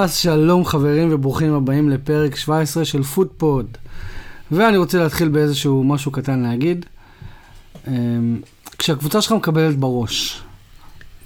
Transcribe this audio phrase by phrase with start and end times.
[0.00, 3.66] אז שלום חברים וברוכים הבאים לפרק 17 של פודפוד.
[4.50, 6.86] ואני רוצה להתחיל באיזשהו משהו קטן להגיד.
[7.88, 8.40] אמ,
[8.78, 10.42] כשהקבוצה שלך מקבלת בראש,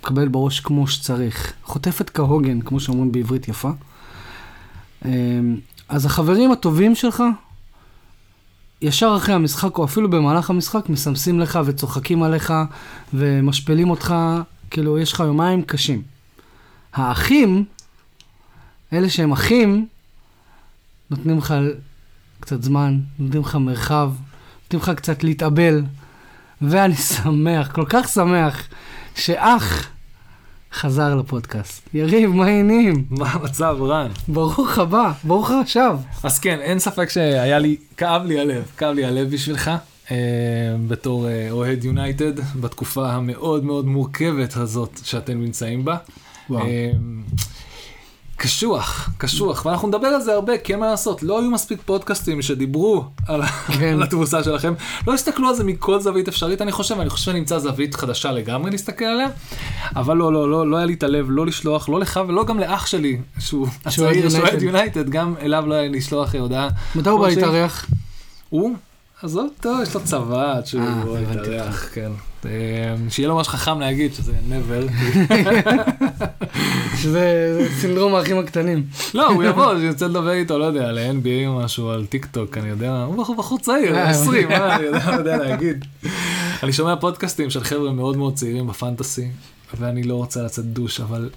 [0.00, 3.70] מקבלת בראש כמו שצריך, חוטפת כהוגן, כמו שאומרים בעברית יפה,
[5.04, 5.56] אמ,
[5.88, 7.22] אז החברים הטובים שלך,
[8.82, 12.52] ישר אחרי המשחק, או אפילו במהלך המשחק, מסמסים לך וצוחקים עליך
[13.14, 14.14] ומשפילים אותך,
[14.70, 16.02] כאילו, יש לך יומיים קשים.
[16.92, 17.64] האחים,
[18.92, 19.86] אלה שהם אחים,
[21.10, 21.54] נותנים לך
[22.40, 24.12] קצת זמן, נותנים לך מרחב,
[24.62, 25.82] נותנים לך קצת להתאבל,
[26.62, 28.68] ואני שמח, כל כך שמח,
[29.14, 29.88] שאח
[30.72, 31.88] חזר לפודקאסט.
[31.94, 33.04] יריב, מה העניינים?
[33.10, 34.08] מה המצב, רן?
[34.28, 35.98] ברוך הבא, ברוך עכשיו.
[36.22, 39.70] אז כן, אין ספק שהיה לי, כאב לי הלב, כאב לי הלב בשבילך,
[40.10, 40.16] אה,
[40.88, 45.96] בתור אה, אוהד יונייטד, בתקופה המאוד מאוד מורכבת הזאת שאתם נמצאים בה.
[46.50, 46.66] וואו.
[46.66, 46.90] אה,
[48.42, 52.42] קשוח, קשוח, ואנחנו נדבר על זה הרבה, כי אין מה לעשות, לא היו מספיק פודקאסטים
[52.42, 53.42] שדיברו על,
[53.78, 53.94] כן.
[53.94, 54.74] על התבוסה שלכם,
[55.06, 58.70] לא הסתכלו על זה מכל זווית אפשרית, אני חושב, אני חושב שנמצא זווית חדשה לגמרי
[58.70, 59.26] להסתכל עליה,
[59.96, 62.58] אבל לא, לא, לא, לא היה לי את הלב לא לשלוח, לא לך ולא גם
[62.58, 65.10] לאח שלי, שהוא הצעיר, שהוא אוהד יונייטד.
[65.10, 66.68] גם אליו לא היה לי לשלוח הודעה.
[66.94, 67.86] מתי הוא בא להתארח?
[68.48, 68.76] הוא?
[69.22, 70.82] עזוב אותו, יש לו צבא עד שהוא
[71.16, 71.50] אה, הבנתי
[71.92, 72.10] כן.
[72.46, 72.50] אה,
[73.08, 74.92] שיהיה לו ממש חכם להגיד שזה never.
[77.02, 77.22] שזה
[77.62, 78.84] זה סינדרום האחים הקטנים.
[79.14, 82.26] לא, הוא יבוא, אני רוצה לדבר איתו, לא יודע, על NBA או משהו, על טיק
[82.26, 85.84] טוק, אני יודע, הוא בחור- צעיר, אה, 20, מה, אני יודע, לא יודע להגיד.
[86.62, 89.28] אני שומע פודקאסטים של חבר'ה מאוד מאוד צעירים בפנטסי,
[89.78, 91.30] ואני לא רוצה לצאת דוש, אבל...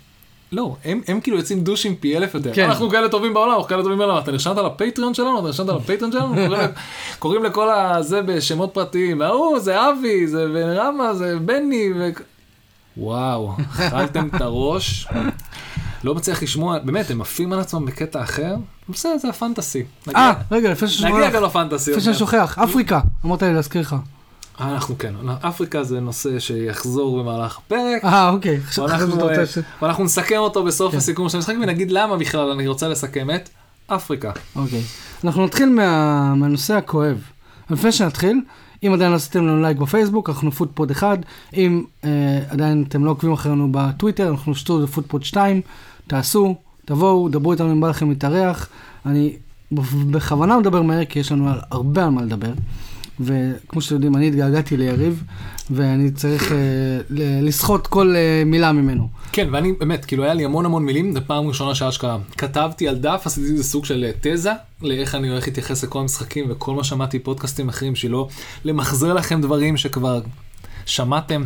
[0.51, 2.53] לא, הם, הם כאילו יוצאים דושים פי אלף יותר.
[2.53, 2.65] כן.
[2.65, 4.17] אנחנו כאלה טובים בעולם, אנחנו כאלה טובים בעולם.
[4.17, 5.39] אתה נרשמת לפטריון שלנו?
[5.39, 6.35] אתה נרשמת לפטריון שלנו?
[6.35, 6.69] קוראים,
[7.19, 9.22] קוראים לכל הזה בשמות פרטיים.
[9.22, 11.89] ההוא, זה אבי, זה ורמה, זה בני.
[11.95, 12.09] ו...
[12.97, 15.07] וואו, אכלתם את הראש.
[16.03, 18.56] לא מצליח לשמוע, באמת, הם עפים על עצמם בקטע אחר.
[18.89, 19.83] בסדר, זה הפנטסי.
[20.16, 21.91] אה, רגע, לפני שאני נגיע גם לפנטסי.
[21.91, 23.95] לפני שאני שוכח, אפריקה, אמרת לי להזכיר לך.
[24.61, 28.03] אה, אנחנו כן, אפריקה זה נושא שיחזור במהלך הפרק.
[28.05, 29.43] אה, אוקיי, ואנחנו, אה.
[29.81, 30.97] ואנחנו נסכם אותו בסוף כן.
[30.97, 33.49] הסיכום של המשחק ונגיד למה בכלל אני רוצה לסכם את
[33.88, 34.31] אפריקה.
[34.55, 34.81] אוקיי.
[35.23, 37.17] אנחנו נתחיל מה- מהנושא הכואב.
[37.69, 38.41] לפני שנתחיל,
[38.83, 41.19] אם עדיין לא עשיתם לנו לייק בפייסבוק, אנחנו פודפוד 1.
[41.53, 42.09] אם אה,
[42.49, 45.61] עדיין אתם לא עוקבים אחרינו בטוויטר, אנחנו שטודו פודפוד 2.
[46.07, 46.55] תעשו,
[46.85, 48.67] תבואו, דברו איתנו אם בא לכם להתארח.
[49.05, 49.35] אני
[50.11, 52.51] בכוונה מדבר מהר, כי יש לנו הרבה על מה לדבר.
[53.19, 55.23] וכמו שאתם יודעים, אני התגעגעתי ליריב,
[55.69, 56.57] ואני צריך אה,
[57.41, 59.07] לסחוט כל אה, מילה ממנו.
[59.31, 62.95] כן, ואני באמת, כאילו היה לי המון המון מילים, זו פעם ראשונה שאשכרה כתבתי על
[62.95, 66.83] דף, עשיתי איזה סוג של אה, תזה, לאיך אני הולך להתייחס לכל המשחקים וכל מה
[66.83, 68.27] שמעתי פודקאסטים אחרים, בשביל לא
[68.65, 70.21] למחזר לכם דברים שכבר
[70.85, 71.43] שמעתם.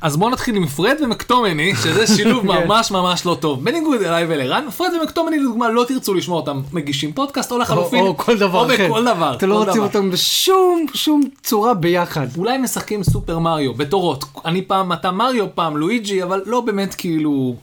[0.00, 2.66] אז בואו נתחיל עם פרד ומקטומני, שזה שילוב כן.
[2.66, 3.64] ממש ממש לא טוב.
[3.64, 8.16] בניגוד אליי ולרן, פרד ומקטומני לדוגמה לא תרצו לשמוע אותם מגישים פודקאסט, או לחלופין, או
[8.16, 8.88] כל דבר או אחר.
[8.88, 9.34] בכל דבר.
[9.36, 9.82] אתם לא רוצים.
[9.82, 12.26] אותם בשום שום צורה ביחד.
[12.36, 14.24] אולי משחקים סופר מריו בתורות.
[14.44, 17.56] אני פעם אתה מריו, פעם לואיג'י, אבל לא באמת כאילו...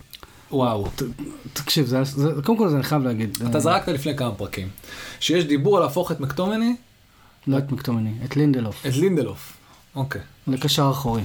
[0.52, 0.88] וואו.
[1.54, 3.38] תקשיב, זה, זה, קודם כל זה אני חייב להגיד.
[3.50, 4.68] אתה אה, זרקת לפני כמה פרקים,
[5.20, 6.76] שיש דיבור על להפוך את מקטומני,
[7.48, 9.54] לא את מקטומני, את לינדלוף, את לינדלוף.
[9.96, 10.22] אוקיי.
[10.48, 11.22] לקשר אחורי.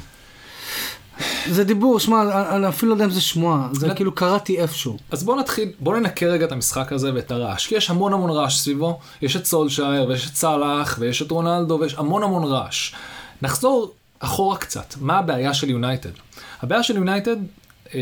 [1.51, 2.23] זה דיבור, שמע,
[2.57, 4.97] אני- אפילו לא יודע אם זה שמועה, זה לא- כאילו קראתי איפשהו.
[5.11, 8.31] אז בוא נתחיל, בוא ננקה רגע את המשחק הזה ואת הרעש, כי יש המון המון
[8.31, 12.93] רעש סביבו, יש את סולשייר ויש את סאלח ויש את רונלדו ויש המון המון רעש.
[13.43, 16.11] נחזור אחורה קצת, מה הבעיה של יונייטד?
[16.63, 17.37] הבעיה של יונייטד,
[17.95, 18.01] אה,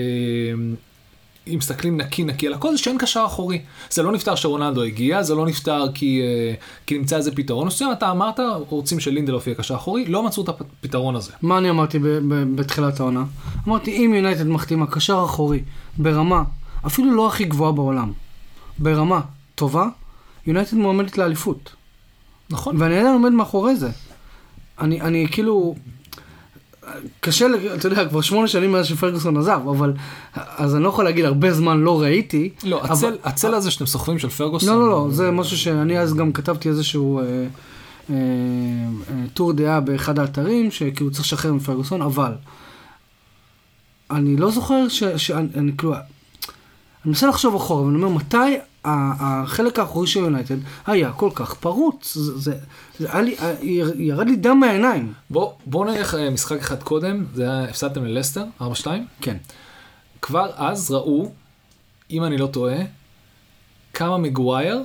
[1.48, 3.60] אם מסתכלים נקי נקי על הכל, זה שאין קשר אחורי.
[3.90, 6.54] זה לא נפתר שרונלדו הגיע, זה לא נפתר כי, אה,
[6.86, 10.48] כי נמצא איזה פתרון מסוים, אתה אמרת, רוצים שלינדלוף יהיה קשר אחורי, לא מצאו את
[10.48, 11.32] הפתרון הזה.
[11.42, 11.98] מה אני אמרתי
[12.54, 13.24] בתחילת העונה?
[13.68, 15.62] אמרתי, אם יונייטד מחתימה קשר אחורי
[15.98, 16.42] ברמה,
[16.86, 18.12] אפילו לא הכי גבוהה בעולם,
[18.78, 19.20] ברמה
[19.54, 19.88] טובה,
[20.46, 21.74] יונייטד מועמדת לאליפות.
[22.50, 22.76] נכון.
[22.78, 23.90] ואני עדיין עומד מאחורי זה.
[24.80, 25.74] אני, אני כאילו,
[27.20, 29.92] קשה, אתה יודע, כבר שמונה שנים מאז שפרגוסון עזב, אבל,
[30.34, 32.50] אז אני לא יכול להגיד הרבה זמן לא ראיתי.
[32.64, 34.68] לא, אבל- הצל, הצל הזה שאתם סוחבים של פרגוסון.
[34.68, 39.80] לא, לא, לא, זה משהו שאני אז גם כתבתי איזשהו אה, אה, אה, טור דעה
[39.80, 42.32] באחד האתרים, שכאילו צריך לשחרר מפרגוסון, אבל
[44.10, 45.04] אני לא זוכר ש...
[45.04, 45.94] שאני אני, כאילו...
[45.94, 46.02] אני
[47.04, 48.36] מנסה לחשוב אחורה, ואני אומר, מתי
[48.84, 52.14] החלק האחורי של יונייטד היה כל כך פרוץ?
[52.14, 52.58] זה, זה,
[52.98, 55.12] זה היה לי, יר- ירד לי דם מהעיניים.
[55.30, 58.64] בוא, בוא נלך אה, משחק אחד קודם, זה היה, הפסדתם ללסטר, 4-2.
[59.20, 59.36] כן.
[60.22, 61.32] כבר אז ראו,
[62.10, 62.76] אם אני לא טועה,
[63.94, 64.82] כמה מגווייר,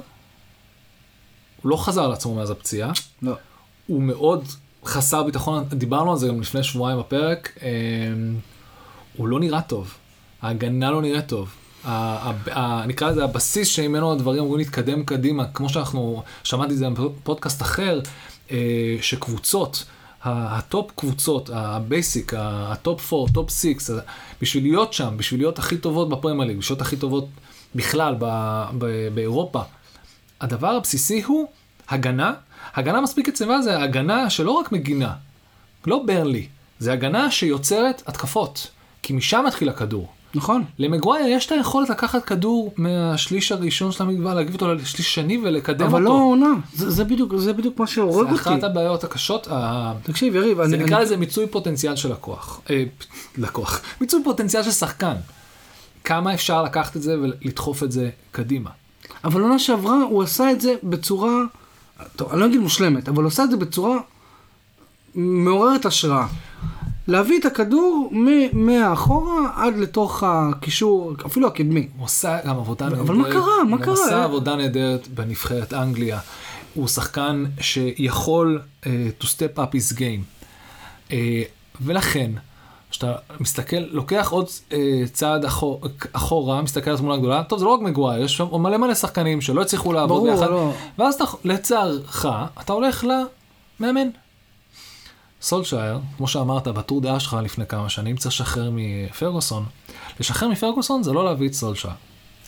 [1.62, 2.92] הוא לא חזר לעצמו מאז הפציעה,
[3.22, 3.34] לא.
[3.88, 4.44] הוא מאוד
[4.86, 7.70] חסר ביטחון, דיברנו על זה גם לפני שבועיים בפרק, אה,
[9.18, 9.94] הוא לא נראה טוב,
[10.42, 11.50] ההגנה לא נראית טוב.
[12.88, 18.00] נקרא לזה הבסיס שממנו הדברים אמורים להתקדם קדימה, כמו שאנחנו, שמעתי את זה בפודקאסט אחר,
[18.52, 19.86] אה, שקבוצות,
[20.24, 23.90] ה top קבוצות, ה basic, ה top 4, top 6,
[24.42, 27.28] בשביל להיות שם, בשביל להיות הכי טובות בפרמייר ליג, בשביל להיות הכי טובות
[27.76, 28.16] בכלל
[29.14, 29.62] באירופה,
[30.42, 31.48] הדבר הבסיסי הוא
[31.90, 32.34] הגנה.
[32.76, 35.14] הגנה מספיק יציבה זה הגנה שלא רק מגינה,
[35.86, 36.48] לא barely,
[36.80, 38.68] זה הגנה שיוצרת התקפות,
[39.02, 40.10] כי משם מתחיל הכדור.
[40.36, 40.64] נכון.
[40.80, 45.86] למגווייר יש את היכולת לקחת כדור מהשליש הראשון של המגבל, להגיב אותו לשליש שני ולקדם
[45.86, 46.20] אבל לא אותו.
[46.22, 46.54] העונה.
[46.74, 48.42] זה זה בדיוק זה בדיוק מה שהורג זה אותי.
[48.42, 49.48] אחת הבעיות הקשות,
[50.04, 50.84] תקשיב, יריב, זה אני...
[50.84, 52.62] נקרא לזה מיצוי פוטנציאל של לקוח.
[52.70, 52.84] אה,
[53.38, 53.82] לקוח.
[54.02, 55.16] מיצוי פוטנציאל של שחקן.
[56.04, 58.70] כמה אפשר לקחת את זה ולדחוף את זה קדימה.
[59.24, 61.32] אבל עונה שעברה הוא עשה את זה בצורה,
[62.16, 63.98] טוב, אני לא אגיד מושלמת, אבל הוא עשה את זה בצורה
[65.16, 66.28] מעוררת השראה.
[67.08, 68.12] להביא את הכדור
[68.54, 71.88] מאחורה עד לתוך הקישור, אפילו הקדמי.
[71.98, 73.00] הוא עושה גם עבודה נהדרת.
[73.06, 73.64] אבל מה קרה?
[73.70, 73.94] מה הוא קרה?
[73.94, 76.20] עשה עבודה נהדרת בנבחרת אנגליה.
[76.74, 78.86] הוא שחקן שיכול uh,
[79.22, 80.44] to step up his game.
[81.10, 81.14] Uh,
[81.82, 82.32] ולכן,
[82.92, 84.74] כשאתה מסתכל, לוקח עוד uh,
[85.14, 85.82] צעד אחור,
[86.14, 89.42] אחורה, מסתכל על התמונה הגדולה, טוב, זה לא רק מגווייר, יש שם מלא מלא שחקנים
[89.42, 90.72] שלא הצליחו לעבוד ברור, ביחד, לא.
[90.98, 92.26] ואז אתה, לצערך,
[92.62, 93.06] אתה הולך
[93.80, 94.10] למאמן.
[95.44, 99.66] סולשייר, כמו שאמרת, בטור דעה שלך לפני כמה שנים, צריך לשחרר מפרגוסון.
[100.20, 101.94] לשחרר מפרגוסון זה לא להביא את סולשייר.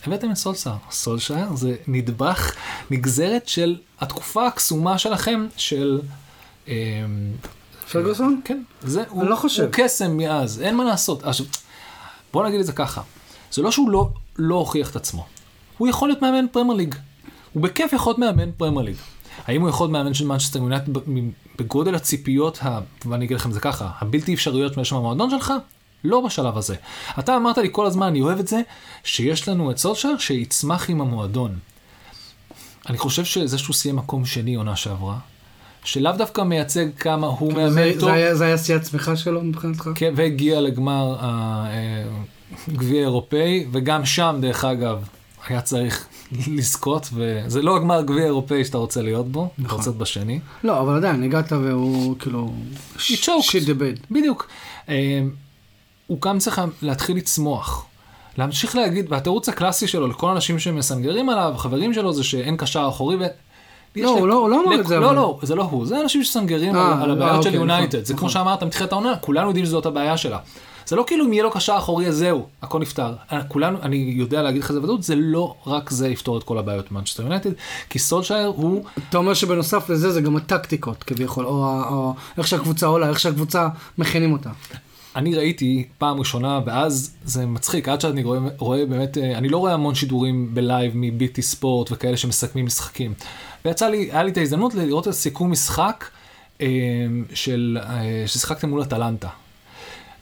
[0.06, 0.74] הבאתם את סולשייר.
[0.90, 2.54] סולשייר זה נדבך,
[2.90, 6.00] נגזרת של התקופה הקסומה שלכם, של...
[6.68, 6.72] אמ,
[7.92, 8.40] פרגוסון?
[8.44, 9.62] כן, זה, הוא, לא חושב.
[9.62, 11.24] הוא קסם מאז, אין מה לעשות.
[11.24, 11.46] עכשיו,
[12.32, 13.00] בוא נגיד את זה ככה,
[13.52, 15.26] זה לא שהוא לא, לא הוכיח את עצמו,
[15.78, 16.94] הוא יכול להיות מאמן פרמייר ליג.
[17.52, 18.96] הוא בכיף יכול להיות מאמן פרמייר ליג.
[19.46, 20.92] האם הוא יכול מאמן של מנצ'סטר יונייטד
[21.58, 25.52] בגודל הציפיות, ה, ואני אגיד לכם זה ככה, הבלתי אפשריות שיש במועדון שלך?
[26.04, 26.74] לא בשלב הזה.
[27.18, 28.60] אתה אמרת לי כל הזמן, אני אוהב את זה,
[29.04, 31.58] שיש לנו את סולשייר שיצמח עם המועדון.
[32.88, 35.18] אני חושב שזה שהוא סיים מקום שני עונה שעברה,
[35.84, 39.88] שלאו דווקא מייצג כמה הוא מאמן זה טוב, היה- זה היה שיא הצמיחה שלו מבחינתך?
[39.94, 41.16] כן, והגיע לגמר
[42.68, 45.08] הגביע האירופאי, וגם שם, דרך אגב,
[45.50, 46.06] היה צריך
[46.48, 50.40] לזכות, וזה לא הגמר גביע אירופאי שאתה רוצה להיות בו, אתה רוצה להיות בשני.
[50.64, 52.52] לא, אבל עדיין, הגעת והוא כאילו...
[53.42, 53.94] שיט דה בד.
[54.10, 54.48] בדיוק.
[54.88, 55.20] אה,
[56.06, 57.86] הוא גם צריך להתחיל לצמוח.
[58.38, 63.16] להמשיך להגיד, והתירוץ הקלאסי שלו לכל האנשים שמסנגרים עליו, חברים שלו, זה שאין קשר אחורי.
[63.16, 63.26] ו...
[63.96, 65.14] יש לא, הוא לא- לא אמר את זה, לא.
[65.14, 67.94] לא, זה לא הוא, זה אנשים שסנגרים אה, על, אה, הבעיות של אוקיי, יונייטד.
[67.94, 68.28] נכון, זה כמו נכון.
[68.28, 70.38] שאמרת מתחילת העונה, כולנו יודעים שזאת הבעיה שלה.
[70.86, 73.14] זה לא כאילו אם יהיה לו קשר אחורי, אז זהו, הכל נפתר.
[73.32, 76.58] אה, כולנו, אני יודע להגיד לך זה בוודאות, זה לא רק זה יפתור את כל
[76.58, 77.50] הבעיות במנצ'סטר יונייטד,
[77.90, 82.86] כי סולשייר הוא אתה אומר שבנוסף לזה זה גם הטקטיקות כביכול, או או איך שהקבוצה
[82.86, 83.68] עולה, איך שהקבוצה
[83.98, 84.50] מכינים אותה.
[85.16, 89.58] אני ראיתי פעם ראשונה, ואז זה מצחיק, עד שאני רואה, רואה באמת, אה, אני לא
[89.58, 93.14] רואה המון שידורים בלייב מ BT Sport וכאלה שמסכמים משחקים.
[93.64, 96.04] ויצא לי, היה לי את ההזדמנות לראות את סיכום משחק
[96.60, 96.66] אה,
[97.34, 97.78] של,
[98.26, 99.28] ששיחקתם מול אטלנטה.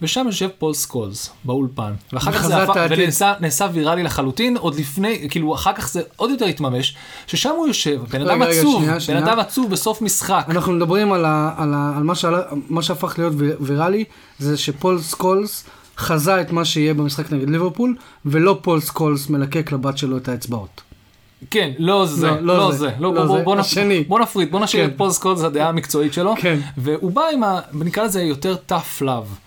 [0.02, 2.86] ושם יושב פול סקולס באולפן, ואחר כך זה הפך.
[2.90, 6.96] ונעשה נעשה ויראלי לחלוטין, עוד לפני, כאילו אחר כך זה עוד יותר התממש,
[7.26, 9.26] ששם הוא יושב, בן אדם רגע, עצוב, שנייה, בן.
[9.26, 10.46] אדם עצוב בסוף משחק.
[10.48, 14.04] אנחנו מדברים על, ה, על, ה, על מה, שעלה, מה שהפך להיות ויראלי,
[14.38, 15.64] זה שפול סקולס
[15.96, 20.82] חזה את מה שיהיה במשחק נגד ליברפול, ולא פול סקולס מלקק לבת שלו את האצבעות.
[21.50, 24.04] כן, לא זה, לא, לא, לא זה, זה, לא, לא בוא, זה, בוא, השני.
[24.04, 24.92] בוא נפריד, בוא נשאיר כן.
[24.92, 26.58] את פול סקולס, הדעה המקצועית שלו, כן.
[26.76, 27.60] והוא בא עם ה...
[27.72, 29.43] נקרא לזה יותר tough love.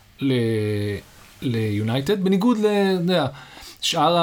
[1.42, 2.66] ליונייטד, בניגוד ל...
[2.66, 3.28] אתה יודע,
[3.82, 4.18] שאר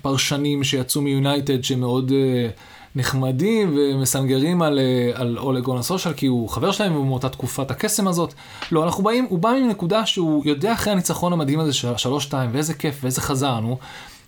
[0.00, 2.48] הפרשנים שיצאו מיונייטד שמאוד אה,
[2.96, 8.08] נחמדים ומסנגרים על, אה, על אולה סולשייר, כי הוא חבר שלהם והוא מאותה תקופת הקסם
[8.08, 8.34] הזאת.
[8.72, 12.74] לא, אנחנו באים, הוא בא מנקודה שהוא יודע אחרי הניצחון המדהים הזה של שלוש-שתיים, ואיזה
[12.74, 13.78] כיף ואיזה חזרנו,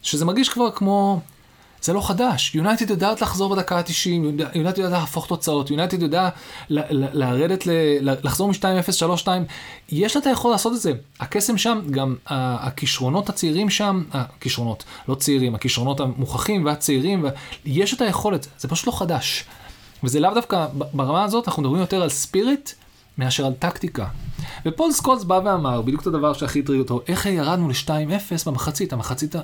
[0.02, 1.20] שזה מרגיש כבר כמו...
[1.82, 4.08] זה לא חדש, יונייטד יודעת לחזור בדקה ה-90,
[4.54, 6.28] יונייטד יודעת להפוך תוצאות, יונייטד יודע
[6.70, 7.64] ל- ל- לרדת,
[8.00, 9.28] לחזור מ-2-0, 3-2,
[9.88, 10.92] יש לה את היכולת לעשות את זה.
[11.20, 17.24] הקסם שם, גם הכישרונות הצעירים שם, הכישרונות, לא צעירים, הכישרונות המוכחים והצעירים,
[17.64, 19.44] יש את היכולת, זה פשוט לא חדש.
[20.04, 22.70] וזה לאו דווקא, ברמה הזאת אנחנו מדברים יותר על spirit
[23.18, 24.06] מאשר על טקטיקה.
[24.66, 27.90] ופול סקולס בא ואמר, בדיוק את הדבר שהכי הטריד אותו, איך ירדנו ל-2-0
[28.46, 29.34] במחצית, המחצית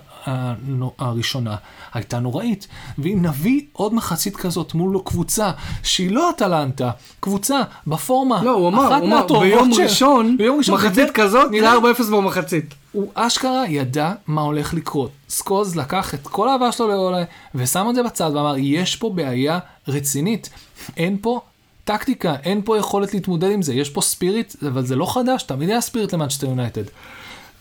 [0.99, 1.57] הראשונה
[1.95, 2.69] הייתה נוראית.
[2.99, 5.51] ואם נביא עוד מחצית כזאת מול קבוצה
[5.83, 10.59] שהיא לא אטלנטה, קבוצה בפורמה, לא, הוא אמר, אחת הוא אמר, ביום של- ראשון, ביום
[10.59, 12.75] ראשון, מחצית כזאת, נראה- זה 4-0 במחצית.
[12.93, 15.11] הוא אשכרה ידע מה הולך לקרות.
[15.29, 19.59] סקולס לקח את כל האהבה שלו לאולה ושם את זה בצד ואמר, יש פה בעיה
[19.89, 20.51] רצינית.
[20.97, 21.41] אין פה
[21.87, 25.71] טקטיקה, אין פה יכולת להתמודד עם זה, יש פה spirit, אבל זה לא חדש, תמיד
[25.71, 26.83] היה spirit למנצ'סטר יונייטד.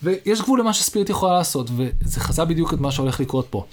[0.04, 3.66] ויש גבול למה שספיריט יכולה לעשות, וזה חזה בדיוק את מה שהולך לקרות פה.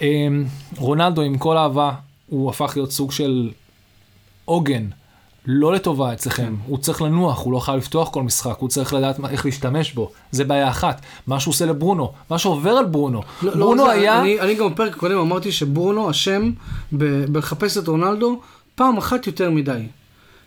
[0.00, 0.44] אמ,
[0.76, 1.92] רונלדו, עם כל אהבה,
[2.26, 3.50] הוא הפך להיות סוג של
[4.44, 4.86] עוגן,
[5.46, 6.54] לא לטובה אצלכם.
[6.66, 10.10] הוא צריך לנוח, הוא לא חייב לפתוח כל משחק, הוא צריך לדעת איך להשתמש בו.
[10.30, 11.00] זה בעיה אחת.
[11.26, 13.22] מה שהוא עושה לברונו, מה שעובר על ברונו.
[13.42, 14.20] לא, לא, ברונו זה, היה...
[14.20, 16.50] אני, אני גם בפרק הקודם אמרתי שברונו אשם
[16.92, 18.40] בלחפש את רונלדו
[18.80, 19.86] פעם אחת יותר מדי.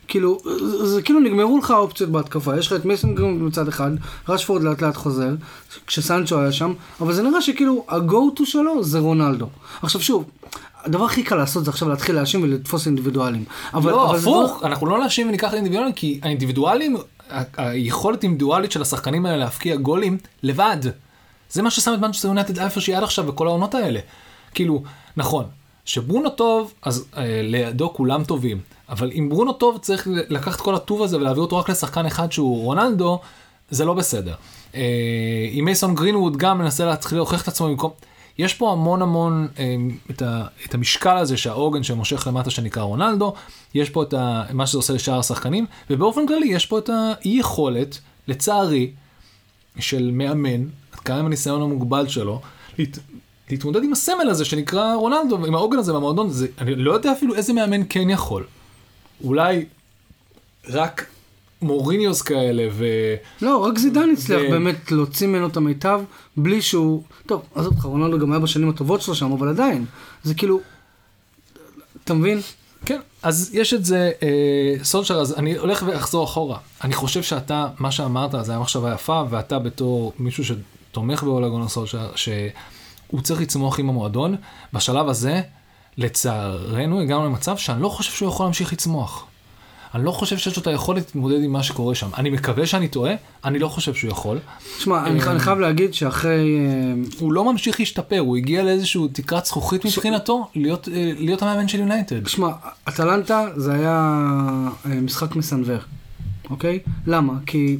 [0.07, 3.91] כאילו, זה, זה כאילו נגמרו לך האופציות בהתקפה, יש לך את גרינווד מצד אחד,
[4.29, 5.29] רשפורד לאט לאט חוזר,
[5.87, 9.47] כשסנצ'ו היה שם, אבל זה נראה שכאילו ה-go to שלו זה רונלדו.
[9.81, 10.25] עכשיו שוב,
[10.83, 13.45] הדבר הכי קל לעשות זה עכשיו להתחיל להאשים ולתפוס אינדיבידואלים.
[13.73, 16.97] אבל, לא, אבל זה הפוך, אנחנו לא נאשים וניקח אינדיבידואלים, כי האינדיבידואלים,
[17.57, 20.77] היכולת האינדיבידואלית של השחקנים האלה להבקיע גולים לבד.
[21.49, 23.99] זה מה ששם את מנצ'סטר יונייטד איפה שהיא עד עכשיו בכל העונות האלה.
[24.53, 24.83] כאילו,
[25.17, 25.45] נכון,
[25.85, 28.59] שברונו טוב, אז אה, לידו כולם טובים.
[28.89, 32.63] אבל אם ברונו טוב, צריך לקחת כל הטוב הזה ולהעביר אותו רק לשחקן אחד שהוא
[32.63, 33.19] רונלדו,
[33.69, 34.33] זה לא בסדר.
[34.75, 34.81] אה,
[35.59, 37.91] אם מייסון גרינווד גם מנסה להתחיל להוכיח את עצמו במקום...
[38.37, 39.75] יש פה המון המון אה,
[40.11, 43.33] את, ה, את המשקל הזה שהעוגן שמושך למטה שנקרא רונלדו,
[43.73, 47.31] יש פה את ה, מה שזה עושה לשאר השחקנים, ובאופן כללי יש פה את האי
[47.39, 48.91] יכולת, לצערי,
[49.79, 52.41] של מאמן, כמה עם הניסיון המוגבל שלו,
[52.77, 52.99] להת,
[53.50, 57.35] להתמודד עם הסמל הזה שנקרא רונלדו, עם העוגן הזה במועדון, זה, אני לא יודע אפילו
[57.35, 58.45] איזה מאמן כן יכול.
[59.23, 59.65] אולי
[60.69, 61.05] רק
[61.62, 62.85] מוריניוס כאלה, ו...
[63.41, 66.01] לא, רק זידן הצליח ו- באמת להוציא ממנו את המיטב,
[66.38, 67.03] בלי שהוא...
[67.25, 69.85] טוב, עזוב אותך, רונלדו גם היה בשנים הטובות שלו שם, אבל עדיין,
[70.23, 70.59] זה כאילו...
[72.03, 72.39] אתה מבין?
[72.85, 76.57] כן, אז יש את זה, אה, סולשר, אז אני הולך ואחזור אחורה.
[76.83, 82.12] אני חושב שאתה, מה שאמרת, זה היה מחשבה יפה, ואתה בתור מישהו שתומך באולגון סולשר,
[83.13, 84.36] שהוא צריך לצמוח עם המועדון,
[84.74, 85.41] בשלב הזה,
[85.98, 89.25] לצערנו, הגענו למצב שאני לא חושב שהוא יכול להמשיך לצמוח.
[89.96, 92.10] אני לא חושב שיש לו את היכולת להתמודד עם מה שקורה שם.
[92.17, 93.13] אני מקווה שאני טועה,
[93.46, 94.39] אני לא חושב שהוא יכול.
[94.77, 96.58] תשמע, אני אני חייב להגיד שאחרי...
[96.58, 101.67] אה, הוא לא ממשיך להשתפר, הוא הגיע לאיזשהו תקרת זכוכית מבחינתו, להיות, אה, להיות המאמן
[101.67, 102.27] של יונייטד.
[102.27, 102.50] שמע,
[102.89, 104.27] אטלנטה זה היה
[104.86, 105.79] אה, משחק מסנוור,
[106.50, 106.79] אוקיי?
[107.08, 107.34] למה?
[107.46, 107.77] כי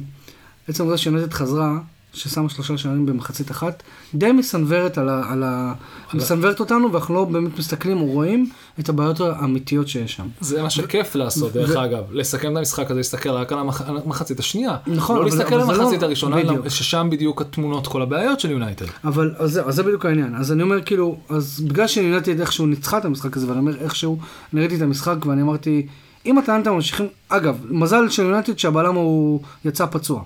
[0.68, 1.78] עצם העובדה שיונתת חזרה,
[2.14, 3.82] ששמה שלושה שערים במחצית אחת,
[4.14, 5.22] די מסנוורת על ה...
[5.32, 5.72] על ה...
[6.14, 10.26] מסנוורת אותנו, ואנחנו לא באמת מסתכלים או רואים את הבעיות האמיתיות שיש שם.
[10.40, 13.82] זה מה שכיף לעשות, דרך ו- אגב, לסכם את המשחק הזה, להסתכל רק על המח-
[13.88, 14.76] המחצית השנייה.
[14.86, 16.36] נכון, לא להסתכל על זה המחצית לא- הראשונה.
[16.68, 18.86] ששם בדיוק התמונות כל הבעיות של יונייטד.
[19.04, 20.34] אבל אז אז זה בדיוק העניין.
[20.34, 24.18] אז אני אומר כאילו, אז בגלל שיונתת איכשהו ניצחה את המשחק הזה, ואני אומר איכשהו,
[24.52, 25.86] אני ראיתי את המשחק ואני אמרתי,
[26.26, 30.22] אם אטלנטה ממשיכים, אגב, מזל של יונתת שהבלם הוא יצא פצוע.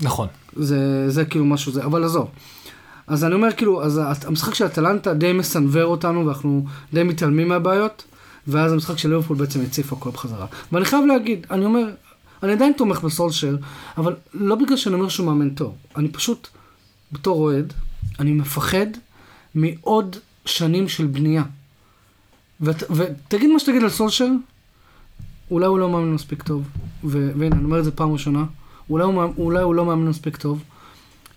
[0.00, 0.28] נכון.
[0.56, 2.30] זה, זה כאילו משהו זה, אבל עזוב.
[3.06, 8.04] אז אני אומר כאילו, אז המשחק של אטלנטה די מסנוור אותנו ואנחנו די מתעלמים מהבעיות,
[8.46, 10.46] ואז המשחק של ליברפול בעצם הציף הכל בחזרה.
[10.72, 11.84] ואני חייב להגיד, אני אומר,
[12.42, 13.56] אני עדיין תומך בסולשר,
[13.96, 16.48] אבל לא בגלל שאני אומר שהוא מאמן טוב, אני פשוט,
[17.12, 17.72] בתור אוהד,
[18.20, 18.86] אני מפחד
[19.54, 21.42] מעוד שנים של בנייה.
[22.60, 24.28] ות, ותגיד מה שתגיד על סולשר,
[25.50, 26.62] אולי הוא לא מאמן מספיק טוב,
[27.04, 28.44] והנה, אני אומר את זה פעם ראשונה,
[28.90, 30.62] אולי הוא, אולי הוא לא מאמן מספיק טוב,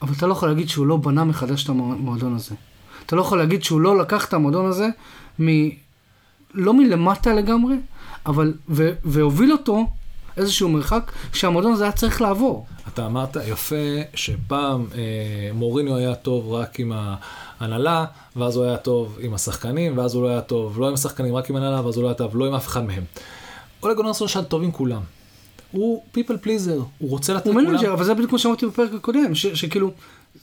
[0.02, 2.56] אבל אתה לא יכול להגיד שהוא לא בנה מחדש את המועדון הזה.
[3.06, 4.88] אתה לא יכול להגיד שהוא לא לקח את המועדון הזה
[5.42, 5.70] מ...
[6.54, 7.76] לא מלמטה לגמרי,
[8.26, 8.54] אבל...
[8.70, 8.92] ו...
[9.06, 9.86] והוביל אותו
[10.38, 12.66] איזשהו מרחק שהמועדון הזה היה צריך לעבור.
[12.94, 13.76] אתה אמרת יפה
[14.14, 16.94] שפעם אה, מוריניו היה טוב רק עם
[17.60, 21.36] ההנהלה, ואז הוא היה טוב עם השחקנים, ואז הוא לא היה טוב לא עם השחקנים,
[21.36, 23.04] רק עם ההנהלה, ואז הוא לא היה טוב לא עם אף אחד מהם.
[23.84, 25.02] אולה גונר סולשייר טוב עם כולם.
[25.72, 27.74] הוא people pleaser, הוא רוצה לתת הוא לכולם.
[27.76, 29.48] manager, אבל זה בדיוק כמו שאמרתי בפרק הקודם, ש...
[29.48, 29.92] שכאילו,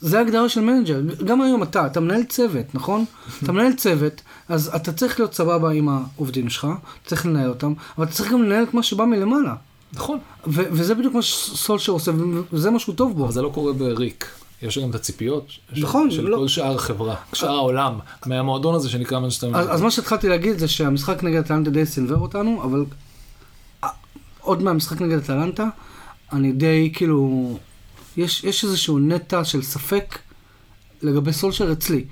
[0.00, 1.00] זה הגדרה של manager.
[1.24, 3.04] גם היום אתה, אתה מנהל צוות, נכון?
[3.42, 6.66] אתה מנהל צוות, אז אתה צריך להיות סבבה עם העובדים שלך,
[7.06, 9.54] צריך לנהל אותם, אבל אתה צריך גם לנהל את מה שבא מלמעלה.
[9.92, 12.12] נכון, ו- וזה בדיוק מה שסולשייר עושה,
[12.52, 13.24] וזה מה שהוא טוב בו.
[13.24, 14.26] אבל זה לא קורה בריק.
[14.62, 18.88] יש גם את הציפיות של, נכון, של לא- כל שאר החברה, שאר העולם, מהמועדון הזה
[18.88, 19.66] שנקרא מנצ'סטר אז.
[19.70, 22.84] אז מה שהתחלתי להגיד זה שהמשחק נגד אטלנטה די סינוור אותנו, אבל
[24.46, 25.66] עוד מהמשחק נגד אטלנטה,
[26.32, 27.58] אני די כאילו,
[28.16, 30.18] יש, יש איזשהו נטע של ספק
[31.02, 32.04] לגבי סולשר אצלי.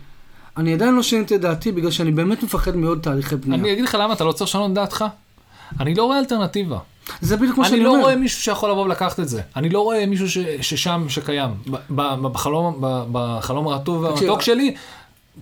[0.56, 3.60] אני עדיין לא שיניתי את דעתי בגלל שאני באמת מפחד מעוד תהליכי בנייה.
[3.62, 5.04] אני אגיד לך למה אתה לא צריך לשנות דעתך.
[5.80, 6.78] אני לא רואה אלטרנטיבה.
[7.20, 8.02] זה בדיוק מה אני שאני לא אומר.
[8.02, 9.40] רואה מישהו שיכול לבוא ולקחת את זה.
[9.56, 11.50] אני לא רואה מישהו ש, ששם, שקיים.
[11.70, 14.74] ב- ב- בחלום, ב- בחלום הרטוב והמתוק שלי,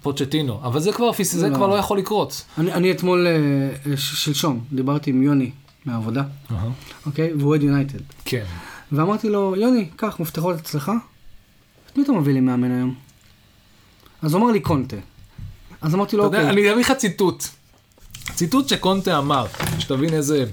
[0.02, 0.61] פוצ'טינו.
[0.64, 1.54] אבל זה כבר זה לא.
[1.54, 2.44] כבר לא יכול לקרות.
[2.58, 5.50] אני, אני אתמול, אה, ש- שלשום, דיברתי עם יוני
[5.85, 6.23] מהעבודה,
[7.07, 7.33] אוקיי?
[7.35, 7.99] והוא אוהד יונייטד.
[8.25, 8.45] כן.
[8.93, 10.93] ואמרתי לו, יוני, קח מפתחות אצלך,
[11.93, 12.95] את מי אתה מביא לי מאמן היום?
[14.23, 14.97] אז הוא אמר לי קונטה.
[15.83, 17.45] אז אמרתי לו, אתה יודע, אוקיי, אני אביא לך ציטוט.
[18.35, 19.47] ציטוט שקונטה אמר,
[19.79, 20.45] שתבין איזה...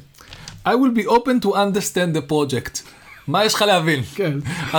[0.65, 2.79] I will be open to understand the project.
[3.27, 4.03] מה יש לך להבין?
[4.15, 4.33] כן.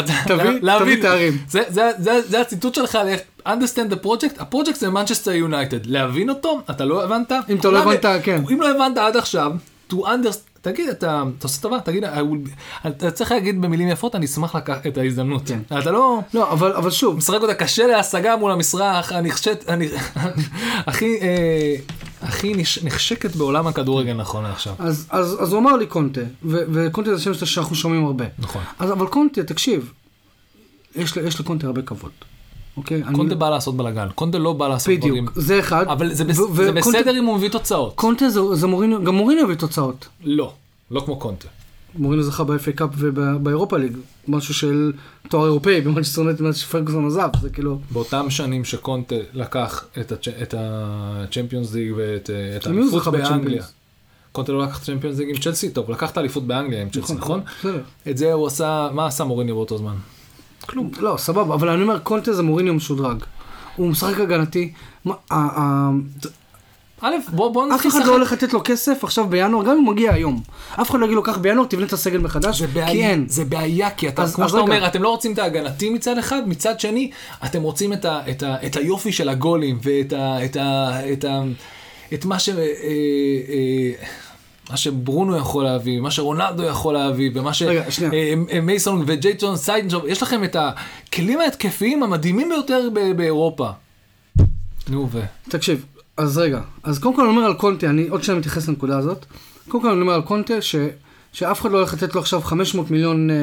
[0.84, 1.38] תביא- תארים.
[1.48, 2.98] זה- הציטוט שלך,
[3.44, 7.32] על understand the project, הפרויקט זה מנצ'סטר יונייטד, להבין אותו, אתה לא הבנת?
[7.50, 8.42] אם אתה לא הבנת, כן.
[8.52, 9.52] אם לא הבנת עד עכשיו,
[9.90, 14.26] to understand, תגיד, אתה אתה עושה טובה, תגיד, will- אתה צריך להגיד במילים יפות, אני
[14.26, 15.42] אשמח לקחת את ההזדמנות.
[15.48, 15.60] כן.
[15.78, 16.20] אתה לא...
[16.34, 19.88] לא, אבל, אבל שוב, משחק אותה קשה להשגה מול המשחק, הנחשת, אני-
[20.86, 21.76] הכי, אה,
[22.22, 24.74] הכי נחשקת בעולם הכדורגל נכון לעכשיו.
[24.78, 28.24] אז, אז, אז הוא אמר לי קונטה, ו- וקונטה זה שם שאנחנו שומעים הרבה.
[28.38, 28.62] נכון.
[28.78, 29.92] אז, אבל קונטה, תקשיב,
[30.96, 32.10] יש, יש לקונטה הרבה כבוד.
[32.76, 33.02] אוקיי?
[33.04, 35.12] אני- קונטה בא לעשות בלאגן, קונטה לא בא לעשות דברים.
[35.26, 35.86] בדיוק, זה אחד.
[35.88, 36.38] אבל זה, בס...
[36.38, 37.92] ו- זה וקונטה- בסדר אם הוא מביא תוצאות.
[37.94, 40.08] קונטה זה, זה מוריניו, גם מוריניו הביא תוצאות.
[40.24, 40.52] לא,
[40.90, 41.48] לא כמו קונטה.
[41.94, 43.96] מוריניו זכה ב- FA Cup ובאירופה ליג,
[44.28, 44.92] משהו של
[45.28, 47.78] תואר אירופאי, במאנצ'סטר יונייטד מאז שפרגוסון עזב, זה כאילו...
[47.90, 50.28] באותם שנים שקונטה לקח את, הצ'...
[50.28, 53.62] את הצ'מפיונס ליג ואת אה, האליפות באנגליה.
[54.32, 57.14] קונטה לא לקח את הצ'מפיונס ליג עם צ'לסי, טוב, לקח את האליפות באנגליה עם צ'לסי,
[57.14, 57.40] נכון?
[57.60, 57.80] בסדר.
[58.10, 59.94] את זה הוא עשה, מה עשה מוריניו באותו זמן?
[60.70, 60.90] כלום.
[61.00, 63.16] לא, סבבה, אבל אני אומר, קונטה זה מוריניו משודרג.
[63.76, 64.72] הוא משחק הגנתי.
[67.02, 68.08] א', בוא, בוא אף נתחיל אחד לשחק.
[68.10, 70.42] לא הולך לתת לו כסף עכשיו בינואר, גם אם הוא מגיע היום.
[70.80, 73.24] אף אחד לא יגיד לו, קח בינואר, תבנה את הסגל מחדש, זה כי אין.
[73.28, 74.72] זה בעיה, כי אתה, אז- כמו אז שאתה רגע.
[74.74, 77.10] אומר, אתם לא רוצים את ההגנתי מצד אחד, מצד שני,
[77.44, 81.24] אתם רוצים את, ה, את, ה, את היופי של הגולים, ואת ה, את, ה, את,
[81.24, 81.42] ה,
[82.14, 82.48] את מה ש...
[82.48, 83.92] אה, אה,
[84.70, 88.12] מה שברונו יכול להביא, מה שרונלדו יכול להביא, ומה רגע, שנייה.
[88.50, 93.70] שמייסון וג'יידון סיידנג'וב, יש לכם את הכלים ההתקפיים המדהימים ביותר באירופה.
[94.88, 95.20] נו ו...
[95.48, 95.84] תקשיב,
[96.16, 99.26] אז רגע, אז קודם כל אני אומר על קונטה, אני עוד שניה מתייחס לנקודה הזאת.
[99.68, 100.76] קודם כל אני אומר על קונטה, ש,
[101.32, 103.36] שאף אחד לא הולך לתת לו עכשיו 500 מיליון אה,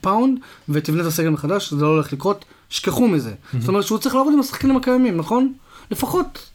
[0.00, 3.34] פאונד, ותבנה את הסגל מחדש, זה לא הולך לקרות, שכחו מזה.
[3.58, 5.52] זאת אומרת שהוא צריך לעבוד עם השחקנים הקיימים, נכון?
[5.90, 6.50] לפחות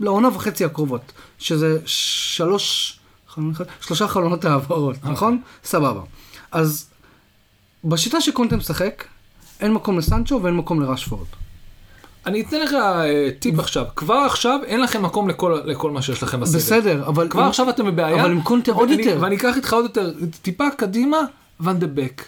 [0.00, 2.98] לעונה וחצי הקרובות, שזה שלוש,
[3.80, 5.40] שלושה חלונות העברות, נכון?
[5.64, 6.00] סבבה.
[6.52, 6.90] אז
[7.84, 9.04] בשיטה שקונטה משחק,
[9.60, 11.26] אין מקום לסנצ'ו ואין מקום לרשפורד.
[12.26, 16.22] אני אתן לך אה, טיפ עכשיו, כבר עכשיו אין לכם מקום לכל, לכל מה שיש
[16.22, 16.58] לכם בסגל.
[16.58, 17.28] בסדר, אבל...
[17.28, 18.20] כבר עכשיו אתם בבעיה.
[18.22, 19.18] אבל עם קונטה עוד יותר.
[19.20, 21.18] ואני אקח איתך עוד יותר, טיפה קדימה,
[21.60, 22.24] ואן דה בק.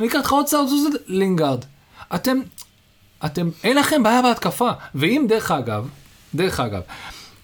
[0.00, 1.64] אני אקח איתך עוד צעד, זוז, לינגארד.
[2.14, 2.38] אתם,
[3.24, 4.70] אתם, אין לכם בעיה בהתקפה.
[4.94, 5.88] ואם דרך אגב,
[6.34, 6.82] דרך אגב,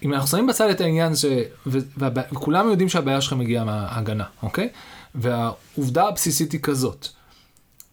[0.05, 1.25] אם אנחנו שמים בצד את העניין ש...
[1.67, 4.69] ו- והבע- וכולם יודעים שהבעיה שלכם מגיעה מההגנה, אוקיי?
[5.15, 7.09] והעובדה הבסיסית היא כזאת,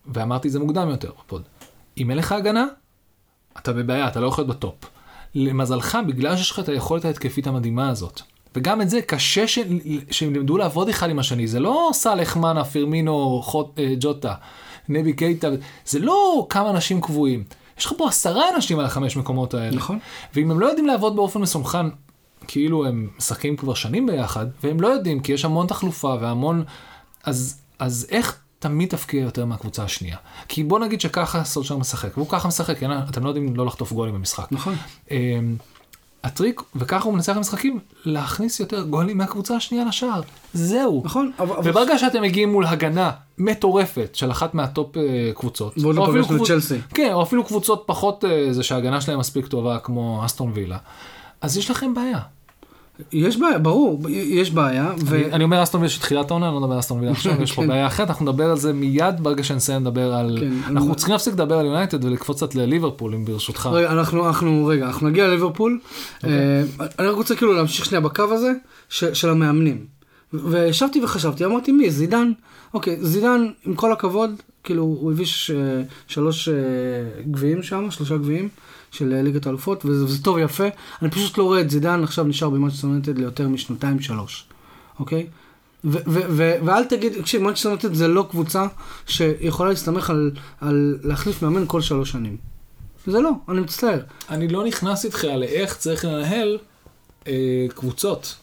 [0.06, 1.41] ואמרתי את זה מוקדם יותר בפוד,
[1.97, 2.65] אם אין לך הגנה,
[3.58, 4.76] אתה בבעיה, אתה לא יכול להיות בטופ.
[5.36, 8.21] למזלך, בגלל שיש לך את היכולת ההתקפית המדהימה הזאת,
[8.56, 9.60] וגם את זה קשה ש...
[10.12, 14.34] שהם לימדו לעבוד אחד עם השני, זה לא סאלח מנה, פירמינו, חוט, אה, ג'וטה,
[14.89, 15.47] נבי קייטה,
[15.86, 17.43] זה לא כמה אנשים קבועים.
[17.81, 19.75] יש לך פה עשרה אנשים על החמש מקומות האלה.
[19.75, 19.99] נכון.
[20.33, 21.85] ואם הם לא יודעים לעבוד באופן מסונכן,
[22.47, 26.63] כאילו הם משחקים כבר שנים ביחד, והם לא יודעים, כי יש המון תחלופה והמון...
[27.23, 30.17] אז, אז איך תמיד תפקיע יותר מהקבוצה השנייה?
[30.47, 32.77] כי בוא נגיד שככה סולשר משחק, והוא ככה משחק?
[33.09, 34.47] אתם לא יודעים לא לחטוף גולים במשחק.
[34.51, 34.75] נכון.
[36.23, 40.21] הטריק, וככה הוא מנצח במשחקים, להכניס יותר גולים מהקבוצה השנייה לשער.
[40.53, 41.01] זהו.
[41.05, 41.55] נכון, אבל...
[41.69, 45.01] וברגע שאתם מגיעים מול הגנה מטורפת של אחת מהטופ אה,
[45.36, 46.77] קבוצות, לא או אפילו פגשנו את קבוצ- צ'לסי.
[46.93, 50.77] כן, או אפילו קבוצות פחות, אה, זה שההגנה שלהם מספיק טובה כמו אסטון וילה,
[51.41, 52.19] אז יש לכם בעיה.
[53.11, 55.21] יש בעיה, ברור, יש בעיה, ו...
[55.31, 57.61] אני- אומר אסטון וילה תחילת העונה, אני לא מדבר על אסטון וילה עכשיו, יש פה
[57.61, 57.67] כן.
[57.67, 60.37] בעיה אחרת, אנחנו נדבר על זה מיד ברגע שנסיים לדבר על...
[60.39, 63.69] כן, אנחנו צריכים להפסיק לדבר על יונייטד ולקפוץ קצת לליברפול, אם ברשותך.
[63.73, 65.79] רגע, אנחנו, אנחנו, רגע, אנחנו נגיע לליברפול.
[66.23, 66.31] אוקיי.
[66.31, 66.63] אה,
[66.99, 68.51] אני רק רוצה כאילו להמשיך שנייה בקו הזה,
[68.89, 69.85] של המאמנים.
[70.33, 72.31] וישבתי וחשבתי, אמרתי, מי, זידן?
[72.73, 74.31] אוקיי, זידן, עם כל הכבוד,
[74.63, 75.51] כאילו, הוא הביא ש-
[76.07, 76.53] שלוש אה,
[77.31, 78.49] גביעים שם, שלושה גביעים
[78.91, 80.67] של אה, ליגת האלופות, וזה, וזה טוב ויפה.
[81.01, 84.45] אני פשוט לא רואה את זידן עכשיו נשאר במנצ'סטר יונייטד ליותר משנתיים, שלוש,
[84.99, 85.27] אוקיי?
[85.84, 88.67] ו- ו- ו- ואל תגיד, תקשיב, מנצ'סטר יונייטד זה לא קבוצה
[89.08, 92.38] שיכולה להסתמך על, על להחליף מאמן כל שלוש שנים.
[93.08, 93.99] זה לא, אני מצטער.
[94.30, 96.58] אני לא נכנס איתך לאיך צריך לנהל
[97.27, 98.36] אה, קבוצות.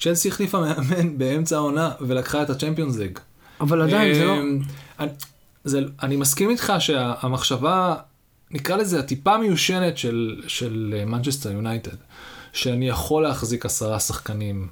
[0.00, 3.18] צ'לסי החליפה מאמן באמצע העונה ולקחה את הצ'מפיונס ליג.
[3.60, 4.32] אבל עדיין זה לא...
[4.32, 4.60] אמ,
[4.98, 5.10] אני,
[5.64, 7.94] זה, אני מסכים איתך שהמחשבה,
[8.54, 11.96] נקרא לזה הטיפה מיושנת של, של מנצ'סטר יונייטד,
[12.52, 14.68] שאני יכול להחזיק עשרה שחקנים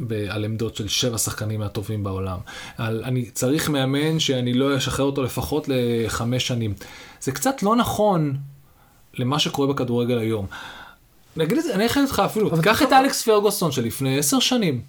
[0.00, 2.38] ב, על עמדות של שבע שחקנים מהטובים בעולם.
[2.78, 6.74] על, אני צריך מאמן שאני לא אשחרר אותו לפחות לחמש שנים.
[7.20, 8.36] זה קצת לא נכון
[9.14, 10.46] למה שקורה בכדורגל היום.
[11.36, 14.82] נגיד את זה, אני אגיד לך אפילו, קח את אלכס פרגוסון שלפני עשר שנים,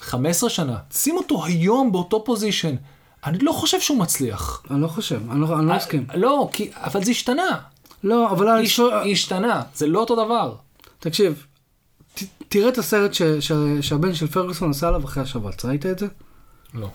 [0.00, 2.74] 15 שנה, שים אותו היום באותו פוזיישן.
[3.26, 4.62] אני לא חושב שהוא מצליח.
[4.70, 6.06] אני לא חושב, אני לא, אני לא מסכים.
[6.10, 7.58] אה, לא, כי, אבל זה השתנה.
[8.04, 8.80] לא, אבל אני הש-
[9.12, 10.54] השתנה, זה לא אותו דבר.
[10.98, 11.46] תקשיב,
[12.14, 15.98] ת- תראה את הסרט ש- ש- שהבן של פרגוסון עשה עליו אחרי השבץ, ראית את
[15.98, 16.06] זה?
[16.74, 16.86] לא.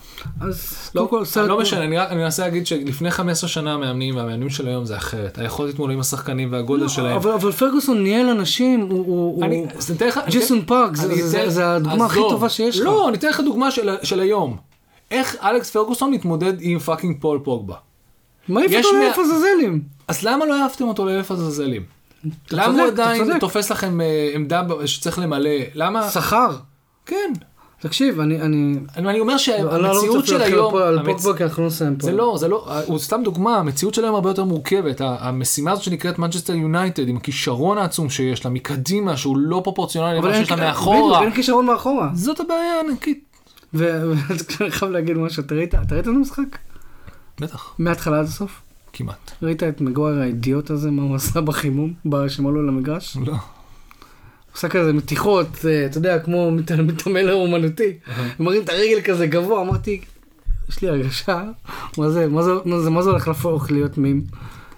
[0.42, 1.50] אז לא, כל, סרט...
[1.50, 5.38] לא משנה, אני אני מנסה להגיד שלפני 15 שנה המאמנים והמאמנים של היום זה אחרת.
[5.38, 7.16] היכולת להתמודד עם השחקנים והגודל לא, שלהם.
[7.16, 9.44] אבל אבל פרגוסון ניהל אנשים, הוא-.
[9.46, 9.68] אני, הוא-
[10.18, 10.32] אני.
[10.32, 12.20] ג'ייסון פארק, זה- זה- אתן- זה הדוגמה הכי.
[12.30, 12.86] טובה שיש לך.
[12.86, 14.58] לא, אני אתן לך דוגמה של, של היום.
[15.20, 17.76] איך אלכס פרגוסון מתמודד עם fucking פול פוגבה.
[18.50, 19.82] יש אותו לאלף עזאזלים?
[20.08, 21.84] אז למה לא העפתם אותו לאלף עזאזלים?
[22.52, 23.40] למה הוא עדיין.
[23.40, 25.50] תופס לכם אה, עמדה שצריך למלא?
[25.74, 26.10] למה?
[26.10, 26.52] שכר.
[27.06, 27.34] כן.
[27.80, 28.42] תקשיב, אני...
[28.42, 28.78] אני...
[28.98, 30.76] אני אני אומר אני לא רוצה שהמציאות של היום...
[30.76, 32.06] על המצ- פוגבה, כי אנחנו לא נסיים פה.
[32.06, 35.02] זה לא, זה לא, הוא סתם דוגמה, המציאות של היום הרבה יותר מורכבת.
[35.02, 40.28] המשימה הזאת שנקראת מנצ'סטר יונייטד, עם הכישרון העצום שיש לה מקדימה, שהוא לא פרופורציונלי אבל
[40.28, 41.22] למה שיש לה בדיוק, מאחורה.
[41.22, 42.10] אין כישרון מאחורה.
[42.14, 43.25] זאת הבעיה הענקית.
[43.76, 46.58] ואני חייב להגיד משהו, אתה ראית את המשחק?
[47.40, 48.62] בטח, מההתחלה עד הסוף?
[48.94, 49.32] כמעט.
[49.42, 51.94] ראית את מגויר האידיוט הזה, מה הוא עשה בחימום,
[52.28, 53.18] שהם עלו למגרש?
[53.26, 53.34] לא.
[54.54, 57.94] עושה כזה מתיחות, אה, אתה יודע, כמו מת- מתעמל אומנותי.
[58.40, 60.02] מרים את הרגל כזה גבוה, אמרתי,
[60.70, 61.44] יש לי הרגשה,
[61.98, 64.24] מה זה, מה זה, מה זה, מה זה הולך להפוך להיות מים?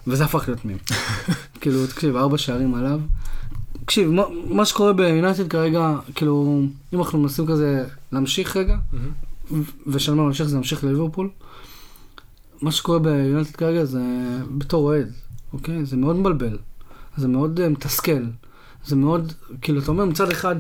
[0.07, 0.77] וזה הפך להיות מים.
[1.61, 2.99] כאילו, תקשיב, ארבע שערים עליו.
[3.85, 6.61] תקשיב, מה, מה שקורה ביונייטד כרגע, כאילו,
[6.93, 8.77] אם אנחנו מנסים כזה להמשיך רגע,
[9.87, 11.29] ושאני אומר להמשיך זה להמשיך לליברפול,
[12.61, 14.01] מה שקורה ביונייטד כרגע זה
[14.57, 15.11] בתור אוהד,
[15.53, 15.85] אוקיי?
[15.85, 16.57] זה מאוד מבלבל,
[17.17, 18.23] זה מאוד uh, מתסכל,
[18.85, 20.55] זה מאוד, כאילו, אתה אומר מצד אחד,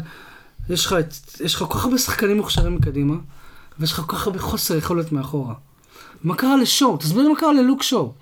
[0.69, 0.95] יש לך,
[1.39, 3.15] יש לך כל כך הרבה שחקנים מוכשרים מקדימה,
[3.79, 5.53] ויש לך כל כך הרבה חוסר יכולת מאחורה.
[6.23, 6.97] מה קרה לשואו?
[6.97, 8.13] תסביר לי מה קרה ללוק שואו.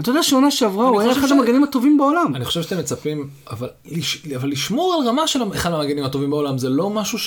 [0.00, 2.32] אתה יודע שעונה שעברה הוא היה אחד ש- המגנים הטובים בעולם.
[2.36, 6.58] אני חושב שאתם מצפים, אבל, לש- אבל לשמור על רמה של אחד המגנים הטובים בעולם
[6.58, 7.18] זה לא משהו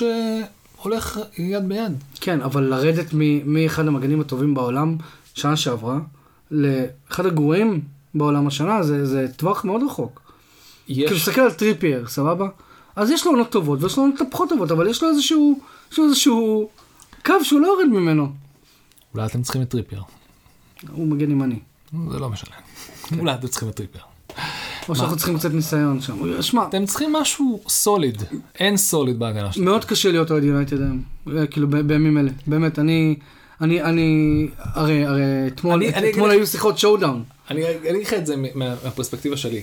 [0.81, 1.91] שהולך יד ביד.
[2.21, 4.95] כן, אבל לרדת מ- מאחד המגנים הטובים בעולם,
[5.33, 5.99] שנה שעברה,
[6.51, 7.81] לאחד הגרועים
[8.15, 10.21] בעולם השנה, זה, זה טווח מאוד רחוק.
[10.85, 12.47] כאילו, יש, תסתכל על טריפייר, סבבה?
[12.95, 15.59] אז יש לו עונות טובות ויש לו עונות פחות טובות, אבל יש לו איזשהו,
[15.91, 16.69] יש לו איזשהו
[17.25, 18.31] קו שהוא לא יורד ממנו.
[19.13, 20.01] אולי אתם צריכים את טריפייר.
[20.91, 21.59] הוא מגן ימני.
[22.11, 22.55] זה לא משנה.
[23.19, 24.03] אולי אתם צריכים את טריפייר.
[24.89, 26.41] או שאנחנו צריכים קצת ניסיון שם.
[26.41, 28.23] שמע, אתם צריכים משהו solid.
[28.59, 29.65] אין solid בהגנה שלכם.
[29.65, 31.01] מאוד קשה להיות אוהד יונייטד היום,
[31.37, 33.15] אה, כאילו בימים אלה, באמת, אני,
[33.61, 37.23] אני, אני, הרי, הרי אתמול, אני- אתמול היו שיחות showdown.
[37.51, 39.61] אני אני אגיד לך את זה מה- מהפרספקטיבה שלי.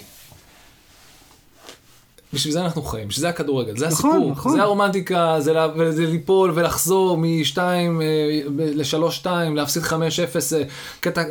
[2.33, 4.53] בשביל זה אנחנו חיים, בשביל זה הכדורגל, זה נכון, הסיפור, נכון.
[4.53, 7.59] זה הרומנטיקה, זה, לה, זה ליפול ולחזור מ-2
[8.59, 9.93] ל-3-2, להפסיד 5-0,
[10.57, 10.63] אה,
[11.01, 11.29] קטע, כ-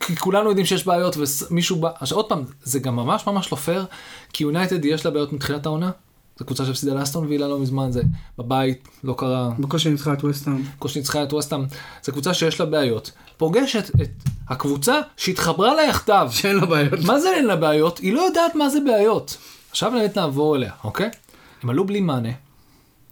[0.00, 1.16] כי כולנו יודעים שיש בעיות
[1.50, 3.84] ומישהו בא, עכשיו עוד פעם, זה גם ממש ממש לא פייר,
[4.32, 5.90] כי יונייטד יש לה בעיות מתחילת העונה,
[6.38, 8.02] זו קבוצה שהפסידה לאסטון וילה לא מזמן, זה
[8.38, 10.62] בבית, לא קרה, בקושי ניצחה את ווסטהאם.
[10.76, 11.64] בקושי ניצחה את ווסטהאם,
[12.02, 14.10] זו קבוצה שיש לה בעיות, פוגשת את
[14.48, 17.00] הקבוצה שהתחברה לה יחדיו, שאין לה בעיות.
[17.04, 17.98] מה זה אין לה בעיות?
[17.98, 19.36] היא לא יודעת מה זה בעיות.
[19.70, 21.10] עכשיו באמת נעבור אליה, אוקיי?
[21.62, 22.32] הם עלו בלי מאנה,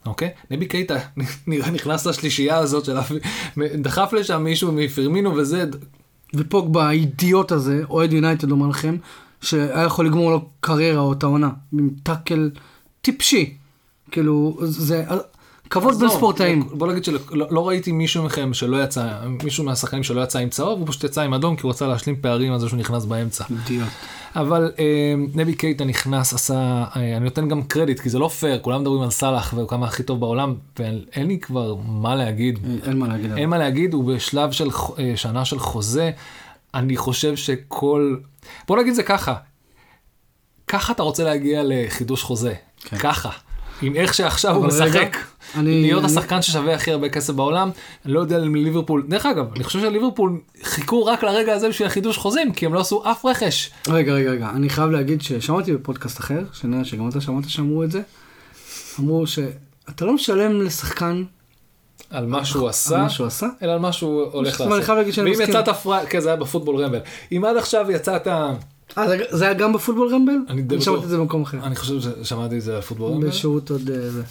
[0.06, 0.30] אוקיי?
[0.50, 0.98] נבי קייטה
[1.72, 2.98] נכנס לשלישייה הזאת של...
[3.56, 5.64] דחף לשם מישהו מפרמינו וזה,
[6.36, 8.96] ופוגבה האידיוט הזה, אוהד יונייטד אומר לכם,
[9.40, 12.50] שהיה יכול לגמור לו קריירה או את העונה, עם tackle
[13.00, 13.56] טיפשי.
[14.10, 15.04] כאילו, זה
[15.70, 16.68] כבוד בין עזוב, ספורטאים.
[16.72, 19.08] בוא נגיד שלא לא ראיתי מישהו מכם שלא יצא,
[19.44, 22.16] מישהו מהשחקנים שלא יצא עם צהוב, הוא פשוט יצא עם אדום כי הוא רצה להשלים
[22.20, 23.44] פערים על זה שהוא נכנס באמצע.
[23.50, 23.88] אידיוט.
[24.36, 28.58] אבל אה, נבי קייטה נכנס, עשה, אה, אני נותן גם קרדיט, כי זה לא פייר,
[28.58, 32.58] כולם מדברים על סאלח וכמה הכי טוב בעולם, ואין לי כבר מה להגיד.
[32.86, 33.32] אין מה להגיד.
[33.32, 36.10] אין מה להגיד, הוא בשלב של אה, שנה של חוזה.
[36.74, 38.16] אני חושב שכל...
[38.68, 39.34] בוא נגיד זה ככה,
[40.66, 42.98] ככה אתה רוצה להגיע לחידוש חוזה, כן.
[42.98, 43.30] ככה.
[43.82, 45.16] עם איך שעכשיו הוא אבל רגע, משחק,
[45.56, 47.70] אני- להיות אני- השחקן ששווה הכי הרבה כסף בעולם,
[48.04, 51.88] אני לא יודע אם ליברפול, דרך אגב, אני חושב שליברפול חיכו רק לרגע הזה בשביל
[51.88, 53.70] החידוש חוזים, כי הם לא עשו אף רכש.
[53.88, 57.90] רגע, רגע, רגע, אני חייב להגיד ששמעתי בפודקאסט אחר, שנראה שגם אתה שמעת שאמרו את
[57.90, 58.02] זה,
[59.00, 61.24] אמרו שאתה לא משלם לשחקן
[62.10, 64.66] על מה שהוא על עשה, מה שהוא עשה, אלא על מה שהוא הולך לעשות.
[65.24, 65.48] ואם.
[65.50, 66.98] יצאת פראייר, כן זה היה בפוטבול רמבל,
[67.32, 68.26] אם עד עכשיו יצאת,
[68.98, 70.32] אה, זה- היה גם בפוטבול רמבל?
[70.48, 71.04] אני שמעתי.
[71.04, 71.58] את זה במקום אחר.
[71.62, 74.22] אני חושב ששמעתי את זה בפוטבול רמבל, בשירות עוד אה, זה.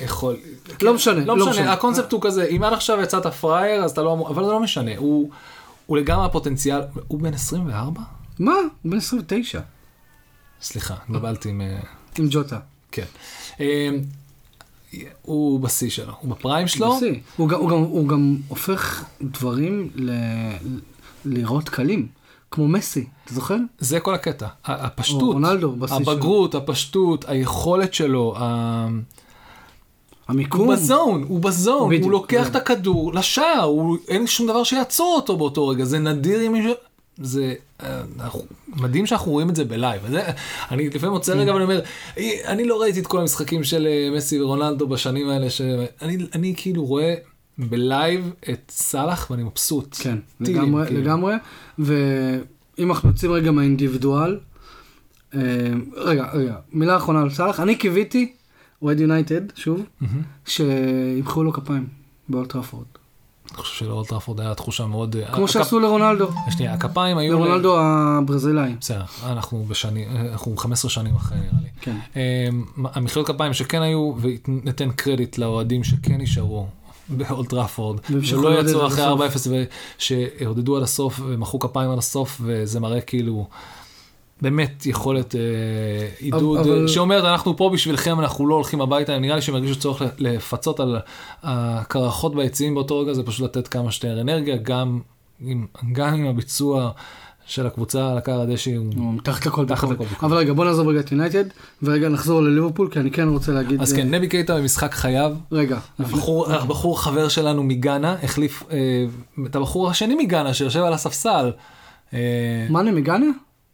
[0.00, 0.36] יכול,
[0.82, 1.72] לא משנה, לא לא משנה.
[1.72, 4.60] הקונספט הוא כזה, אם עד עכשיו יצאת פראייר אז אתה לא אמור, אבל זה לא
[4.60, 5.30] משנה, הוא
[5.96, 8.00] לגמרי הפוטנציאל, הוא בן 24?
[8.38, 8.52] מה?
[8.82, 9.60] הוא בן 29,
[10.62, 11.60] סליחה, התבלבלתי עם...
[11.60, 11.80] אה,
[12.18, 12.58] עם ג'וטה.
[12.92, 13.04] כן.
[13.60, 13.88] אה,
[15.22, 16.98] הוא בשיא שלו, הוא בפריים שלו.
[17.36, 17.48] הוא
[18.08, 19.90] גם- הופך דברים
[21.24, 22.06] לראות קלים,
[22.52, 23.56] כמו מסי, אתה זוכר?
[23.78, 26.12] זה כל הקטע, ה- או הפשטות, רונלדו בשיא שלו.
[26.12, 28.88] הבגרות, הפשטות, היכולת שלו, ה-
[30.28, 30.60] המיקום.
[30.66, 32.48] הוא בזון, הוא בזון, בדיוק, הוא לוקח זה.
[32.48, 36.72] את הכדור לשער, הוא- אין שום דבר שיעצור אותו באותו רגע, זה נדיר אם מישהו...
[37.18, 37.54] זה
[38.20, 40.02] אנחנו- מדהים שאנחנו רואים את זה בלייב.
[40.04, 40.22] וזה,
[40.70, 41.80] אני לפעמים מוצא רגע ואני אומר,
[42.18, 46.54] "אה, אני לא ראיתי את כל המשחקים של אה, מסי ורונלדו בשנים האלה, שאני אני
[46.56, 47.14] כאילו רואה
[47.58, 49.96] בלייב את סאלח ואני מבסוט.
[50.00, 51.00] כן, טילים, לגמרי, כאילו.
[51.00, 51.34] לגמרי.
[51.78, 54.38] ואם אנחנו יוצאים רגע מהאינדיבידואל,
[55.34, 55.40] אה,
[55.96, 58.32] רגע, רגע, מילה אחרונה על סאלח, אני קיוויתי,
[58.82, 60.22] אוהד יונייטד, שוב, מהמם.
[60.46, 61.86] שימחאו לו כפיים
[62.28, 62.86] באולד טראפורד.
[63.50, 65.16] אני חושב שלאולד טראפורד היה תחושה מאוד...
[65.16, 67.32] אה, כמו שעשו לרונלדו, שנייה, הכפיים היו...
[67.32, 68.74] לרונלדו הברזילאי.
[68.80, 71.68] בסדר, אנחנו בשנים, אנחנו 15 שנים אחרי נראה לי.
[71.80, 71.96] כן.
[72.16, 76.66] אמ, המחיאות כפיים שכן היו, וניתן קרדיט לאוהדים שכן נשארו
[77.08, 78.00] באולד טראפורד,
[78.32, 79.46] לעודד יצאו אחרי הסוף.
[79.46, 79.48] 4-0,
[79.98, 83.46] ושעודדו עד הסוף ומחאו כפיים עד הסוף, וזה מראה כאילו...
[84.42, 85.40] באמת יכולת אה,
[86.18, 90.02] עידוד, אבל- שאומרת אנחנו פה בשבילכם, אנחנו לא הולכים הביתה, נראה לי שהם הרגישו צורך
[90.18, 90.98] לפצות על
[91.42, 95.00] הקרחות ביציעים באותו רגע, זה פשוט לתת כמה שיותר אנרגיה, גם
[95.40, 96.90] עם, גם עם הביצוע
[97.52, 99.98] של הקבוצה על הקר הדשא הוא מתחת לכל ביקורת.
[100.22, 101.44] אבל רגע, בוא נעזוב רגע את יונייטד,
[101.82, 103.80] ורגע נחזור לליברפול, כי אני כן רוצה להגיד...
[103.80, 108.76] אז אה, כן, נבי קייטה במשחק חייו, רגע, הבחור, חבר שלנו מגאנה, החליף אה,
[109.46, 111.52] את הבחור השני מגאנה שיושב על הספסל.
[112.14, 113.26] אה, מאנה מגאנה?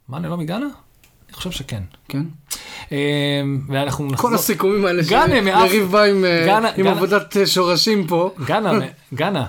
[0.09, 0.67] מאנה לא מגאנה?
[1.29, 1.83] אני חושב שכן.
[2.09, 2.23] כן.
[3.69, 4.31] ואנחנו נחזור...
[4.31, 8.35] כל הסיכומים האלה שיריב בא עם, עבודת שורשים פה.
[8.45, 8.73] גאנה,
[9.15, 9.47] גאנה,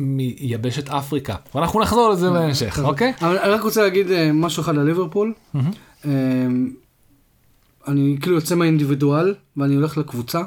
[0.00, 1.34] מיבשת אפריקה.
[1.54, 3.12] ואנחנו נחזור לזה בהמשך, אוקיי?
[3.20, 5.32] אבל אני רק רוצה להגיד אה, משהו אחד על ליברפול.
[5.54, 6.10] אה,
[7.88, 10.40] אני כאילו יוצא מהאינדיבידואל ואני הולך לקבוצה.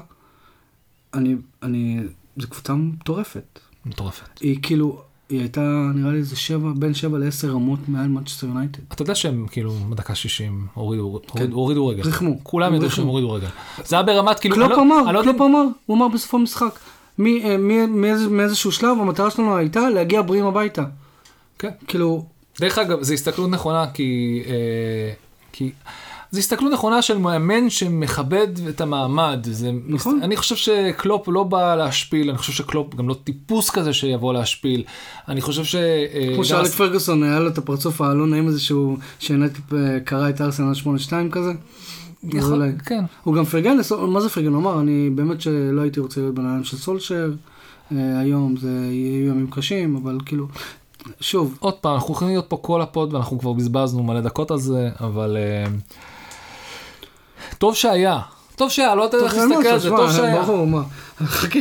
[1.14, 2.00] אני, אני,
[2.38, 3.60] זו קבוצה מטורפת.
[3.86, 4.40] מטורפת.
[4.40, 5.62] היא כאילו, היא הייתה
[5.96, 8.80] נראה לי איזה שבע, בין שבע לעשר רמות מעל מנצ'סטר יונייטד.
[8.94, 11.52] אתה יודע שהם כאילו בדקה 60 הורידו כן.
[11.52, 12.02] הורידו- רגל.
[12.04, 12.40] ריחמו.
[12.44, 12.90] כולם ידעו.
[12.90, 13.48] שהם הורידו רגל.
[13.86, 14.56] זה היה ברמת כאילו...
[14.56, 16.80] קלופ לא- אמר, לא קלופ אמר, הוא אמר בסוף המשחק.
[17.20, 17.58] אה,
[18.30, 20.84] מאיזשהו שלב המטרה שלנו הייתה להגיע בריאים הביתה.
[21.60, 21.70] כן.
[21.88, 22.26] כאילו,
[22.60, 24.42] דרך אגב, זו הסתכלות נכונה כי...
[24.46, 25.14] אה,
[25.52, 25.72] כי...
[26.32, 29.40] זו הסתכלות נכונה של מאמן שמכבד את המעמד.
[29.52, 30.20] זה, נכון.
[30.24, 34.84] אני חושב שקלופ לא בא להשפיל, אני חושב שקלופ גם לא טיפוס כזה שיבוא להשפיל.
[35.28, 35.76] אני חושב ש...
[35.76, 40.30] אה, כמו שאלכס- פרגוסון היה לו את הפרצוף הלא נעים הזה שהוא, שיונייטד אה, קרא
[40.30, 40.86] את ארסנל 8-2
[41.32, 41.52] כזה.
[42.34, 42.72] יכול- אולי.
[42.86, 43.04] כן.
[43.24, 44.48] הוא גם פרגן, מה זה פרגן?
[44.54, 47.32] הוא אמר, אני באמת שלא הייתי רוצה להיות אדם של סולשר,
[47.92, 50.48] אה, היום זה יהיו ימים קשים, אבל כאילו,
[51.22, 54.58] שוב, עוד פעם, אנחנו יכולים להיות פה כל הפוד ואנחנו כבר בזבזנו מלא דקות על
[54.60, 55.38] זה, אבל...
[55.38, 55.72] אה,
[57.58, 58.20] טוב שהיה.
[58.56, 60.42] טוב שהיה, לא יודע איך להסתכל על זה, טוב שהיה.
[60.42, 60.82] ברור, מה.
[61.26, 61.60] חכה,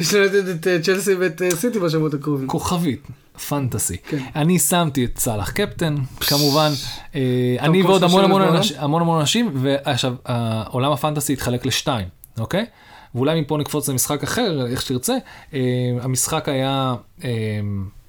[0.00, 2.48] יש יונייטד את אה, צ'לסי ואת אה, סיטי בשבועות הקרובים.
[2.48, 3.00] כוכבית,
[3.48, 3.96] פנטסי.
[4.08, 4.18] כן.
[4.36, 6.72] אני שמתי את סאלח קפטן, כמובן,
[7.14, 7.20] אה,
[7.60, 8.30] אני ועוד המון 30
[8.78, 9.18] המון?
[9.18, 12.06] אנשים- ועכשיו, העולם הפנטסי התחלק לשתיים,
[12.38, 12.66] אוקיי?
[13.14, 15.16] ואולי מפה נקפוץ למשחק אחר, איך שתרצה.
[15.54, 15.60] אה,
[16.00, 17.30] המשחק היה אה,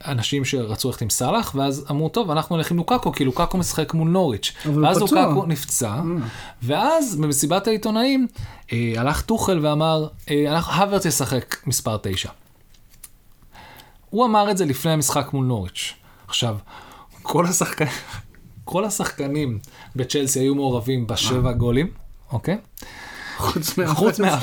[0.06, 3.94] אנשים שרצו ללכת עם סאלח, ואז אמרו, טוב, אנחנו נלך עם לוקאקו, כי לוקאקו משחק
[3.94, 4.54] מול נוריץ'.
[4.66, 4.98] ואז.
[4.98, 6.02] לוקאקו נפצע,
[6.64, 8.28] ואז במסיבת העיתונאים
[8.74, 12.30] אה, הלך טוחל ואמר, אה, הוורץ ישחק מספר 9.
[14.10, 15.94] הוא אמר את זה לפני המשחק מול נוריץ'.
[16.28, 16.58] עכשיו,
[17.22, 17.88] כל, השחק...
[18.64, 19.60] כל השחקנים
[19.96, 21.88] בצ'לסי היו מעורבים בשבע גולים,
[22.32, 22.58] אוקיי?
[23.38, 23.88] חוץ מה...
[23.96, 24.40] חוץ מה...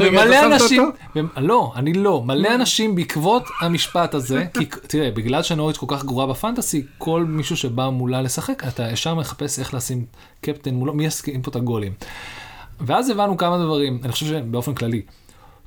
[0.00, 0.90] רגע, ומלא אנשים,
[1.36, 6.26] לא, אני לא, מלא אנשים בעקבות המשפט הזה, כי תראה, בגלל שנוריץ' כל כך גרועה
[6.26, 10.04] בפנטסי, כל מישהו שבא מולה לשחק, אתה ישר מחפש איך לשים
[10.40, 11.92] קפטן מולו, מי יסכים פה את הגולים.
[12.80, 15.02] ואז הבנו כמה דברים, אני חושב שבאופן כללי,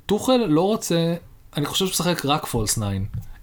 [0.06, 1.14] טוחל לא רוצה,
[1.56, 2.86] אני חושב שהוא משחק רק false 9.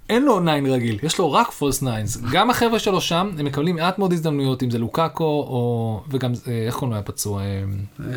[0.09, 2.19] אין לו 9 רגיל, יש לו רק false 9.
[2.31, 6.01] גם החבר'ה שלו שם, הם מקבלים מעט מאוד הזדמנויות, אם זה לוקאקו, או...
[6.09, 7.41] וגם, אה, איך קוראים לו הפצוע?
[7.41, 7.63] אה,
[7.99, 8.13] אה,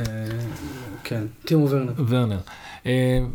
[1.04, 1.92] כן, טימו ורנר.
[2.08, 2.38] ורנר.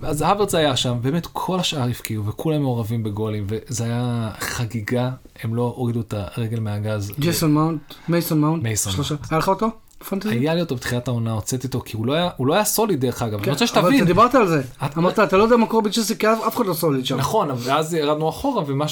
[0.02, 5.12] אז האברץ היה שם, באמת כל השאר הפקיעו, וכולם מעורבים בגולים, וזה היה חגיגה,
[5.44, 7.12] הם לא הורידו את הרגל מהגז.
[7.20, 9.16] ג'ייסון מאונט, מייסון מאונט, שלושה.
[9.30, 9.85] היה לך אותו?
[10.10, 10.30] פנטזי?
[10.30, 13.02] היה לי אותו בתחילת העונה, הוצאתי אותו, כי הוא לא היה, הוא לא היה סוליד
[13.02, 14.00] דרך אגב, אני רוצה כן, אבל שתבין.
[14.00, 14.62] אתה דיברת על זה.
[14.98, 17.18] אמרת, אתה לא יודע מה קורה בצ'לסי, כי אף אחד לא סוליד שם.
[17.18, 18.86] נכון, אבל אז ירדנו אחורה, ומה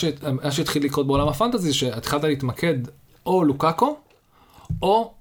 [0.51, 2.75] שהתחיל לקרות בעולם הפנטזי, שהתחלת להתמקד
[3.25, 3.97] או לוקאקו,
[4.81, 5.13] או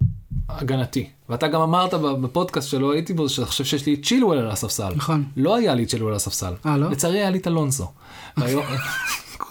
[0.48, 1.08] הגנתי.
[1.28, 4.92] ואתה גם אמרת בפודקאסט שלא הייתי בו, שאתה חושב שיש לי את צ'ילואל על הספסל.
[4.96, 5.24] נכון.
[5.36, 6.52] לא היה לי את צ'ילואל על הספסל.
[6.66, 6.90] אה, לא?
[6.90, 7.86] לצערי היה לי את אלונסו.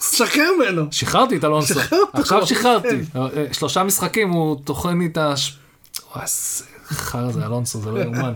[0.01, 0.85] שחרר ממנו.
[0.91, 1.79] שחררתי את אלונסו.
[2.13, 2.87] עכשיו שחררתי.
[3.51, 5.57] שלושה משחקים הוא טוחן לי את הש...
[6.15, 8.33] איזה חרא זה אלונסו, זה לא יאומן.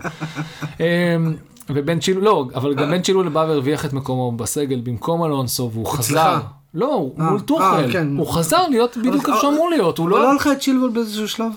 [0.80, 0.84] אמ,
[1.70, 5.86] ובן צ'ילו, לא, אבל גם בן צ'ילו בא והרוויח את מקומו בסגל במקום אלונסו, והוא
[5.86, 6.38] חזר.
[6.74, 8.16] לא, הוא אה, מול אה, טוחל, כן.
[8.16, 10.34] הוא חזר להיות בדיוק אבל- איפה שהוא אמור להיות, הוא לא לא...
[10.34, 11.52] לך את צ'ילבול באיזשהו שלב?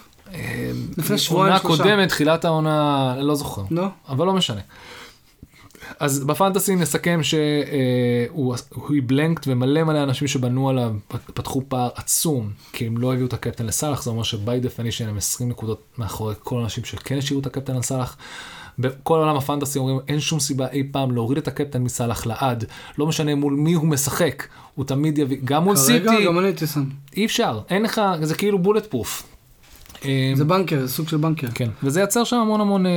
[0.98, 1.84] לפני שבועיים עונה שלושה.
[1.84, 3.62] קודמת, תחילת העונה, לא זוכר.
[3.72, 3.88] לא?
[4.10, 4.62] אבל לא משנה.
[6.00, 8.56] אז בפנטסי נסכם שהוא
[9.06, 10.94] בלנקט ומלא מלא אנשים שבנו עליו
[11.34, 15.18] פתחו פער עצום כי הם לא הביאו את הקפטן לסאלח זה אומר שביי דפנישן הם
[15.18, 18.18] 20 נקודות מאחורי כל האנשים שכן השאירו את הקפטן לסאלח.
[18.80, 22.66] בכל עולם הפנטסי אומרים אין שום סיבה אי פעם להוריד את הקפטן מסאלח לעד
[22.98, 26.34] לא משנה מול מי הוא משחק הוא תמיד יביא גם מול סיטי כרגע גם
[26.68, 26.84] שם.
[27.18, 29.38] אי אפשר אין לך זה כאילו בולט פרוף.
[30.36, 31.48] זה בנקר, זה סוג של בנקר.
[31.54, 32.92] כן וזה יצר שם המון המון אה,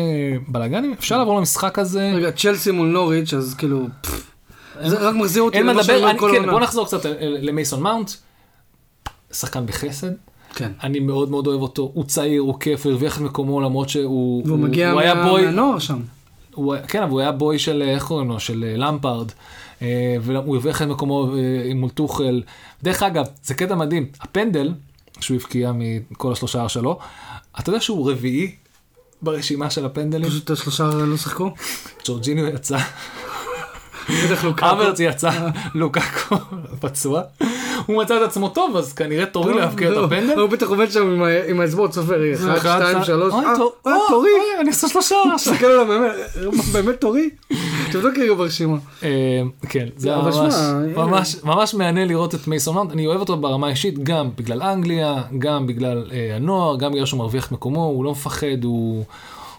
[0.49, 2.13] בלאגנים אפשר לעבור למשחק הזה.
[2.15, 3.87] רגע, צ'לסי מול נוריץ', אז כאילו...
[4.87, 6.53] זה רק מחזיר אותי למה שאני אומר כל כן, עונה.
[6.53, 8.11] בוא נחזור קצת אה, למייסון מאונט.
[9.33, 10.11] שחקן בחסד,
[10.55, 10.73] כן.
[10.83, 14.43] אני מאוד מאוד אוהב אותו, הוא צעיר, הוא כיף, הוא הרוויח את מקומו למרות שהוא
[14.47, 16.01] והוא הוא- מגיע מהנוער שם.
[16.89, 18.91] כן, אבל הוא היה בוי של, אה, איך קוראים לו, של אה,
[19.83, 22.43] אה, והוא הרוויח את מקומו אה, מול טוחל.
[22.83, 24.73] דרך אגב, זה קטע מדהים, הפנדל
[25.23, 25.73] שהוא הבקיע
[26.11, 26.99] מכל השלושה שלו,
[27.61, 28.55] אתה יודע שהוא רביעי
[29.23, 30.29] ברשימה של הפנדלים?
[30.29, 31.55] פשוט השלושה לא שיחקו.
[32.05, 32.79] ג'ורג'יניו יצא.
[34.11, 34.73] בטח לוקאקו.
[34.73, 35.31] אברץ יצא,
[35.75, 36.37] לוקקו
[36.81, 37.23] פצוע,
[37.87, 40.39] הוא מצא את עצמו טוב, אז כנראה תורי להבקיע את לא, הפנדל.
[40.39, 42.21] הוא בטח עומד שם עם האצבעות סופר,
[42.57, 44.31] אחד, שתיים, שלוש, אוי, אה, טוב, אה, אוי, תורי.
[44.61, 45.17] אני אעשה שלושה.
[45.37, 46.09] תסתכל על המאמן,
[46.73, 47.31] באמת תורי?
[47.93, 48.77] תבדוק רגע ברשימה.
[49.03, 49.09] אה,
[49.69, 50.31] כן, זה אבל
[50.97, 55.23] ממש, ממש, מהנה לראות את מייסון מאונט, אני אוהב אותו ברמה האישית, גם בגלל אנגליה,
[55.39, 58.65] גם בגלל אה, הנוער, גם בגלל שהוא מרוויח את מקומו, הוא לא מפחד.
[58.65, 59.05] הוא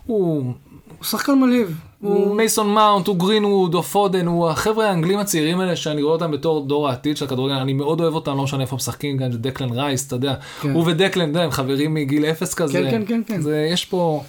[0.06, 0.54] הוא
[1.02, 1.78] שחקן מלהיב.
[2.04, 6.32] הוא מייסון מאונט, הוא גרינווד, או פודן, הוא החבר'ה האנגלים הצעירים האלה שאני רואה אותם
[6.32, 9.70] בתור דור העתיד של הכדורגל, אני מאוד אוהב אותם, לא משנה איפה משחקים, גם דקלן
[9.70, 10.72] רייס, אתה יודע, כן.
[10.72, 13.42] הוא ודקלן, אתה יודע, הם חברים מגיל אפס כזה, כן, כן, כן, כן.
[13.42, 14.24] זה, יש פה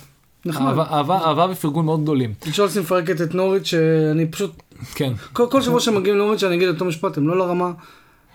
[0.46, 0.78] נחמד.
[0.78, 4.62] אהבה, ופרגון מאוד גדולים, צ'לסי מפרקת את נוריץ' שאני פשוט,
[4.94, 5.12] כן.
[5.32, 7.70] כל כל שבוע שמגיעים לנוריץ' אני אגיד אותו משפט, הם לא לרמה,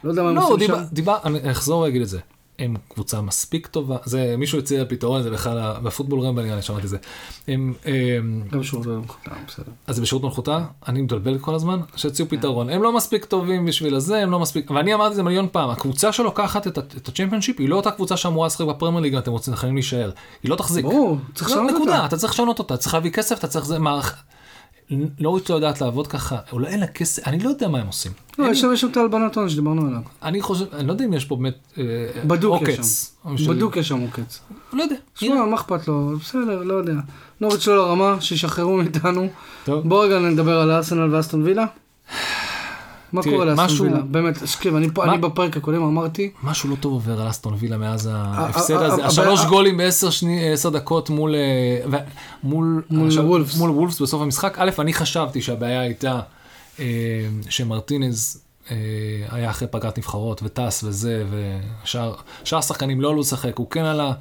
[0.03, 0.73] לא יודע מה הם לא, עושים שם.
[0.93, 2.19] דיבר, אני אחזור ואגיד את זה.
[2.59, 6.89] הם קבוצה מספיק טובה, זה מישהו הציע פתרון, זה בכלל בפוטבול רמבל, אני שמעתי את
[6.89, 6.97] זה.
[7.47, 7.73] הם,
[8.51, 9.71] גם לא חותם, בסדר.
[9.87, 12.69] אז זה בשירות מלכותה, אני מבלבל כל הזמן, שהציעו פתרון.
[12.69, 15.69] הם לא מספיק טובים בשביל הזה, הם לא מספיק, ואני אמרתי את זה מיליון פעם,
[15.69, 19.53] הקבוצה שלוקחת את, הצ'מפיונשיפ היא לא אותה קבוצה שאמורה לשחק בפרמייר ליג, אם אתם רוצים
[19.53, 20.11] יכולים להישאר.
[20.43, 20.85] היא לא תחזיק.
[20.85, 22.05] ברור, צריך לשנות אותה.
[22.05, 23.77] אתה צריך לשנות אותה, צריך להביא כסף, אתה צריך זה.
[25.19, 28.11] לא יודעת לעבוד ככה, אולי אין לה כסף, אני לא יודע מה הם עושים.
[28.37, 30.01] לא, יש שם את ההלבנת הון שדיברנו עליו.
[30.23, 31.83] אני חושב, אני לא יודע אם יש פה באמת אה,
[32.27, 33.15] בדוק עוקץ.
[33.47, 34.39] בדוק יש שם עוקץ.
[34.73, 34.95] לא יודע.
[35.15, 36.13] שמע, מה אכפת לו?
[36.19, 36.93] בסדר, לא יודע.
[37.41, 39.27] נוריץ' לא לרמה, שישחררו מאיתנו.
[39.65, 39.89] טוב.
[39.89, 41.65] בוא רגע נדבר על ארסנל ואסטון וילה.
[43.13, 44.01] מה קורה לאסטון וילה?
[44.01, 48.81] באמת, תקשיב, אני בפרק הקודם אמרתי, משהו לא טוב עובר על אסטון וילה מאז ההפסד
[48.81, 49.05] הזה.
[49.05, 51.99] השלוש גולים בעשר דקות מול אה,
[52.43, 52.83] מול
[53.69, 54.01] וולפס.
[54.01, 54.57] בסוף המשחק.
[54.59, 56.19] א', אני חשבתי שהבעיה הייתה
[56.79, 56.85] אה,
[57.49, 58.41] שמרטינז
[58.71, 58.75] אה,
[59.29, 61.25] היה אחרי פגרת נבחרות וטס וזה,
[61.83, 64.13] ושאר שאר השחקנים לא עלו לשחק, הוא כן עלה,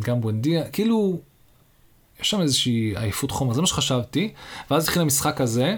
[0.00, 1.20] גם בואנדיה, כאילו,
[2.20, 4.32] יש שם איזושהי עייפות חומר, זה מה שחשבתי,
[4.70, 5.76] ואז התחיל המשחק הזה,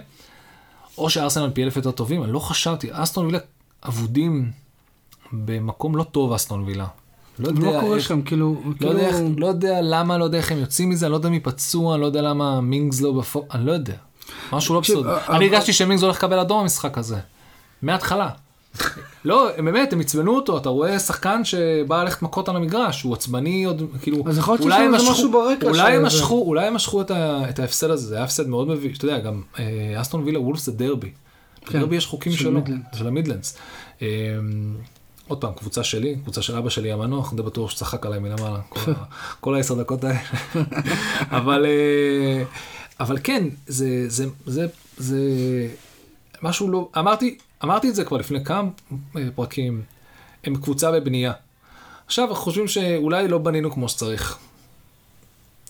[0.98, 3.38] או שארסנל פי אלף יותר טובים, אני לא חשבתי, אסטון וילה
[3.88, 4.50] אבודים
[5.32, 6.86] במקום לא טוב אסטון וילה.
[7.38, 8.22] לא יודע, מה קורה איך, שם?
[8.22, 11.10] כאילו, לא, כאילו, יודע איך, לא יודע למה, לא יודע איך הם יוצאים מזה, אני
[11.12, 13.46] לא יודע מי פצוע, אני לא יודע למה מינגס לא בפור...
[13.54, 13.94] אני לא יודע.
[14.52, 15.10] משהו לא בסדר.
[15.10, 17.18] ה- אני ה- הרגשתי שמינגס הולך לקבל אדום במשחק הזה.
[17.82, 18.28] מההתחלה.
[19.24, 23.14] לא, הם באמת, הם עצבנו אותו, אתה רואה שחקן שבא ללכת מכות על המגרש, הוא
[23.14, 26.74] עצבני עוד, כאילו, אז יכול להיות שיש משכו- משהו ברקע אולי הם משכו, אולי הם
[26.74, 29.64] משכו את ה- את ההפסד הזה, זה היה הפסד מאוד מביש, אתה יודע, גם אה,
[30.00, 31.10] אסטון וילה וולף זה דרבי.
[31.66, 32.60] כן, בדרבי יש חוקים של שלו.
[32.98, 33.56] של המידלנדס.
[34.02, 34.06] אה,
[35.28, 38.80] עוד פעם, קבוצה שלי, קבוצה של אבא שלי המנוח, די בטוח שצחק עליי מלמעלה, כל
[39.40, 40.18] כל העשר דקות האלה.
[41.30, 42.42] אבל, אה,
[43.00, 45.18] אבל כן, זה, זה, זה, זה
[46.42, 48.68] משהו לא, אמרתי, אמרתי את זה כבר לפני כמה
[49.16, 49.82] אה, פרקים,
[50.44, 51.32] הם קבוצה בבנייה.
[52.06, 54.38] עכשיו חושבים שאולי לא בנינו כמו שצריך.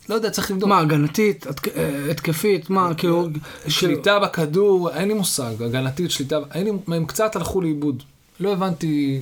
[0.09, 0.69] לא יודע, צריך לבדוק.
[0.69, 6.65] מה, הגנתית, אה, התקפית, מה, כאילו, כאילו, שליטה בכדור, אין לי מושג, הגנתית, שליטה, אין
[6.65, 8.03] לי, הם קצת הלכו לאיבוד.
[8.41, 9.21] לא הבנתי,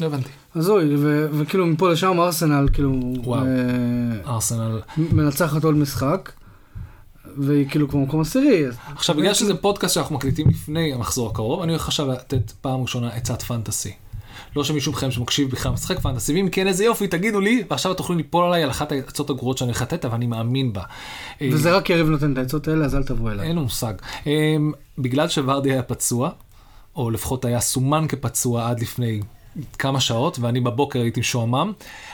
[0.00, 0.28] לא הבנתי.
[0.54, 0.96] הזוי,
[1.32, 3.44] וכאילו מפה לשם ארסנל, כאילו, וואו.
[3.44, 4.80] אה, ארסנל.
[4.96, 6.32] מנצחת עוד משחק,
[7.38, 8.64] והיא כאילו כבר מקום עשירי.
[8.92, 13.08] עכשיו, בגלל שזה פודקאסט שאנחנו מקליטים לפני המחזור הקרוב, אני הולך עכשיו לתת פעם ראשונה
[13.08, 13.92] עצת פנטסי.
[14.56, 18.16] לא שמישהו מכם שמקשיב בכלל משחק פנטסי, ואם כן איזה יופי, תגידו לי, ועכשיו תוכלו
[18.16, 20.82] ליפול עליי על אחת העצות הגרועות שאני הולך לתת, אבל אני מאמין בה.
[21.42, 23.48] אה, וזה רק יריב נותן את העצות האלה, אז אל תבוא אליי.
[23.48, 23.94] אין לו מושג.
[24.26, 26.30] אמ, בגלל שוורדי היה פצוע,
[26.96, 29.20] או לפחות היה סומן כפצוע עד לפני
[29.78, 31.72] כמה שעות, ואני בבוקר הייתי משועמם,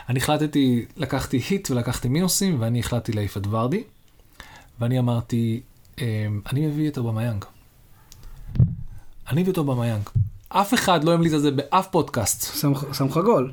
[0.08, 3.82] אני החלטתי, לקחתי hit ולקחתי מינוסים, ואני החלטתי להעיף את ורדי,
[4.82, 5.60] ואני אמרתי,
[5.98, 6.04] אמ,
[6.52, 7.44] אני מביא את אובמיאנג.
[9.30, 10.02] אני מביא את אובמיאנג.
[10.48, 12.56] אף אחד לא המליץ על זה באף פודקאסט.
[12.60, 12.72] שם-
[13.06, 13.52] לך גול.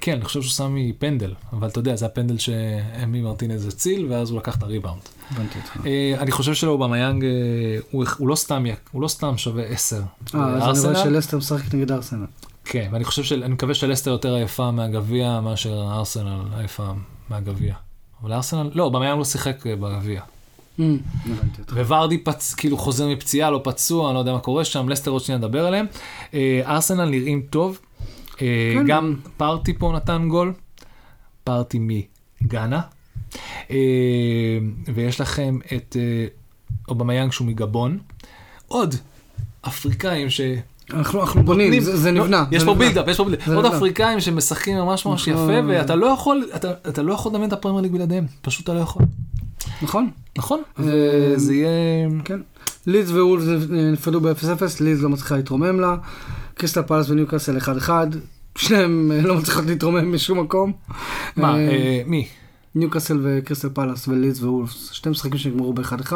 [0.00, 4.30] כן, אני חושב שהוא שם מפנדל, אבל אתה יודע, זה הפנדל שאמי מרטינז הציל, ואז
[4.30, 5.00] הוא לקח את הריבאונד.
[5.30, 5.86] הבנתי אותך.
[5.86, 7.30] אה, אני חושב שלאובמיאנג אה,
[7.90, 10.02] הוא לא סתם הוא לא סתם שווה 10.
[10.34, 12.26] אה, אז אני רואה שלסטר משחק נגד ארסנל.
[12.64, 13.42] כן, ואני חושב.
[13.42, 16.90] אני מקווה שלסטר יותר עייפה מהגביע מאשר ארסנל עייפה
[17.30, 17.74] מהגביע.
[18.22, 20.22] אבל ארסנל, לא, במיאנג לא שיחק אה, בגביע.
[21.58, 21.72] אותך.
[21.72, 22.54] וורדי פצ...
[22.54, 25.66] כאילו חוזר מפציעה, לא פצוע, אני לא יודע מה קורה שם, לסטר עוד שנייה נדבר
[25.66, 25.86] עליהם.
[26.34, 27.78] אה, ארסנל נראים טוב,
[28.42, 28.86] אה, כן.
[28.86, 30.52] גם פארטי פה נתן גול,
[31.44, 31.78] פארטי
[32.42, 32.80] מגאנה,
[34.94, 35.96] ויש לכם את
[36.88, 37.98] אובמיאנג שהוא מגבון,
[38.68, 38.94] עוד
[39.66, 40.40] אפריקאים ש...
[40.94, 42.44] אנחנו אנחנו בונים, נותנים- זה זה לא, נבנה.
[42.50, 42.74] יש זה פה.
[42.74, 43.46] build-up, יש פה build-up.
[43.46, 43.76] זה עוד נבנה.
[43.78, 47.52] אפריקאים שמשחקים ממש ממש אנחנו- יפה, ואתה לא יכול, אתה- אתה לא יכול לדמיין את
[47.52, 49.02] הפרמייר ליג בלעדיהם, פשוט אתה לא יכול.
[49.82, 50.10] נכון?
[50.38, 50.62] נכון?
[50.78, 50.84] אה,
[51.34, 51.68] וזה יהיה...
[52.24, 52.40] כן.
[52.86, 54.44] לידס ווולס נפרדו ב-0-0,
[54.80, 55.96] לידס לא מצליחה להתרומם לה.
[56.54, 57.90] קריסטל פלס וניוקאסל 1-1.
[58.58, 60.72] שניהם אה, לא מצליחות להתרומם משום מקום.
[61.36, 62.26] מה, אה, מי?
[62.74, 64.90] ניוקאסל וקריסטל פלס ולידס וולפס.
[64.92, 66.12] שתי משחקים שנגמרו ב-1-1.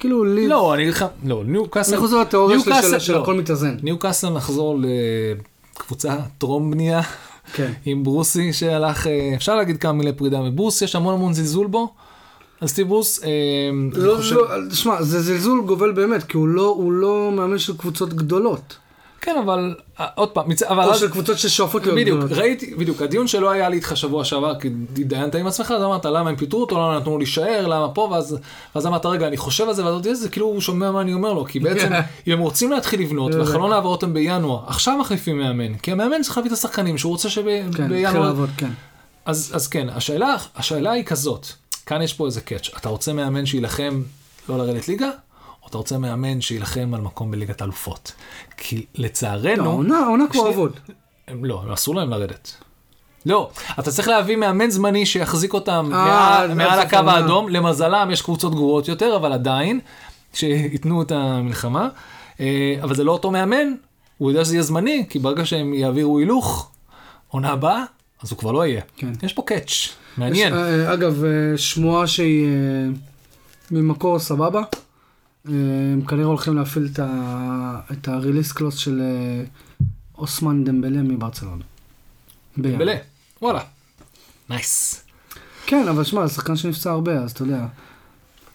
[0.00, 0.48] כאילו לידס...
[0.50, 2.58] לא, אני אגיד לך, לא, ניוקאסל, אני חוזר לתיאוריה
[2.98, 3.22] של- לא.
[3.22, 3.76] הכל מתאזן.
[3.82, 4.78] ניוקאסל נחזור
[5.76, 7.00] לקבוצה טרום בנייה,
[7.54, 7.72] כן.
[7.84, 11.92] עם ברוסי שהלך, אה, אפשר להגיד כמה מילי פרידה מברוס, יש המון המון זלזול בו,
[12.60, 13.24] על סטיב ברוס.
[13.24, 13.28] אה,
[13.92, 17.76] לא, חושב- לא, שמע, זה זלזול גובל באמת, כי הוא לא, הוא לא מאמן של
[17.76, 18.76] קבוצות גדולות.
[19.20, 22.38] כן, אבל אה, עוד פעם, מצ- אבל או אז- של קבוצות ששואפות להיות בדיוק, גדולות.
[22.38, 26.04] ראיתי, בדיוק, הדיון שלא היה לי איתך שבוע שעבר, כי התדיינת עם עצמך, אז אמרת,
[26.04, 28.38] למה הם פיטרו אותו, למה נתנו להישאר, למה פה, ואז,
[28.74, 31.12] ואז אמרת, רגע, אני חושב על זה, ואז אמרתי, זה כאילו הוא שומע מה אני
[31.14, 31.88] אומר לו, כי בעצם,
[32.26, 33.34] אם הם רוצים להתחיל לבנות.
[33.34, 37.28] והחלון העברות הם בינואר, עכשיו מחליפים מאמן, כי המאמן צריך להביא את השחקנים, שהוא רוצה
[37.30, 38.70] כן, התחיל שבינואר, לעבוד, כן.
[39.24, 41.46] אז, אז כן, השאלה, השאלה היא כזאת,
[41.86, 44.02] כאן יש פה איזה קאץ', אתה רוצה מאמן שיילחם
[44.48, 45.10] לא לרדת ליגה,
[45.70, 48.12] אתה רוצה מאמן שיילחם על מקום בליגת האלופות?
[48.56, 49.64] כי לצערנו...
[49.64, 50.46] לא, העונה העונה כבר.
[50.46, 50.72] עבוד.
[51.42, 52.54] לא, אסור להם לרדת.
[53.26, 57.12] לא, אתה צריך להביא מאמן זמני שיחזיק אותם אה, מעל, מעל סוף הקו העונה.
[57.12, 59.80] האדום, למזלם יש קבוצות גרועות יותר, אבל עדיין,
[60.34, 61.88] שייתנו את המלחמה.
[62.40, 63.74] אה, אבל זה לא אותו מאמן,
[64.18, 66.70] הוא יודע שזה יהיה זמני, כי ברגע שהם יעבירו הילוך,
[67.28, 67.84] עונה הבאה,
[68.22, 68.82] אז הוא כבר לא יהיה.
[68.96, 69.12] כן.
[69.22, 70.52] יש פה catch, מעניין.
[70.52, 72.88] יש, אה, אגב, אה, שמועה שהיא אה,
[73.70, 74.62] ממקור סבבה.
[75.48, 75.52] אה,
[75.92, 76.88] הם כנראה הולכים להפעיל
[77.92, 79.44] את ה release clause של אה,
[80.18, 81.64] אוסמן דמבלה מברצלונה.
[82.56, 82.78] בינואר.
[82.78, 82.96] בלה,
[83.42, 83.60] וואלה.
[84.50, 85.04] nice.
[85.66, 87.66] כן, אבל שמע, זה שחקן שנפצע הרבה, אז אתה יודע.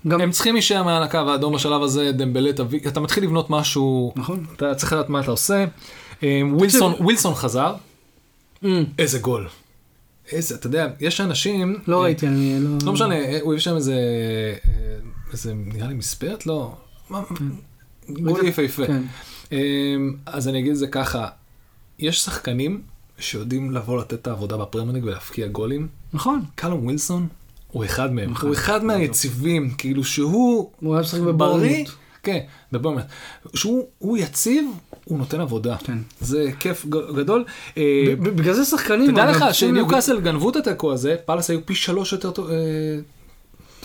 [0.08, 4.14] גם, הם צריכים להישאר מעל הקו האדום בשלב הזה, דמבלה, תביא, אתה מתחיל לבנות משהו,
[4.16, 4.46] נכון?
[4.56, 5.66] אתה צריך לדעת מה אתה עושה.
[6.24, 7.76] אה, ווילסון, ווילסון חזר,
[8.64, 9.48] אמ, איזה גול.
[10.32, 11.80] איזה, אתה יודע, יש אנשים...
[11.88, 12.70] לא ראיתי, אני לא...
[12.86, 13.96] לא משנה, הוא הביא שם איזה,
[15.36, 16.46] איזה, נראה לי מספרת?
[16.46, 16.76] לא.
[17.10, 17.24] מה-
[18.10, 18.88] גול יפהפה.
[18.88, 19.02] כן.
[19.54, 19.58] אה,
[20.26, 21.28] אז אני אגיד את זה ככה,
[22.00, 22.82] יש שחקנים
[23.20, 25.88] שיודעים לבוא לתת את העבודה בפרמיירליג ולהפקיע גולים.
[26.14, 26.44] נכון.
[26.56, 27.28] קלום ווילסון
[27.72, 28.32] הוא אחד מהם.
[28.32, 28.48] אחד.
[28.48, 31.90] הוא אחד מהיציבים, כאילו שהוא הוא היה משחק בריא, בבורנמוט.
[32.24, 32.40] כן,
[32.72, 33.06] בבורנמוט.
[33.56, 34.66] שהוא הוא יציב,
[35.06, 35.78] הוא נותן עבודה.
[35.78, 35.98] כן.
[36.22, 37.46] זה כיף גדול.
[37.78, 37.82] ב-
[38.24, 39.12] בגלל זה שחקנים...
[39.12, 42.56] תדע לך שים לב, שניוקאסל גנבו את התיקו הזה, פאלאס היו פי שלוש יותר אה,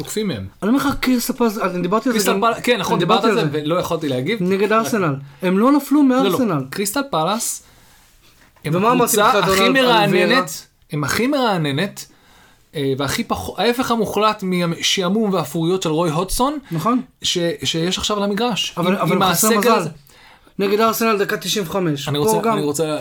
[0.00, 0.46] תוקפים מהם.
[0.62, 2.40] אני אומר לך, קריסטל פלס, אני דיברתי על זה גם...
[2.62, 4.38] כן נכון, דיברת על זה ולא יכולתי להגיב.
[4.42, 5.14] נגד ארסנל.
[5.42, 6.64] הם לא נפלו לא, לא, מארסנל.
[6.70, 7.62] קריסטל פאלאס,
[8.64, 10.66] הם הקבוצה הכי מרעננת?
[10.92, 12.06] הם הכי מרעננת,
[12.74, 17.00] אה, והכי פחות, ההפך המוחלט מהשעמום והאפוריות של רוי הודסון, נכון?
[17.22, 18.74] שיש עכשיו על המגרש.
[18.76, 19.88] אבל הוא חסר מזל.
[20.58, 22.08] נגד ארסנל דקה 95.
[22.08, 22.52] אני רוצה.
[22.52, 22.98] אני רוצה,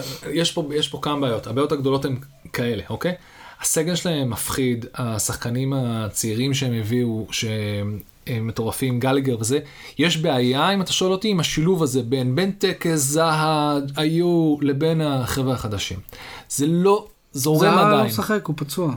[0.71, 2.15] יש פה כמה בעיות, הבעיות הגדולות הן
[2.53, 3.13] כאלה, אוקיי?
[3.61, 9.59] הסגל שלהם מפחיד, השחקנים הצעירים שהם הביאו, שהם הם מטורפים, גליגר וזה,
[9.97, 15.01] יש בעיה, אם אתה שואל אותי, עם השילוב הזה בין בן טקס, זהה, היו, לבין
[15.01, 15.99] החבר'ה החדשים.
[16.49, 18.05] זה לא זורם זהה לא עדיין.
[18.05, 18.93] משחק, הוא פצוע.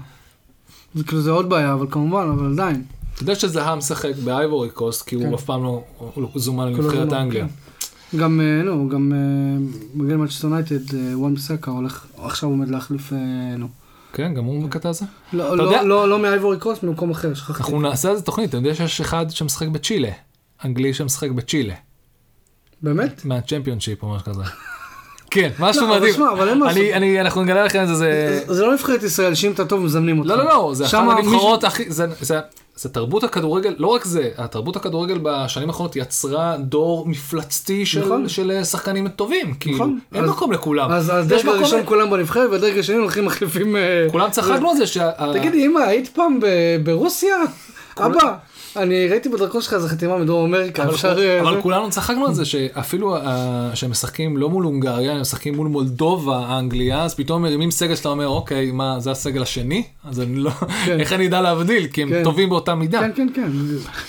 [0.95, 2.83] זה כאילו זה עוד בעיה, אבל כמובן, אבל עדיין.
[3.15, 5.27] אתה יודע שזהה משחק באייבורי קוסט, כי כן.
[5.27, 5.83] הוא אף פעם לא,
[6.17, 7.47] לא זומן לא לנבחרת זומן, אנגליה.
[8.17, 9.19] גם, אה, נו, גם אה,
[9.95, 13.19] מגן מנצ'סטר יונייטד, אה, וואן בסקה הולך, עכשיו עומד להחליף, אה,
[13.59, 13.69] נו.
[14.13, 15.05] כן, גם הוא בקטע הזה.
[15.33, 17.63] לא, לא, יודע- לא, לא מ Ivory Coast, ממקום אחר, שכחתי.
[17.63, 20.11] אנחנו נעשה על זה תוכנית, אתה יודע שיש אחד שמשחק בצ'ילה,
[20.65, 21.75] אנגלי שמשחק בצ'ילה,
[22.83, 23.25] באמת?
[23.25, 24.43] מהצ'מפיונשיפ או משהו כזה.
[25.31, 26.15] כן, משהו מדהים.
[26.15, 28.45] שמע, אבל אין מה אני, אנחנו נגלה לכם את זה, זה...
[28.49, 30.31] לא נבחרת ישראל, שאם אתה טוב מזמנים אותך.
[30.31, 31.85] לא, לא, לא, זה אחת הנבחרות הכי...
[32.83, 38.29] זה, תרבות הכדורגל, לא רק זה, התרבות הכדורגל בשנים האחרונות יצרה דור מפלצתי של, נכון.
[38.29, 39.99] של שחקנים טובים, כאילו, נכון.
[40.15, 40.91] אין אז- מקום לכולם.
[40.91, 43.77] אז אז יש דרג מקום הראשון ל- כולם בנבחרת, והדרג השני הולכים מחליפים...
[43.77, 45.11] אה, כולם צחקנו על זה שה...
[45.33, 46.39] תגידי, אמא, היית פעם
[46.85, 47.37] ברוסיה?
[47.99, 48.37] אבא,
[48.77, 51.19] אני ראיתי בדרכון שלך איזה חתימה מדרום אמריקה, אבל, אפשר...
[51.19, 51.63] אה, אבל זה?
[51.63, 56.59] כולנו צחקנו על זה שאפילו אה, שהם משחקים לא מול הונגריה, הם משחקים מול מולדובה,
[56.59, 59.83] אנגליה, אז פתאום מרימים סגל שאתה אומר, אוקיי, מה, זה הסגל השני?
[60.05, 60.51] אז אני לא,
[60.87, 61.01] כן.
[61.01, 61.87] איך אני אדע להבדיל?
[61.87, 62.25] כי הם כן.
[62.25, 63.01] טובים באותה מידה.
[63.01, 63.51] כן, כן, כן.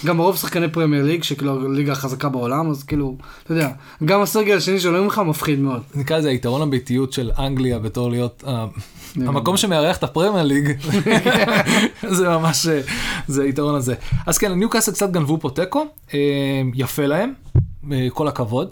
[0.05, 3.69] גם הרוב שחקני פרמייר ליג, שכאילו הליגה החזקה בעולם, אז כאילו, אתה יודע,
[4.05, 5.81] גם הסגל השני שעולים לך מפחיד מאוד.
[5.95, 8.51] נקרא לזה היתרון הביתיות של אנגליה בתור להיות כן.
[9.21, 10.81] המקום שמארח את הפרמייר ליג,
[12.17, 12.81] זה ממש, אה,
[13.27, 13.95] זה היתרון הזה.
[14.25, 16.19] אז כן, ניוקאסל קצת גנבו פה תיקו, אה,
[16.75, 17.33] יפה להם,
[17.91, 18.69] אה, כל הכבוד.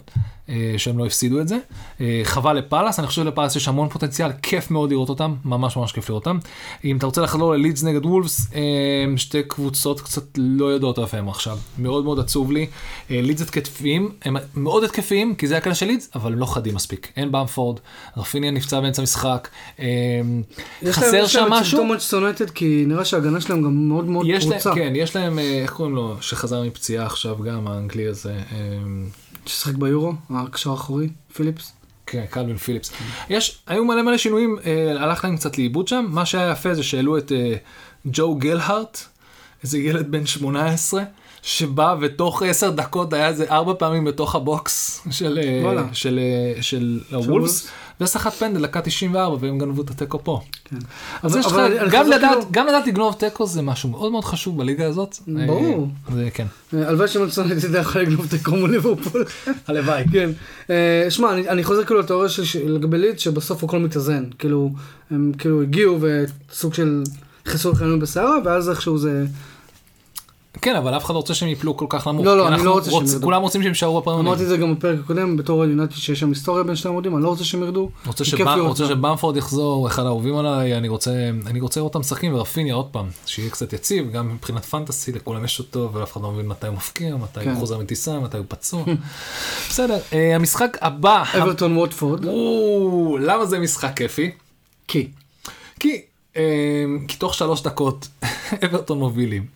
[0.48, 1.58] אה, שהם לא הפסידו את זה.
[2.00, 5.92] אה, חבל לפאלאס, אני חושב שלפאלאס יש המון פוטנציאל, כיף מאוד לראות אותם, ממש ממש
[5.92, 6.38] כיף לראות אותם.
[6.84, 8.60] אם אתה רוצה לחזור ללידס נגד וולפס, אה,
[9.16, 11.58] שתי קבוצות קצת לא יודעות איפה הם עכשיו.
[11.78, 12.66] מאוד מאוד עצוב לי.
[13.10, 17.12] לידס התקפיים, הם מאוד התקפיים, כי זה הקטע של לידס, אבל הם לא חדים מספיק.
[17.16, 17.80] אין במפורד,
[18.16, 19.48] רפיניה נפצע באמצע משחק,
[19.80, 19.86] אה,
[20.90, 21.66] חסר שם משהו.
[21.66, 24.74] יש להם את יונייטד, כי נראה שההגנה שלהם גם מאוד מאוד פרוצה.
[24.74, 28.34] כן, יש להם, איך קוראים לו, שחזר מפציעה עכשיו גם, האנגלי הזה.
[29.46, 31.72] ששיחק ביורו, הקשר האחורי, פיליפס.
[32.06, 32.92] כן, קלווין פיליפס.
[33.28, 36.06] יש, היו מלא מלא שינויים, אה, הלך להם קצת לאיבוד שם.
[36.08, 37.54] מה שהיה יפה זה שהעלו את אה,
[38.06, 39.00] ג'ו גלהארט,
[39.62, 41.02] איזה ילד בן 18,
[41.42, 45.82] שבא ותוך 10 דקות היה איזה ארבע פעמים בתוך ה box של, אה, וואלה.
[45.92, 46.18] של,
[46.56, 47.68] אה, של הוולפס, וולפס.
[48.00, 50.40] וסחט פנדל דקה 94 והם גנבו את התיקו פה.
[50.64, 50.76] כן.
[51.22, 51.56] אז יש לך,
[51.90, 55.16] גם לדעת, כאילו- גם לדעת לגנוב תיקו זה משהו מאוד מאוד חשוב בליגה הזאת.
[55.38, 55.88] אה, ברור.
[56.14, 56.46] זה כן.
[56.72, 59.24] הלוואי שמנצ'סטר יונייטד יכול לגנוב תיקו מול ליברפול.
[59.66, 60.04] הלוואי.
[60.12, 60.30] כן.
[61.10, 64.24] שמע, אני, אני חוזר כאילו לתיאוריה של לגבי ליד, שבסוף הכל מתאזן.
[64.38, 64.70] כאילו,
[65.10, 67.02] הם כאילו הגיעו וסוג של
[67.46, 69.24] חיסול חיינו בסערה, ואז איכשהו זה...
[70.62, 72.26] כן, אבל אף אחד לא רוצה שהם יפלו כל כך נמוך.
[72.26, 73.24] לא, לא, אני לא רוצה שהם רוצ- ירדו.
[73.24, 74.26] כולם רוצים שהם יישארו בפרמייר.
[74.28, 77.22] אמרתי את זה גם בפרק הקודם, בתור יונתן שיש שם היסטוריה בין שני עמודים, אני
[77.24, 77.90] לא רוצה שהם ירדו.
[78.06, 78.86] רוצה, שבא, רוצה.
[78.86, 81.10] שבמפורד יחזור, אחד האהובים עליי, אני רוצה,
[81.46, 85.44] אני רוצה לראות אותם משחקים ורפיניה עוד פעם, שיהיה קצת יציב, גם מבחינת פנטסי, לכולם
[85.44, 87.50] יש אותו, ואף אחד לא מבין מתי הוא מפקיע, מתי כן.
[87.50, 88.82] הוא חוזר מטיסה, מתי הוא פצוע.
[89.70, 92.24] בסדר, אה, המשחק הבא, אברטון ווטפורד.
[93.20, 94.30] למה זה משחק כיפי?
[94.88, 95.08] כי.
[95.80, 96.00] כי,
[96.36, 96.42] אה,
[97.08, 98.08] כי תוך שלוש דקות
[98.66, 99.46] אברטון מובילים,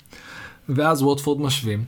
[0.69, 1.85] ואז ווטפורד משווים.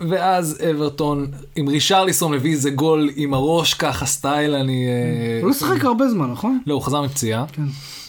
[0.00, 5.54] ואז אברטון עם רישרליסון מביא איזה גול עם הראש ככה סטייל אני אה, הוא לא
[5.54, 6.58] שיחק הרבה זמן, נכון?
[6.66, 7.44] לא, הוא חזר מפציעה.
[7.52, 7.62] כן.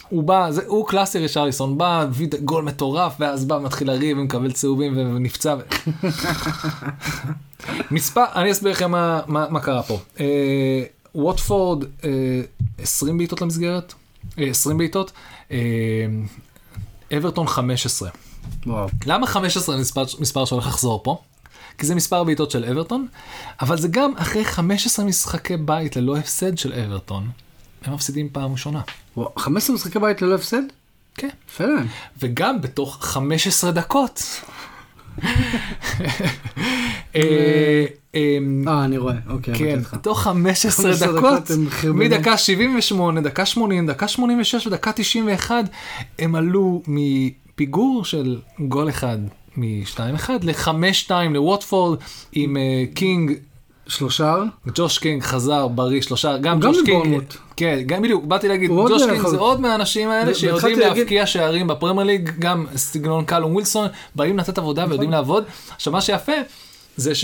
[0.08, 4.52] הוא בא, זה, הוא קלאסי רישרליסון, בא, הביא גול מטורף, ואז בא, מתחיל לריב ומקבל
[4.52, 5.56] צהובים ונפצע.
[7.90, 9.98] מספר, אני אסביר לכם מה, מה, מה קרה פה.
[10.20, 10.84] אה,
[11.14, 12.10] ווטפורד, אה,
[12.78, 13.94] 20 בעיטות למסגרת,
[14.38, 15.12] אה, 20 בעיטות,
[15.50, 15.56] אה,
[17.16, 18.10] אברטון 15.
[18.66, 18.88] וואו.
[19.06, 21.18] למה 15 זה מספר, מספר שהולך לחזור פה?
[21.78, 23.06] כי זה מספר בעיטות של אברטון,
[23.60, 27.30] אבל זה גם אחרי 15 משחקי בית ללא הפסד של אברטון,
[27.84, 28.80] הם מפסידים פעם ראשונה.
[29.16, 30.62] וואו, 15 משחקי בית ללא הפסד?
[31.14, 31.28] כן.
[31.48, 31.86] יפה להם.
[32.22, 34.22] וגם בתוך 15 דקות.
[37.16, 37.20] אה,
[38.14, 39.80] אה, אה, אני רואה, אוקיי, כן.
[39.92, 41.50] בתוך 15 15 דקות.
[41.94, 45.64] מדקה 78, דקה 80, דקה 86 ודקה 91,
[46.18, 46.82] הם עלו
[47.54, 49.18] מפיגור של גול אחד
[49.56, 51.98] מ-2-1 ל-5-2 לווטפורד
[52.32, 53.32] עם אה, קינג,
[53.86, 54.42] שלושה.
[54.74, 57.22] ג'וש קינג חזר בריא שלושה, גם ג'וש קינג.
[57.56, 61.66] כן, גם בדיוק, באתי להגיד, ג'וש לא קינג זה עוד מהאנשים האלה שיודעים להבקיע שערים
[61.66, 64.90] בפרמייר ליג, גם סגנון קלום ווילסון, באים לתת עבודה נכון.
[64.90, 65.44] ויודעים לעבוד.
[65.74, 66.32] עכשיו מה שיפה
[66.96, 67.14] זה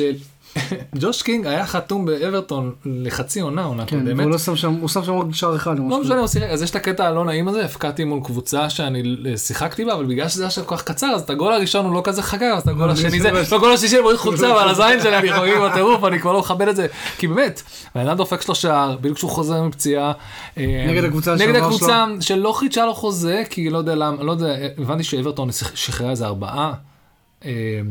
[0.95, 4.19] שג'וש קינג היה חתום באברטון לחצי עונה, עונה כן, קודמת.
[4.21, 5.79] והוא לא שם שם, הוא שם שם רק שער אחד.
[5.79, 6.01] לא.
[6.01, 9.37] משנה, הוא שיחק, אז יש את הקטע הלא נעים הזה, הבקעתי מול קבוצה שאני אה,
[9.37, 11.95] שיחקתי בה, אבל בגלל שזה היה שם כל כך קצר, אז את הגול הראשון הוא
[11.95, 14.69] לא כזה חגג, אז את הגול השני זה, ממש- בגול השלישי הם רואים חולצה ועל
[14.69, 16.87] הזין שלי אני חוגג בטירוף, אני כבר לא מכבד את זה,
[17.19, 17.63] כי באמת,
[17.95, 20.13] הבן אדם דופק שלו שער, בדיוק כשהוא חוזר מפציעה.
[20.59, 24.33] אה, נגד הקבוצה נגד שעבר הקבוצה שלא חידשה לו חוזה, כי לא יודע למה, לא
[24.33, 26.73] יודע, הבנתי שאברטון שחררה איזה ארבעה,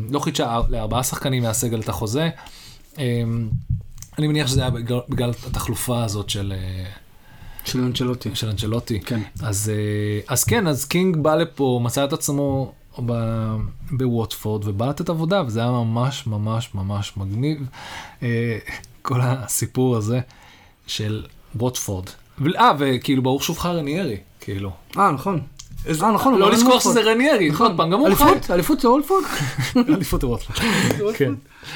[0.09, 2.29] לא חידשה לארבעה שחקנים מהסגל את החוזה.
[2.99, 3.21] אה,
[4.19, 6.53] אני מניח שזה היה בגלל- בגלל התחלופה הזאת של...
[6.55, 6.85] אה,
[7.65, 8.29] של אנצ'לוטי.
[8.33, 8.99] של אנצ'לוטי.
[8.99, 9.19] כן.
[9.41, 12.71] אז, אה, אז כן, אז קינג בא לפה, מצא את עצמו
[13.05, 13.55] ב-
[13.91, 17.67] בווטפורד ובא לתת עבודה, וזה היה ממש ממש ממש מגניב.
[18.23, 18.57] אה,
[19.01, 20.19] כל הסיפור הזה
[20.87, 21.25] של
[21.55, 22.05] ווטפורד.
[22.55, 24.71] אה, וכאילו ברוך שובך רניירי, כאילו.
[24.97, 25.41] אה, נכון.
[25.87, 26.39] אה, נכון.
[26.39, 26.97] לא אין שזה וולפורד.
[26.97, 27.67] רניירי, נכון.
[27.67, 28.23] עוד פעם, גם הוא חי.
[28.23, 28.51] אליפות?
[28.53, 29.23] אליפות זה אולפורד?
[29.75, 31.15] אליפות ווטפורד.
[31.15, 31.33] כן.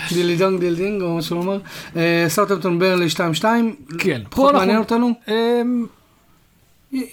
[0.10, 1.58] דילי דונג דיל דינג או מה שהוא אומר.
[1.96, 3.08] אה, סאוטהמפטון ברלי
[3.42, 3.44] 2-2.
[3.98, 4.22] כן.
[4.30, 5.12] פחות מעניין אותנו.
[5.28, 5.86] אמ,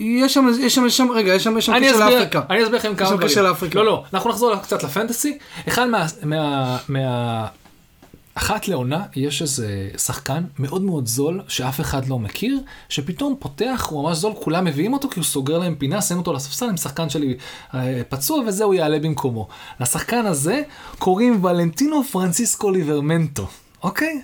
[0.00, 2.40] יש שם, יש שם, יש שם, רגע, יש שם, יש שם קשר לאפריקה.
[2.50, 3.28] אני אסביר לכם כמה שם דברים.
[3.28, 3.78] קשר לאפריקה.
[3.78, 5.38] לא, לא, אנחנו נחזור קצת לפנטסי.
[5.68, 5.86] אחד
[6.88, 7.46] מה...
[8.34, 14.02] אחת לעונה יש איזה שחקן מאוד מאוד זול שאף אחד לא מכיר, שפתאום פותח, הוא
[14.02, 17.08] ממש זול, כולם מביאים אותו כי הוא סוגר להם פינה, שם אותו לספסל עם שחקן
[17.08, 17.36] שלי
[17.74, 19.48] אה, פצוע וזה הוא יעלה במקומו.
[19.80, 20.62] לשחקן הזה
[20.98, 23.46] קוראים ולנטינו פרנסיסקו ליברמנטו,
[23.82, 24.22] אוקיי?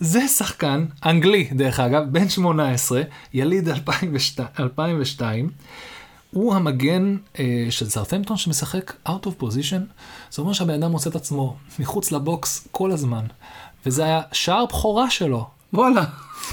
[0.00, 3.02] זה שחקן אנגלי, דרך אגב, בן 18,
[3.34, 5.50] יליד 2002, 2002
[6.30, 9.80] הוא המגן אה, של סרטמפטון שמשחק out of position,
[10.30, 13.24] זה אומר שהבן אדם מוצא את עצמו מחוץ לבוקס כל הזמן,
[13.86, 15.46] וזה היה שער בכורה שלו.
[15.72, 16.04] וואלה.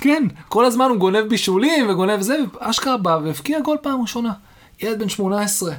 [0.02, 4.34] כן, כל הזמן הוא גונב בישולים וגונב זה, ואשכרה בא והבקיע גול פעם ראשונה.
[4.82, 5.74] ילד בן 18.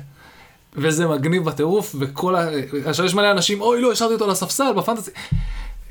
[0.75, 2.49] וזה מגניב בטירוף, וכל ה...
[2.85, 5.11] עכשיו יש מלא אנשים, אוי לא, השארתי אותו על הספסל בפנטסי.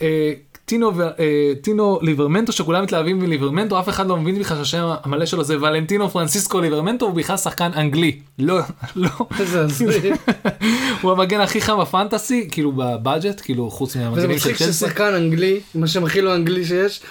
[0.01, 0.33] אה,
[0.69, 5.25] טינו, ו- אה, טינו ליברמנטו שכולם מתלהבים מליברמנטו אף אחד לא מבין בכלל שהשם המלא
[5.25, 8.59] שלו זה ולנטינו פרנסיסקו ליברמנטו הוא בכלל שחקן אנגלי לא
[8.95, 9.09] לא.
[11.01, 14.73] הוא המגן הכי חם בפנטסי כאילו בבאג'ט כאילו חוץ מהמגנים של מצחיק צ'לסי.
[14.73, 17.01] ששחקן אנגלי, עם השם הכי לא אנגלי שיש,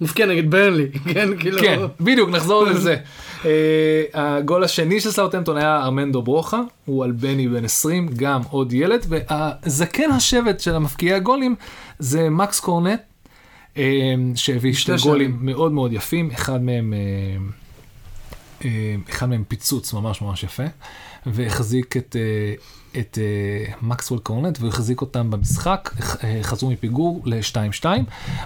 [0.00, 1.60] מפקיע נגד ברנלי, כן, כאילו.
[1.60, 2.96] כן בדיוק נחזור לזה.
[3.44, 9.06] אה, הגול השני של סאוטהמפטון היה ארמנדו ברוכה הוא אלבני בן 20 גם עוד ילד
[9.08, 11.54] והזקן השבט של המפקיעי הגולים
[11.98, 13.00] זה מקס קורנט.
[13.76, 16.94] אה, שהביא שתי גולים מאוד מאוד יפים, אחד מהם,
[18.64, 18.68] אה,
[19.10, 20.62] אחד מהם פיצוץ ממש ממש יפה,
[21.26, 22.16] והחזיק את,
[22.98, 25.90] את אה, מקסוול קורנט והחזיק אותם במשחק,
[26.24, 27.84] אה, חזרו מפיגור ל-2-2.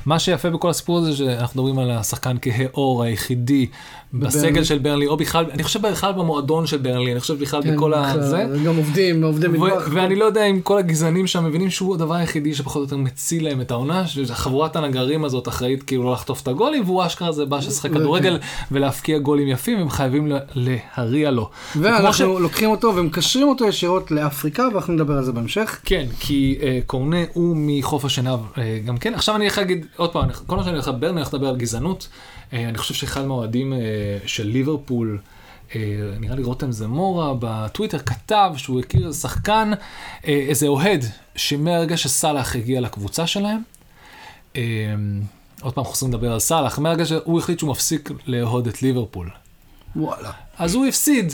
[0.06, 3.66] מה שיפה בכל הסיפור הזה שאנחנו מדברים על השחקן כהה עור היחידי
[4.14, 4.64] בסגל.
[4.64, 7.94] של ברנלי, או בכלל, אני חושב בכלל במועדון של ברנלי, אני חושב בכלל כן, בכל
[7.94, 8.46] הזה.
[8.64, 9.88] גם עובדים, עובדי מטבח.
[9.92, 13.44] ואני לא יודע אם כל הגזענים שם מבינים שהוא הדבר היחידי שפחות או יותר מציל
[13.44, 17.44] להם את העונה, שחבורת הנגרים הזאת אחראית כאילו לא לחטוף את הגולים, והוא אשכרה זה
[17.44, 18.38] בא ששחק כדורגל
[18.72, 21.48] ולהפקיע גולים יפים, הם חייבים לה- להריע לו.
[21.76, 24.10] וכמו ש- ואנחנו לוקחים אותו ומקשרים אותו ישירות
[24.40, 25.80] לאפריקה, ואנחנו נדבר על זה בהמשך.
[25.84, 29.14] כן, כי uh, קורנה הוא מחוף השנהב uh, גם כן.
[29.14, 31.56] עכשיו אני הולך להגיד, עוד פעם, כל מה שאני הולך לדבר, אני הולך לדבר על
[31.56, 32.08] גזענות.
[32.08, 33.76] Uh, אני חושב שאחד מהאוהדים uh,
[34.28, 35.18] של ליברפול,
[35.70, 35.74] uh,
[36.20, 41.04] נראה לי רותם זמורה, בטוויטר כתב שהוא הכיר שחקן, uh, איזה אוהד,
[41.36, 43.62] שמהרגע שסאלח הגיע לקבוצה שלהם,
[44.52, 44.56] uh,
[45.60, 49.30] עוד פעם חוזרים לדבר על סאלח, מהרגע שהוא החליט שהוא מפסיק לאהוד את ליברפול.
[49.96, 50.30] וואלה.
[50.58, 51.32] אז הוא הפסיד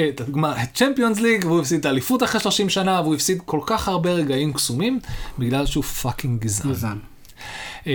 [0.00, 3.60] את הגמר- את צ'מפיונס ליג, והוא הפסיד את האליפות אחרי 30 שנה, והוא הפסיד כל
[3.66, 5.00] כך הרבה רגעים קסומים,
[5.38, 6.70] בגלל שהוא fucking גזען.
[6.70, 6.98] גזען.
[7.86, 7.92] אה,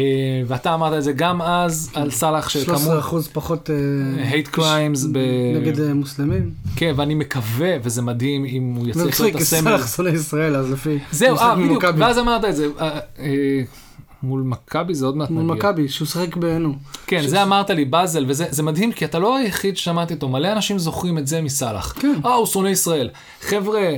[0.48, 3.70] ואתה אמרת את זה גם אז על סאלח, 13 שכאמור, אחוז פחות...
[3.70, 5.18] אה, hate crimes ב...
[5.62, 6.52] נגד אה, מוסלמים.
[6.76, 9.62] כן, ואני מקווה, וזה מדהים אם הוא יצליח מצחיק, להיות הסמל.
[9.62, 10.98] סאלח שונא ישראל, אז לפי...
[11.12, 11.84] זהו, אה, בדיוק.
[11.98, 12.68] ואז אמרת את זה.
[12.80, 13.62] אה, אה,
[14.24, 15.56] מול מכבי זה עוד מעט מול נגיע.
[15.56, 16.76] מכבי, שהוא שיחק בענו.
[17.08, 20.52] כן, זה אמרת לי, באזל, וזה זה מדהים, כי אתה לא היחיד ששמעתי אותו, מלא
[20.52, 21.94] אנשים זוכרים את זה מסאלח.
[22.00, 22.14] כן.
[22.26, 23.10] אה, הוא שונא ישראל.
[23.42, 23.92] חבר'ה,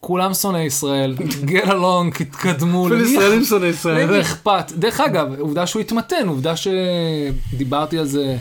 [0.00, 2.86] כולם שונאי ישראל, get along, התקדמו.
[2.86, 4.06] אפילו ישראלים אכ- שונא ישראל.
[4.06, 4.72] למי אכפת?
[4.76, 8.36] דרך אגב, עובדה שהוא התמתן, עובדה שדיברתי על זה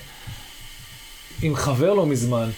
[1.41, 2.49] עם חבר לא מזמן,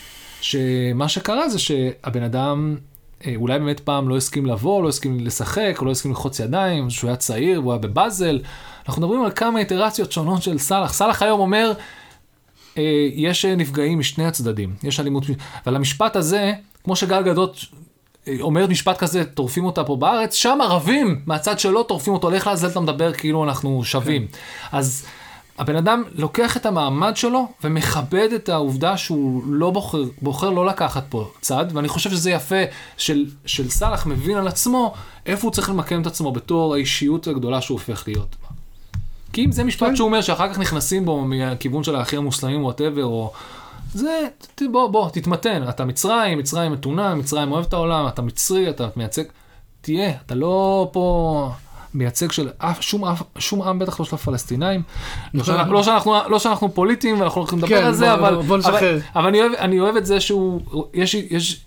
[0.41, 2.75] שמה שקרה זה שהבן אדם...
[3.25, 7.07] אה, אולי באמת פעם לא הסכים לבוא, לא הסכים לשחק, לא הסכים ללחוץ ידיים, שהוא
[7.07, 8.39] היה צעיר, והוא היה בבאזל.
[8.87, 10.93] אנחנו מדברים על כמה איטרציות שונות של סאלח.
[10.93, 11.73] סאלח היום אומר,
[12.77, 15.23] אה, יש אה, נפגעים משני הצדדים, יש אלימות,
[15.65, 16.53] אבל המשפט הזה,
[16.83, 17.65] כמו שגל גדות
[18.27, 22.47] אה, אומרת משפט כזה, טורפים אותה פה בארץ, שם ערבים מהצד שלו טורפים אותו, לך
[22.47, 24.27] לעזאזל אתה מדבר כאילו אנחנו שווים.
[24.71, 25.05] אז
[25.57, 31.03] הבן אדם לוקח את המעמד שלו ומכבד את העובדה שהוא לא בוחר, בוחר לא לקחת
[31.09, 32.55] פה צד, ואני חושב שזה יפה
[32.97, 34.93] של, של סאלח מבין על עצמו
[35.25, 38.35] איפה הוא צריך למקם את עצמו בתור האישיות הגדולה שהוא הופך להיות.
[39.33, 39.95] כי אם זה משפט כן.
[39.95, 43.31] שהוא אומר שאחר כך נכנסים בו מהכיוון של האחים המוסלמים whatever, או...
[43.93, 48.69] זה, ת- בוא, בוא, תתמתן, אתה מצרים, מצרים מתונה, מצרים אוהב את העולם, אתה מצרי,
[48.69, 49.23] אתה מייצג,
[49.81, 51.49] תהיה, אתה לא פה
[51.97, 54.81] מייצג של אף, שום, אף, שום עם, בטח לא של הפלסטינאים.
[55.33, 58.35] לא, שאנחנו, לא, שאנחנו, לא שאנחנו פוליטיים ואנחנו הולכים לדבר כן, על זה, בוא- אבל,
[58.41, 58.57] בוא.
[58.65, 60.61] אבל, אבל אני, אוהב, אני אוהב את זה שהוא,
[60.93, 61.61] יש, יש,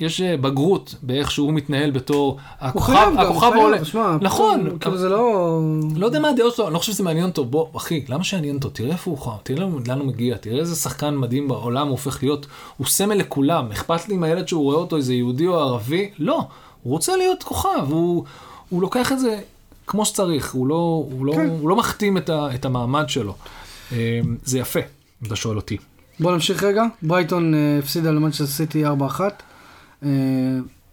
[0.00, 3.76] יש אה, בגרות באיך שהוא מתנהל בתור הכוכב, חייב הכוכב העולה.
[4.20, 5.60] נכון, פתאום, כאילו זה לא...
[5.96, 8.56] לא יודע מה הדעות שלו, אני לא חושב שזה מעניין אותו, בוא, אחי, למה שיעניין
[8.56, 8.68] אותו?
[8.68, 12.22] תראה איפה הוא חם, תראה לאן הוא מגיע, תראה איזה שחקן מדהים בעולם הוא הופך
[12.22, 12.46] להיות,
[12.76, 16.10] הוא סמל לכולם, אכפת לי אם הילד שהוא רואה אותו איזה יהודי או ערבי?
[16.18, 16.36] לא,
[16.82, 18.24] הוא רוצה להיות כוכב, הוא,
[18.68, 19.40] הוא לוקח את זה
[19.86, 21.48] כמו שצריך, הוא לא, הוא לא, כן.
[21.48, 23.34] הוא לא מחתים את, ה, את המעמד שלו.
[23.92, 24.80] אה, זה יפה,
[25.22, 25.76] אם אתה שואל אותי.
[26.20, 26.82] בוא נמשיך רגע.
[27.02, 28.88] ברייטון אה, הפסידה למנצ'סטר סיטי 4-1.
[30.02, 30.08] אה,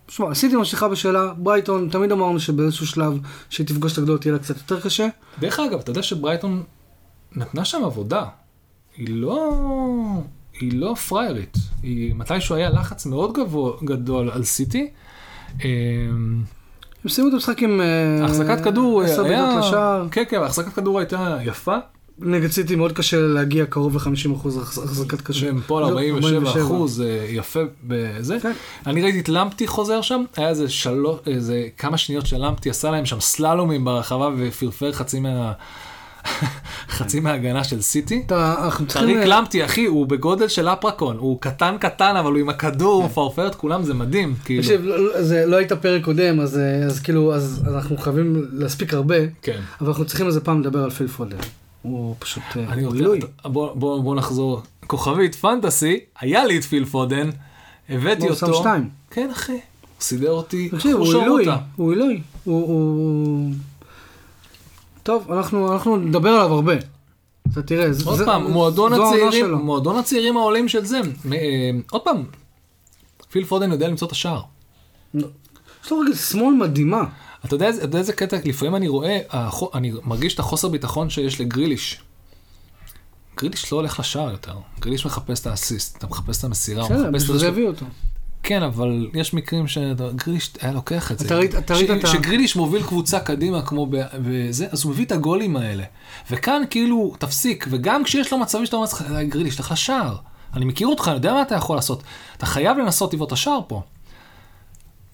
[0.07, 3.19] שמע, סיטי ממשיכה בשאלה, ברייטון, תמיד אמרנו שבאיזשהו שלב
[3.49, 5.07] שהיא תפגוש את הגדולות יהיה לה קצת יותר קשה.
[5.39, 6.63] דרך אגב, אתה יודע שברייטון
[7.35, 8.25] נתנה שם עבודה.
[8.97, 9.51] היא לא...
[10.59, 11.57] היא לא פריירית.
[11.83, 14.89] היא, מתישהו היה לחץ מאוד גבוה, גדול על סיטי.
[17.05, 17.81] הם סיימו את המשחק עם...
[17.81, 19.45] אה, החזקת כדור עשר היה...
[19.45, 20.07] בעיטות לשער.
[20.11, 21.75] כן, כן, החזקת כדור הייתה יפה.
[22.19, 25.45] נגד סיטי מאוד קשה להגיע קרוב ל-50% החזקה קשה.
[25.45, 28.39] והם פה על לא, 47 אחוז, אה, יפה בזה.
[28.39, 28.51] כן.
[28.87, 33.05] אני ראיתי את למפטי חוזר שם, היה איזה שלוש, איזה כמה שניות שלמפטי עשה להם
[33.05, 35.51] שם סללומים ברחבה ופרפר חצי מה...
[36.89, 38.25] חצי מההגנה של סיטי.
[38.87, 43.05] טריק למפטי, אחי, הוא בגודל של אפרקון, הוא קטן קטן, אבל הוא עם הכדור, הוא
[43.05, 44.35] מפרפר את כולם, זה מדהים.
[44.45, 44.61] כאילו.
[44.63, 48.45] תקשיב, לא- לא- זה לא היית פרק קודם, אז, אה, אז כאילו, אז אנחנו חייבים
[48.51, 49.59] להספיק הרבה, כן.
[49.81, 51.37] אבל אנחנו צריכים איזה פעם לדבר על פיל פודן.
[51.81, 53.19] הוא פשוט אה, עילוי.
[53.45, 54.61] בוא, נחזור.
[54.87, 57.29] כוכבית פנטסי, היה לי את פיל פודן,
[57.89, 58.59] הבאתי הוא שם אותו.
[58.59, 58.89] שתיים.
[59.11, 59.51] כן, אחי.
[59.51, 59.59] הוא
[60.01, 60.69] סידר אותי.
[60.69, 61.45] תקשיב, הוא עילוי.
[61.75, 62.21] הוא עילוי.
[62.43, 63.51] הוא...
[65.05, 66.73] טוב, אנחנו אנחנו נדבר עליו הרבה.
[67.51, 69.53] אתה תראה, זה- עוד זה- פעם, מועדון הצעירים.
[69.53, 71.01] מועדון הצעירים העולים של זה.
[71.33, 71.39] אה,
[71.91, 72.23] עוד פעם,
[73.31, 74.41] פיל פודן יודע למצוא את השער.
[75.15, 77.03] יש לו רגל שמאל מדהימה.
[77.45, 79.19] אתה יודע, אתה יודע איזה קטע, לפעמים אני רואה,
[79.73, 82.01] אני מרגיש את החוסר ביטחון שיש לגריליש.
[83.37, 86.99] גריליש לא הולך לשער יותר, גריליש מחפש את האסיסט, אתה מחפש את המסירה, הוא בסדר,
[87.01, 87.47] מחפש את בשביל זה זה.
[87.47, 87.85] הביאו אותו.
[88.45, 91.25] כן, אבל יש מקרים שגריליש היה לוקח את זה.
[91.25, 94.91] אתה ראית- אתה ראית את ה- שגריליש מוביל קבוצה קדימה כמו ב- בזה, אז הוא
[94.91, 95.83] מביא את הגולים האלה.
[96.31, 100.15] וכאן כאילו, תפסיק, וגם כשיש לו מצבים שאתה אומר לך, "די, גריליש, לך לשער.
[100.53, 102.03] אני מכיר אותך, אני יודע מה אתה יכול לעשות.
[102.37, 103.81] אתה חייב לנסות לבעוט את השער פה.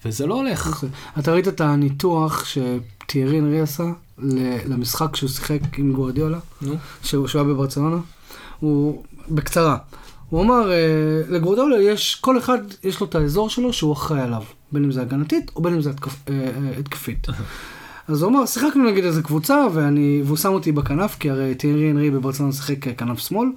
[0.06, 0.86] וזה לא הולך.
[1.20, 3.84] אתה ראית את הניתוח שטיירי אנרי עשה
[4.68, 6.40] למשחק שהוא שיחק עם גוארדיולה?
[6.62, 6.74] נו.
[7.04, 7.98] שהוא שהוא היה בברצלונה?
[8.60, 9.78] הוא, בקצרה.
[10.32, 10.78] הוא אמר, אה,
[11.30, 14.44] לגוארדיולה יש, כל אחד יש לו את האזור שלו שהוא אחראי עליו.
[14.72, 17.28] בין אם זה הגנתית או בין אם זה התקפ, אה, אה, התקפית.
[18.08, 21.92] אז הוא אמר, שיחקנו נגד איזה קבוצה, ואני, והוא שם אותי בכנף, כי הרי טיירי
[21.92, 23.48] אנרי בברצלונה שיחק כנף שמאל.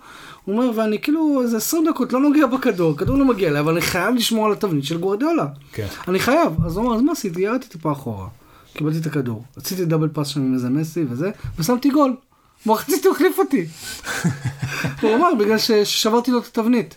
[0.45, 3.72] הוא אומר, ואני כאילו איזה 20 דקות לא נוגע בכדור, כדור לא מגיע אליי, אבל
[3.72, 5.47] אני חייב לשמור על התבנית של גוארדיולה.
[5.72, 5.87] כן.
[6.09, 6.53] אני חייב.
[6.64, 7.41] אז הוא אמר, אז מה עשיתי?
[7.41, 8.29] ירדתי טיפה אחורה.
[8.75, 9.45] קיבלתי את הכדור.
[9.57, 12.16] עשיתי דאבל פאס שם עם איזה מסי וזה, ושמתי גול.
[12.64, 12.76] הוא
[13.10, 13.66] החליף אותי.
[15.02, 16.96] הוא אמר, בגלל ששברתי לו את התבנית.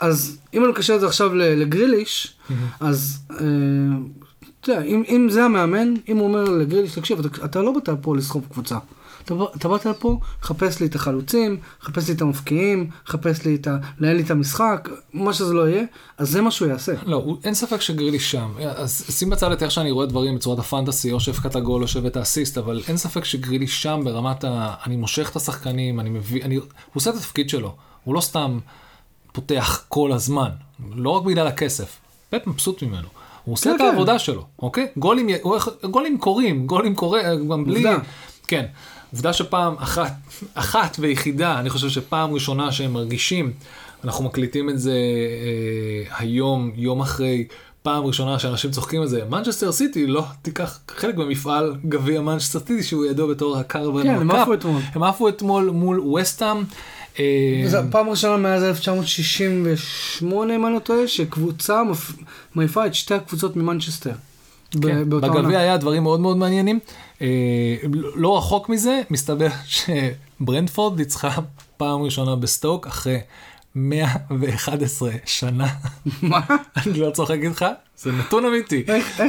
[0.00, 2.36] אז אם אני מקשר את זה עכשיו לגריליש,
[2.80, 3.36] אז אה,
[4.60, 8.16] אתה יודע, אם, זה המאמן, אם הוא אומר לגריליש, תקשיב, אתה, אתה לא באת פה
[8.16, 8.78] לסחוב קבוצה.
[9.26, 13.54] אתה, בא- אתה באת לפה, חפש לי את החלוצים, חפש לי את המפקיעים, חפש לי
[13.54, 13.76] את ה...
[13.98, 15.82] לנהל לי את המשחק, מה שזה לא יהיה,
[16.18, 16.92] אז זה מה שהוא יעשה.
[17.06, 18.52] לא, הוא- אין ספק שגריליש שם.
[18.76, 22.16] אז שים בצד את איך שאני רואה דברים בצורת הפנטסי, או שהבקעת גול או שהבאת
[22.16, 24.74] אסיסט, אבל אין ספק שגריליש שם ברמת ה...
[24.86, 26.44] אני מושך את השחקנים, אני מביא...
[26.44, 26.56] אני...
[26.56, 26.64] הוא
[26.94, 27.74] עושה את התפקיד שלו.
[28.04, 28.58] הוא לא סתם
[29.32, 30.48] פותח כל הזמן.
[30.94, 31.98] לא רק בגלל הכסף.
[32.30, 33.08] פפ מבסוט ממנו.
[33.44, 33.86] הוא עושה כן, את כן.
[33.86, 34.86] העבודה שלו, אוקיי?
[34.96, 35.28] גולים,
[35.90, 37.20] גולים קורים, גולים קורה,
[37.50, 37.74] גם בלי...
[37.84, 37.98] עובדה.
[38.48, 38.66] כן.
[39.12, 40.12] עובדה שפעם אחת,
[40.54, 43.52] אחת ויחידה, אני חושב שפעם ראשונה שהם מרגישים,
[44.04, 47.46] אנחנו מקליטים את זה אה, היום, יום אחרי,
[47.82, 52.82] פעם ראשונה שאנשים צוחקים על זה, מנצ'סטר סיטי לא תיקח חלק במפעל גביע מנצ'סטר סיטי
[52.82, 54.82] שהוא ידוע בתור הקרבן כן, הם עפו אתמול.
[54.94, 56.56] הם עפו אתמול מול וסטאם.
[57.18, 61.82] אה, זו הפעם הראשונה מאז 1968, אם אני לא טועה, שקבוצה
[62.54, 64.12] מעיפה את שתי הקבוצות ממנצ'סטר.
[64.70, 65.58] כן, בגביע.
[65.58, 66.78] היה דברים מאוד מאוד מעניינים.
[67.22, 67.26] אה,
[68.14, 69.48] לא רחוק מזה, מסתבר
[70.40, 71.30] שברנדפורד ניצחה
[71.76, 73.18] פעם ראשונה בסטוק אחרי
[73.76, 74.78] 111
[75.26, 75.66] שנה.
[76.22, 76.40] מה?
[76.86, 77.64] אני לא צוחק איתך,
[77.98, 78.84] זה נתון אמיתי.
[78.88, 79.20] איך-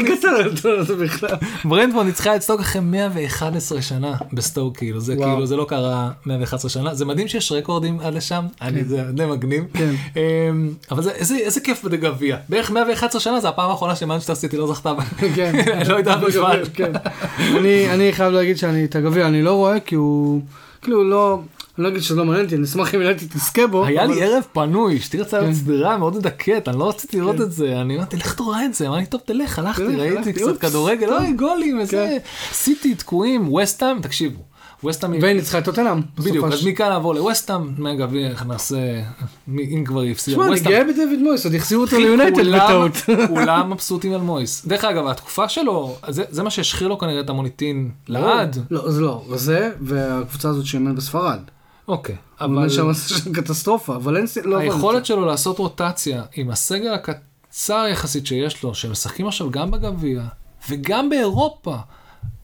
[0.00, 1.30] הגעת לנתון הזה בכלל?
[1.64, 5.16] ברנדפורד ניצחה את סטוק אחרי 111 שנה בסטוק, כאילו, זה.
[5.16, 6.94] כאילו, זה לא קרה 111 שנה.
[6.94, 9.64] זה מדהים שיש רקורדים עד לשם, אני, זה די מגניב.
[9.74, 9.94] כן.
[10.16, 10.20] אמ,
[10.90, 12.36] אבל זה, איזה, כיף בגביע.
[12.48, 15.02] בערך 111 שנה זה הפעם האחרונה שמנצ'סטר סיטי לא זכתה בה.
[15.34, 15.52] כן.
[15.88, 16.62] לא יודע בכלל.
[16.74, 16.92] כן.
[17.90, 20.40] אני חייב להגיד שאני את הגביע אני לא רואה כי הוא
[20.82, 21.40] כאילו לא
[21.78, 23.84] אני לא אגיד שזה לא מעניין אותי אני אשמח אם ילדתי תזכה בו.
[23.84, 25.54] היה לי ערב פנוי, אשתי רצה כן.
[25.54, 28.88] סדרה מאוד מדכאת, אני לא רציתי לראות את זה, אני אמרתי, לך תראה את זה,
[28.88, 31.12] אמרתי, טוב, תלך, הלכתי, ראיתי קצת כדורגל.
[31.12, 32.18] אוי, גולים, וזה, כן.
[32.52, 34.40] סיטי תקועים, וסטאם, תקשיבו,
[34.84, 36.00] וסטאם, והיא ניצחה את טוטנאם.
[36.18, 36.46] בדיוק.
[36.52, 39.02] אז מכאן נעבור לווסטאם, מהגביע, איך נעשה,
[39.58, 40.60] אם כבר הפסידה, תשמע, אני.
[40.60, 42.92] גאה בדויד מויס, עוד החזירו אותו ליונייטד בטעות.
[43.28, 44.66] כולם מבסוטים על מויס.
[44.66, 48.58] דרך אגב, התקופה שלו, זה זה מה שהשחיר לו כנראה את המוניטין לעד.
[48.70, 51.38] לא, זה לא, זה והקבוצה הזאת שאימן בספרד.
[51.88, 54.56] אוקיי, אבל עשה שם קטסטרופה, ולנסיה לא...
[54.56, 54.64] עבד.
[54.64, 60.22] היכולת שלו לעשות רוטציה עם הסגל הקצר יחסית שיש לו, שהם משחקים עכשיו גם בגביע
[60.68, 61.76] וגם באירופה,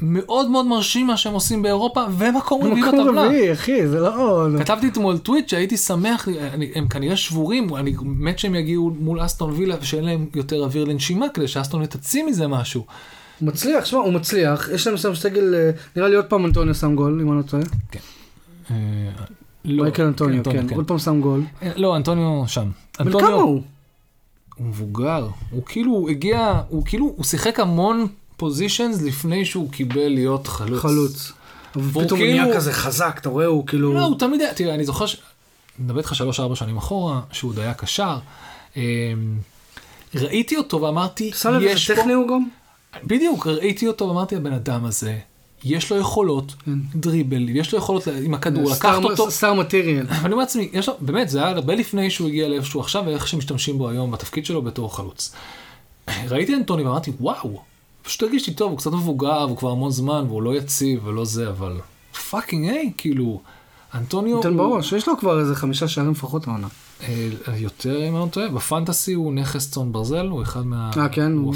[0.01, 3.25] מאוד מאוד מרשים מה שהם עושים באירופה, ומקום רביעי מקום בטבלה.
[3.25, 4.47] רביעי, אחי, זה לא...
[4.59, 9.51] כתבתי אתמול טוויט שהייתי שמח, אני, הם כנראה שבורים, אני מת שהם יגיעו מול אסטון
[9.51, 12.87] וילה ושאין להם יותר אוויר לנשימה כדי שאסטון תציא מזה משהו.
[13.43, 16.95] מצליח, שמע, הוא מצליח, יש להם שם סגל, אה, נראה לי עוד פעם אנטוניו שם
[16.95, 17.63] גול, אם אני לא טועה.
[17.63, 18.01] אה,
[19.65, 21.43] לא, מייקל אנטוניו, כן, עוד פעם שם גול.
[21.63, 22.71] אה, לא, אנטוניו שם.
[22.99, 23.63] בן אנטוניו- כמה הוא?
[24.57, 28.07] הוא מבוגר, הוא כאילו הגיע, הוא כאילו, הוא שיחק המון
[28.37, 30.81] פוזיישנס לפני שהוא קיבל להיות חלוץ.
[30.81, 31.33] חלוץ.
[31.77, 33.93] והוא ופתאום הוא כאילו- נהיה כזה חזק, אתה רואה, הוא כאילו...
[33.95, 35.17] לא, הוא תמיד היה, תראה, אני זוכר, ש...
[35.79, 38.19] מדבר איתך שלוש-ארבע שנים אחורה, שהוא עוד היה קשר.
[38.77, 38.83] אמ,
[40.15, 41.97] ראיתי אותו ואמרתי, שם לב איזה יש פה...
[41.97, 42.45] טכני הוא גם?
[43.05, 45.19] בדיוק, ראיתי אותו ואמרתי, הבן אדם הזה,
[45.65, 46.79] יש לו יכולות, כן.
[46.95, 49.31] דריבל, יש לו יכולות עם הכדור, לקחת אותו.
[49.31, 50.07] star material.
[50.09, 53.79] ואני אומר לעצמי, באמת, זה היה הרבה לפני שהוא הגיע לאיפה שהוא עכשיו, ואיך שמשתמשים
[53.79, 55.35] בו היום בתפקיד שלו בתור חלוץ.
[56.31, 57.63] ראיתי אנטוני ואמרתי, וואו,
[58.03, 61.49] פשוט הרגישתי טוב, הוא קצת מבוגר, והוא כבר המון זמן, והוא לא יציב ולא זה,
[61.49, 61.81] אבל
[62.31, 63.41] fucking hey, כאילו,
[63.95, 66.69] אנטוניו נותן הוא בראש, יש לו כבר איזה חמישה שערים לפחות העונה.
[67.09, 70.91] אה, יותר, אם אני לא טועה, בפנטסי הוא נכס צאן ברזל, הוא אחד מה...
[70.97, 71.33] אה, כן?
[71.33, 71.55] הוא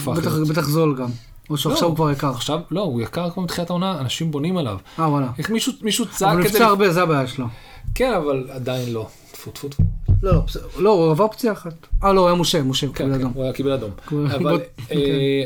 [0.49, 1.11] בטח זול גם.
[1.51, 2.31] או שעכשיו לא, הוא כבר יקר.
[2.31, 4.79] עכשיו, לא, הוא יקר כבר מתחילת העונה, אנשים בונים עליו.
[4.99, 5.29] אה, וואלה.
[5.39, 6.51] איך מישהו, מישהו אבל צעק הוא את זה?
[6.59, 7.47] נפצע הרבה, זה הבעיה שלו.
[7.95, 9.09] כן, אבל עדיין לא.
[9.33, 9.83] טפו טפו טפו.
[10.23, 10.43] לא, לא.
[10.79, 11.75] לא, הוא עבר פציעה אחת.
[12.05, 13.33] אה, לא, הוא היה משה, משה, הוא כן, קיבל כן, אדום.
[13.35, 13.91] הוא היה קיבל אדום.
[14.11, 14.61] הוא- אבל
[14.93, 15.43] אה,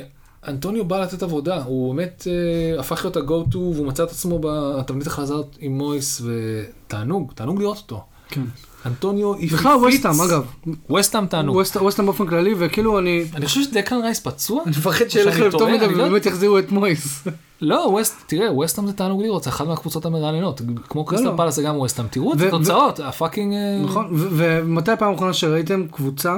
[0.49, 2.27] אנטוניו בא לתת עבודה, הוא באמת
[2.75, 7.77] אה, הפך להיות ה-go-to, והוא מצא את עצמו בתבנית החזרת עם מויס, ותענוג, תענוג לראות
[7.77, 8.03] אותו.
[8.29, 8.43] כן.
[8.87, 9.53] אנטוניו הפיץ...
[9.53, 10.45] בכלל ווסטהאם, אגב.
[10.91, 11.57] ווסטהאם תענוג.
[11.57, 13.25] ווסט- ווסטהאם באופן כללי, וכאילו אני...
[13.35, 14.63] אני חושב שדקלן רייס פצוע?
[14.63, 17.25] אני מפחד שילך להם טוב מדי לא- ובאמת יחזירו את מויס.
[17.61, 20.61] לא, ווסט, תראה, ווסטהאם זה תענוג לראות, זה אחת מהקבוצות המרעננות.
[20.89, 21.37] כמו קריסטל לא.
[21.37, 22.09] פלאס זה גם ווסטהאם.
[22.09, 23.55] תראו את התוצאות, ה fucking...
[23.55, 26.37] אה, נכון, ומתי הפעם האחרונה שראיתם קבוצה,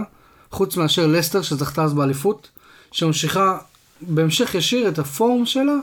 [0.50, 2.48] חוץ מאשר לסטר שזכתה אז באליפות,
[2.92, 3.58] שממשיכה
[4.02, 5.74] בהמשך ישיר את הפורום שלה,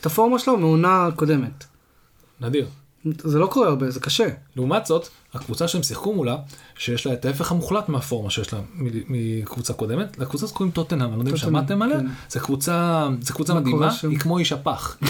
[0.00, 1.64] את הפורמה שלה מעונה קודמת.
[2.40, 2.66] נדיר.
[3.18, 4.24] זה לא קורה הרבה, זה קשה.
[4.56, 6.36] לעומת זאת, הקבוצה שהם שיחקו מולה,
[6.78, 8.60] שיש לה את ההפך המוחלט מהפורמה שיש לה
[9.08, 12.06] מקבוצה קודמת, לקבוצה הזאת קוראים טוטנאם, אני לא יודע אם שמעתם עליה, כן.
[12.30, 14.10] זו קבוצה, זו קבוצה מה מדהימה, שם?
[14.10, 14.96] היא כמו איש הפח.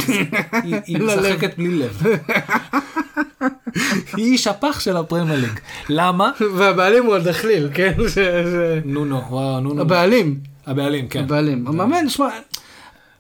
[0.63, 0.99] היא-.
[0.99, 2.03] משחקת בלי לב.
[4.17, 5.59] היא איש הפח של הפרמייר ליג.
[5.89, 6.31] למה?
[6.57, 7.93] והבעלים הוא הדחליל, כן?
[8.09, 8.19] ש- ש-
[8.85, 9.81] נונו, וואו, נונו.
[9.83, 11.25] הבעלים, הבעלים, כן.
[11.25, 11.67] הבעלים.
[11.67, 12.29] המאמן, שמע,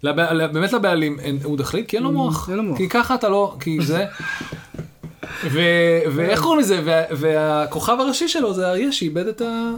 [0.04, 2.48] לבע- באמת לבעלים אין- הוא דחליל כי אין לו מוח.
[2.48, 2.76] אין לו מוח.
[2.78, 4.04] כי ככה אתה לא, כי זה...
[5.44, 5.60] ו-
[6.14, 6.80] ואיך קוראים לזה?
[6.84, 9.70] וה- והכוכב הראשי שלו זה אריה שאיבד את ה-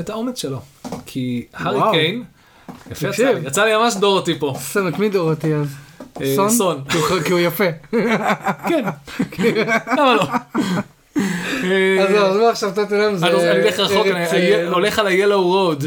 [0.00, 0.58] את האומץ שלו.
[1.06, 1.80] כי הארי.
[1.92, 2.24] קיין,
[2.90, 3.32] יפה יצא.
[3.32, 4.54] לי, יצא לי ממש דורותי פה.
[4.58, 5.66] סמק מי דורותי אז?
[6.20, 6.50] אה, סון?
[6.50, 6.84] סון.
[7.24, 7.64] כי הוא- יפה.
[8.68, 8.84] כן.
[9.98, 10.26] למה לא?
[12.02, 13.26] אז לא, עכשיו טוטנאם זה...
[13.26, 15.44] אני אלך רחוק, אני אה, הולך על ה-Yellow
[15.82, 15.84] Road.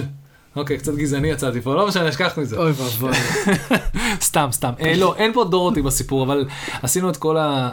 [0.57, 2.57] אוקיי, קצת גזעני יצאתי פה, לא משנה, אשכח מזה.
[2.57, 3.11] אוי ואבוי.
[4.21, 4.71] סתם, סתם.
[4.79, 6.45] אה, לא, אין פה דורותי בסיפור, אבל
[6.81, 7.69] עשינו את כל אה,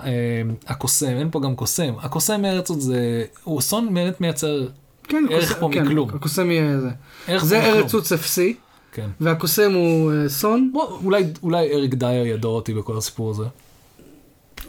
[0.66, 1.94] הקוסם, אין פה גם קוסם.
[2.00, 4.66] הקוסם מארץ עוד זה, הוא סון באמת מייצר
[5.08, 6.08] כן, ערך פה כן, מכלום.
[6.14, 6.90] הקוסם יהיה זה.
[7.38, 7.60] זה.
[7.60, 8.54] ארץ עוץ אפסי,
[8.92, 9.08] כן.
[9.20, 10.72] והקוסם הוא אה, סון,
[11.04, 13.44] אולי, אולי אריק דייר ידור אותי בכל הסיפור הזה.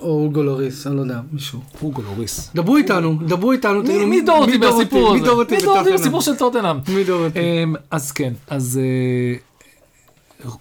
[0.06, 1.60] או אוגו לוריס, אני לא יודע, מישהו.
[1.82, 2.52] אוגו לוריס.
[2.56, 4.58] דברו איתנו, דברו איתנו, מי דורותי דורותי?
[4.58, 5.20] בסיפור הזה?
[5.20, 5.94] מי דורותי בטוטנהאם?
[5.96, 6.78] בסיפור של טוטנאם?
[6.96, 7.40] מי דורותי?
[7.40, 9.38] אמ, אז כן, אז אה,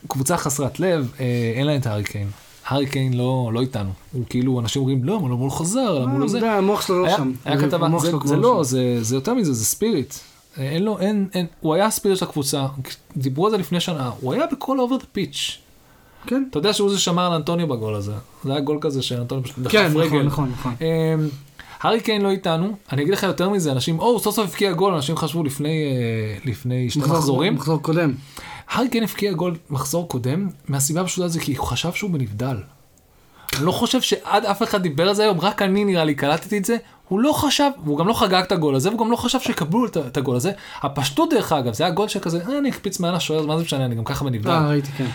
[0.08, 1.24] קבוצה חסרת לב, אה,
[1.56, 2.28] אין להם את הארי קיין.
[2.66, 3.90] הארי קיין לא לא איתנו.
[4.12, 6.40] הוא כאילו, אנשים אומרים, לא, אבל הוא לא חזר, למה הוא לא זה.
[6.40, 7.32] די, המוח שלו לא שם.
[7.44, 7.88] היה כתבה,
[8.24, 8.70] זה- לא, שם.
[9.02, 10.14] זה יותר מזה, זה spirit.
[10.56, 12.66] אין לו, אין, אין, הוא היה ה spirit של הקבוצה,
[13.16, 15.58] דיברו על זה לפני שנה, הוא היה בכל over the pitch.
[16.26, 18.12] כן, אתה יודע שהוא זה שמר על אנטוניו בגול הזה.
[18.44, 20.06] זה היה גול כזה שאנטוניו פשוט דחף כן, רגל.
[20.06, 20.74] נכון, נכון, נכון.
[20.80, 21.28] אמ,
[21.80, 24.94] הארי קיין לא איתנו, אני אגיד לך יותר מזה, אנשים, או, סוף סוף הבקיע גול,
[24.94, 27.54] אנשים חשבו לפני, אה, לפני שני מחזור- מחזורים.
[27.54, 28.12] מחזור קודם.
[28.70, 32.56] הארי קיין הבקיע גול מחזור קודם, מהסיבה הפשוטה זה כי הוא חשב שהוא בנבדל.
[33.56, 36.58] אני לא חושב שעד אף אחד דיבר על זה היום, רק אני נראה לי קלטתי
[36.58, 36.76] את זה.
[37.08, 39.86] הוא לא חשב, והוא גם לא חגג את הגול הזה, והוא גם לא חשב שיקבלו
[39.86, 40.52] את, את הגול הזה.
[40.82, 43.84] הפשטות דרך אגב, זה היה גול שכזה, אה, אני אקפיץ מעל השוער, מה זה משנה,
[43.84, 44.50] אני גם ככה בנבדל.
[44.50, 45.06] אה, ראיתי, כן.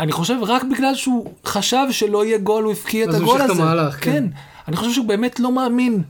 [0.00, 3.62] אני חושב רק בגלל שהוא חשב שלא יהיה גול, הוא הבקיע את הגול הזה.
[3.62, 4.12] המהלך, כן.
[4.12, 4.24] כן.
[4.68, 6.02] אני חושב שהוא באמת לא מאמין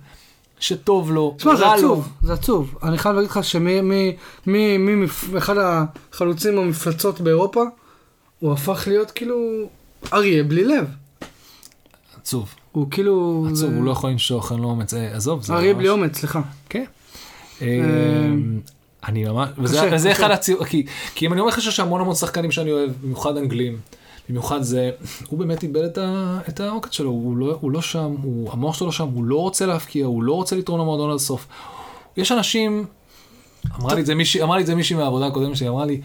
[0.61, 1.79] שטוב לו, תשמע, זה רע לו.
[1.79, 2.75] עצוב, זה עצוב.
[2.83, 7.63] אני חייב להגיד לך שמאחד החלוצים המפלצות באירופה,
[8.39, 9.37] הוא הפך להיות כאילו
[10.13, 10.87] אריה בלי לב.
[12.21, 12.49] עצוב.
[12.73, 13.43] הוא כאילו...
[13.47, 15.89] עצוב, זה- הוא לא יכול לנשוך, אין לו אומץ, אה, עזוב, זה אריה ממש- בלי
[15.89, 16.41] אומץ, סליחה.
[16.69, 16.85] כן.
[19.09, 20.19] אני ממש, וזה קשה, וזה קשה.
[20.23, 23.37] אחד הציור, כי כי אם אני אומר לך שיש המון המון שחקנים שאני אוהב, במיוחד
[23.37, 23.81] אנגלים,
[24.29, 24.91] במיוחד זה,
[25.29, 28.75] הוא באמת איבד את ה- את העוקץ שלו, הוא לא- הוא לא שם, הוא- המוח
[28.79, 31.47] שלו לא שם, הוא לא רוצה להפקיע, הוא לא רוצה לתרום למועדון עד הסוף.
[32.17, 32.85] יש אנשים,
[33.81, 36.01] אמרה לי את זה מישהי, אמרה לי את זה מישהי מהעבודה הקודמת שלי, אמרה לי,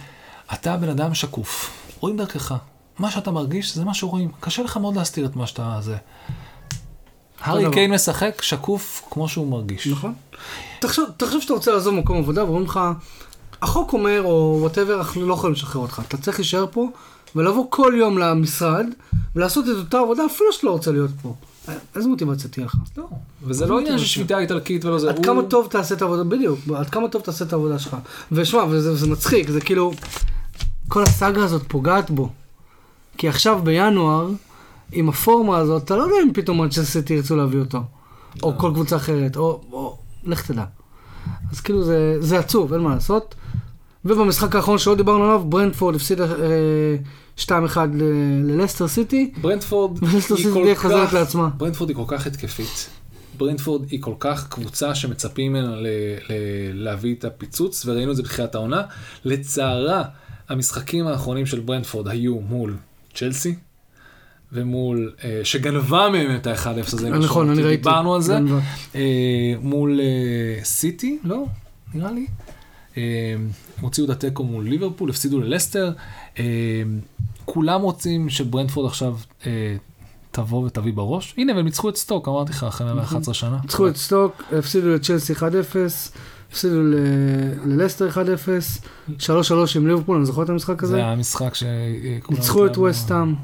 [0.53, 2.55] אתה בן אדם שקוף, רואים דרכך,
[2.99, 5.97] מה שאתה מרגיש זה מה שרואים, קשה לך מאוד להסתיר את מה שאתה זה.
[7.41, 7.71] הארי.
[7.73, 9.87] קיין משחק שקוף כמו שהוא מרגיש.
[9.87, 10.13] נכון.
[10.79, 12.79] תחשוב, תחשוב שאתה רוצה לעזוב מקום עבודה ואומרים לך,
[13.61, 16.01] החוק אומר, או וואטאבר, אנחנו לא יכולים לשחרר אותך.
[16.07, 16.89] אתה צריך להישאר פה
[17.35, 18.85] ולבוא כל יום למשרד
[19.35, 21.33] ולעשות את אותה עבודה אפילו שאתה לא רוצה להיות פה.
[21.95, 22.75] איזה מוטיבציה תהיה לך?
[22.97, 23.07] לא,
[23.43, 25.09] וזה לא עניין של שביתה איטלקית ולא זה.
[25.09, 27.97] עד כמה טוב תעשה את העבודה, בדיוק, עד כמה טוב תעשה את העבודה שלך.
[28.31, 29.91] ושמע, וזה מצחיק, זה כאילו,
[30.87, 32.29] כל הסאגה הזאת פוגעת בו.
[33.17, 34.29] כי עכשיו בינואר,
[34.91, 37.79] עם הפורמה הזאת, אתה לא יודע אם פתאום מנצ'סטר סיטי ירצו להביא אותו.
[38.43, 40.63] או כל קבוצה אחרת, או, או לך תדע.
[41.51, 43.35] אז כאילו זה, זה עצוב, אין מה לעשות.
[44.05, 46.97] ובמשחק האחרון שלא דיברנו עליו, ברנדפורד הפסידה אה,
[47.37, 47.49] 2-1
[47.93, 48.03] ל-
[48.51, 51.49] ללסטר סיטי, ברנדפורד היא כל חוזרת כך, לעצמה.
[51.57, 52.89] ברנדפורד היא כל כך התקפית.
[53.37, 55.87] ברנדפורד היא כל כך קבוצה שמצפים ממנה ל-
[56.29, 58.81] ל- להביא את הפיצוץ, וראינו את זה בתחילת העונה.
[59.25, 60.03] לצערה,
[60.49, 62.75] המשחקים האחרונים של ברנדפורד היו מול
[63.15, 63.55] צ'לסי,
[64.51, 67.09] ומול, אה, שגנבה מהם את ה-1-0 הזה.
[67.09, 67.77] נכון, משמעותי, אני ראיתי.
[67.77, 68.37] דיברנו על זה.
[68.95, 71.45] אה, מול אה, סיטי, לא?
[71.93, 72.27] נראה לי.
[72.97, 73.35] אה,
[73.77, 75.91] הם הוציאו את התיקו מול ליברפול, הפסידו ללסטר.
[76.39, 76.43] אה,
[77.45, 79.75] כולם רוצים שברנדפורד עכשיו אה,
[80.31, 81.33] תבוא ותביא בראש.
[81.37, 83.57] הנה, והם ניצחו את סטוק, אמרתי לך, אחרי 111 שנה.
[83.61, 85.41] ניצחו את סטוק, הפסידו לצ'לסי 1-0,
[86.51, 86.81] הפסידו
[87.65, 88.17] ללסטר 1-0,
[89.19, 89.21] 3-3
[89.75, 90.95] עם ליברפול, אני זוכר את המשחק הזה.
[90.95, 91.63] זה המשחק ש...
[92.29, 93.35] ניצחו את ווסטהאם,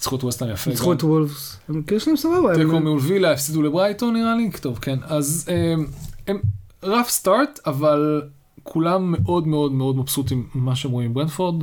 [0.00, 0.70] ניצחו את ווסטהאם יפה.
[0.70, 0.92] ניצחו.
[0.92, 1.58] את וולפס.
[1.68, 2.54] הם כאילו יש להם סבבה.
[2.54, 5.86] תיקו מול וילה, הפסידו לברייטון נראה לי, טוב כן, אז הם,
[6.26, 6.40] הם
[6.82, 8.22] rough start, אבל
[8.62, 11.62] כולם מאוד מאוד מאוד מבסוטים ממה שהם רואים עם ברנדפורד.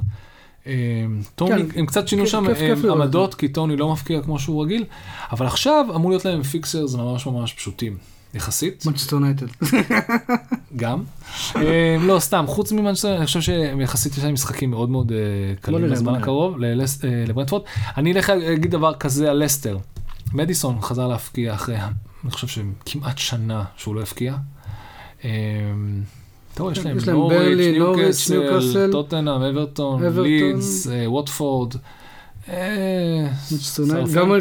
[0.65, 2.45] הם, טוני, כן, הם קצת שינו שם
[2.91, 4.85] עמדות, כי טוני לא מבקיע כמו שהוא רגיל,
[5.31, 7.97] אבל עכשיו אמור להיות להם fixtures ממש ממש פשוטים.
[8.33, 9.45] יחסית, מנצ'סטר יונייטד.
[10.75, 11.03] גם.
[11.55, 15.17] אה, לא, סתם, חוץ ממנצ'סטר, אני חושב שהם יחסית יש להם משחקים מאוד מאוד אה,
[15.61, 16.15] קלים בזמן.
[16.15, 16.73] הקרוב אה,
[17.27, 17.63] לברנדפורד.
[17.97, 19.77] אני אלך להגיד דבר כזה על לסטר.
[20.33, 21.77] מדיסון חזר להבקיע אחרי,
[22.23, 24.35] אני חושב שכמעט שנה שהוא לא הבקיע.
[25.19, 26.97] אתה רואה, יש להם
[27.77, 28.91] נוריץ', ניוקאסל.
[28.91, 30.03] טוטנאם, אברטון.
[30.23, 31.73] לידס, ווטפורד.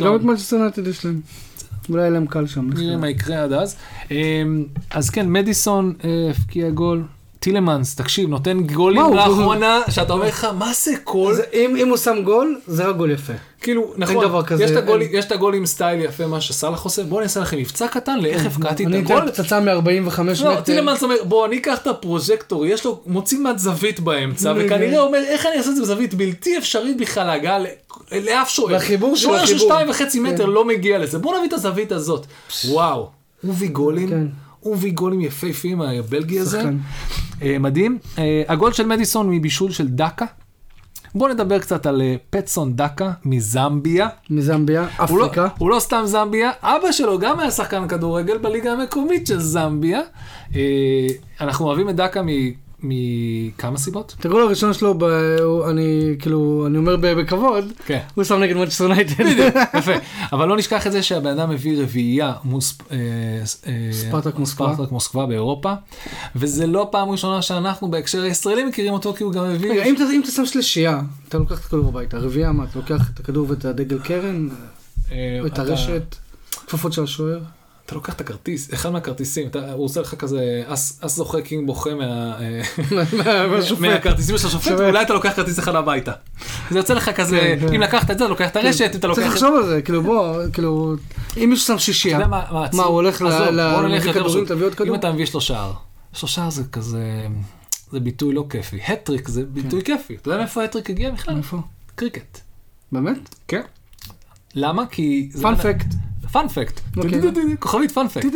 [0.05, 1.21] גם את מנצ'סטר יונייטד יש להם.
[1.91, 2.71] אולי יהיה להם קל שם.
[2.75, 3.77] נראה מה יקרה עד אז.
[4.11, 7.03] אמ, אז כן, מדיסון אה, הבקיע גול.
[7.41, 11.35] טילמנס, תקשיב, נותן גולים לאחרונה, שאתה אומר לך, מה זה גול?
[11.55, 13.33] אם הוא שם גול, זה רק גול יפה.
[13.67, 15.11] כאילו, נכון, דבר כזה, יש את הגול- אין.
[15.13, 18.19] יש את הגול עם סטייל יפה, מה שסאלח עושה, בואו אני אעשה לכם מבצע קטן
[18.19, 19.19] לאיך הבקעתי את אני הגול.
[19.19, 20.61] אתן פצצה מ-45 לא, מטר.
[20.61, 25.01] טילמנס אומר, בוא, אני אקח את ה projector, יש לו, מוציא מעט זווית באמצע, וכנראה.
[25.01, 27.59] אומר, איך אני אעשה את זה בזווית בלתי אפשרית בכלל להגעה
[28.13, 28.73] לאף שוער.
[28.73, 29.69] והחיבור של שוער של החיבור.
[29.73, 30.51] שתיים וחצי מטר כן.
[30.51, 32.27] לא מגיע לזה, בוא נביא את הזווית הזאת.
[32.69, 33.09] וואו,
[33.45, 34.27] הביא גולים, כן.
[34.73, 36.63] הביא גולים יפהפיים, הבלגי הזה.
[37.43, 37.99] אה, מדהים.
[38.19, 40.25] אה, הגול של מדיסון מבישול של דקה.
[41.17, 44.09] בוא נדבר קצת על אה, פטסון דקה מזמביה.
[44.31, 45.49] מזמביה, הוא לא, אפריקה.
[45.59, 50.01] הוא לא סתם זמביה, אבא שלו גם היה שחקן כדורגל בליגה המקומית של זמביה.
[50.57, 50.61] אה,
[51.41, 54.15] אנחנו אוהבים את דקה מ- מכמה סיבות.
[54.21, 55.05] את הגול הראשון שלו, ב-
[55.71, 57.99] אני כאילו, אני אומר בכבוד, כן.
[58.15, 59.25] הוא שם נגד מנצ'סטר יונייטד.
[59.25, 59.93] בדיוק, יפה.
[60.33, 62.61] אבל לא נשכח את זה שהבן אדם הביא רביעייה מול
[62.91, 62.97] אה,
[63.67, 64.75] אה, ספרטק מוסקבה.
[64.91, 65.73] מוסקבה באירופה,
[66.37, 69.71] וזה לא פעם ראשונה שאנחנו בהקשר הישראלי מכירים אותו, כי הוא גם הביא...
[69.71, 72.79] רגע, אם אתה- אם אתה שם שלישייה, אתה לוקח את הכדור הביתה, רביעייה מה, אתה
[72.79, 74.49] לוקח את הכדור ואת הדגל קרן,
[75.13, 75.17] אה,
[75.47, 76.17] אתה- הרשת,
[76.67, 77.39] כפפות של השוער.
[77.87, 81.67] אתה לוקח את הכרטיס, אחד מהכרטיסים, אתה, הוא עושה לך כזה אס, אס זוכה קינג
[81.67, 82.05] בוכה מה,
[82.41, 82.63] אה.
[83.81, 84.81] מהכרטיסים של השופט, שופט.
[84.81, 86.13] ואולי אתה לוקח כרטיס אחד הביתה.
[86.71, 87.75] זה יוצא לך כזה, כן, כן.
[87.75, 89.33] אם לקחת את זה, לוקח את הרשת, אם אתה לוקח צריך.
[89.35, 90.95] לחשוב על זה, כאילו בוא, כאילו,
[91.37, 94.45] אם מישהו שם שישייה, מה, הוא הולך ל- עזוב, ל- בוא נלך להביא יותר כדורים,
[94.45, 94.49] פשוט.
[94.57, 94.89] תביא עוד כדור?
[94.89, 95.73] אם אתה מביא יש לו שער,
[96.15, 97.27] יש לו שער זה כזה,
[97.93, 98.81] זה ביטוי לא כיפי.
[98.89, 100.15] הטריק זה ביטוי כיפי.
[100.15, 101.37] אתה יודע מאיפה הטריק הגיע בכלל?
[101.37, 101.57] איפה?
[101.95, 102.41] קריקט.
[102.93, 103.35] באמת?
[103.49, 103.61] כן.
[104.55, 104.87] למה?
[104.87, 105.31] כי...
[105.43, 105.87] פאנפקט.
[106.33, 107.21] פאנפקט, אוקיי.
[107.61, 108.27] כוכבית fun fact.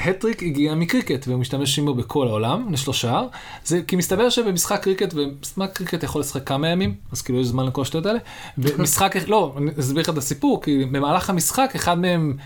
[0.00, 3.26] האטריק הגיע מקריקט והוא משתמש בו בכל העולם, יש לו שער.
[3.64, 7.66] זה כי מסתבר שבמשחק קריקט, ומשחק קריקט יכול לשחק כמה ימים, אז כאילו יש זמן
[7.66, 8.18] לכל השטויות האלה.
[8.58, 12.36] ומשחק, לא, אני אסביר לך את הסיפור, כי במהלך המשחק אחד מהם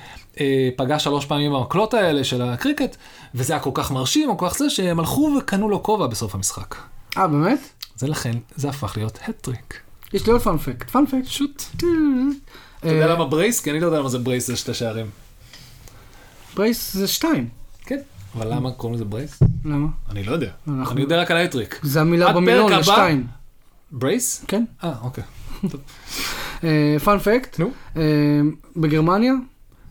[0.41, 2.97] אה, פגע שלוש פעמים במקלות האלה של הקריקט,
[3.35, 6.35] וזה היה כל כך מרשים, או כל כך זה, שהם הלכו וקנו לו כובע בסוף
[6.35, 6.75] המשחק.
[7.17, 7.59] אה, באמת?
[7.97, 9.80] זה לכן, זה הפך להיות האטריק.
[10.12, 10.91] יש לי עוד fun fact.
[10.91, 11.26] fun fact.
[11.27, 11.62] פשוט.
[12.85, 13.61] אה, אתה יודע למה brace?
[13.61, 15.07] כי אני לא יודע למה זה brace זה שתי שערים.
[16.57, 17.49] brace זה שתיים.
[17.87, 17.99] כן.
[18.37, 19.43] אבל למה קוראים לזה brace?
[19.64, 19.87] למה?
[20.11, 20.51] אני לא יודע.
[20.68, 21.80] אני יודע רק על האטריק.
[21.82, 22.72] זה המילה במילון?
[22.72, 23.26] לשתיים.
[23.93, 24.45] brace?
[24.49, 24.64] כן.
[24.85, 25.24] אה, אוקיי.
[27.05, 27.59] fun fact.
[27.59, 27.70] נו.
[27.97, 28.03] אה,
[28.76, 29.32] בגרמניה,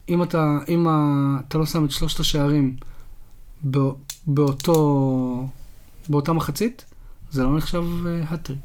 [0.09, 2.75] אם אתה, אם ה- אתה לא שם את שלושת השערים
[3.63, 3.79] בא-
[4.27, 5.47] באותו,
[6.09, 6.85] באותה מחצית,
[7.31, 7.83] זה לא נחשב
[8.29, 8.59] האטריק.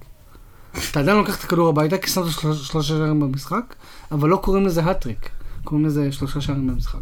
[0.90, 3.74] אתה עדיין לוקח את הכדור הביתה, כי שמת שלוש- שלושה שערים במשחק,
[4.12, 5.28] אבל לא קוראים לזה האטריק.
[5.64, 6.98] קוראים לזה שלושה שערים במשחק.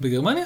[0.00, 0.44] בגרמניה?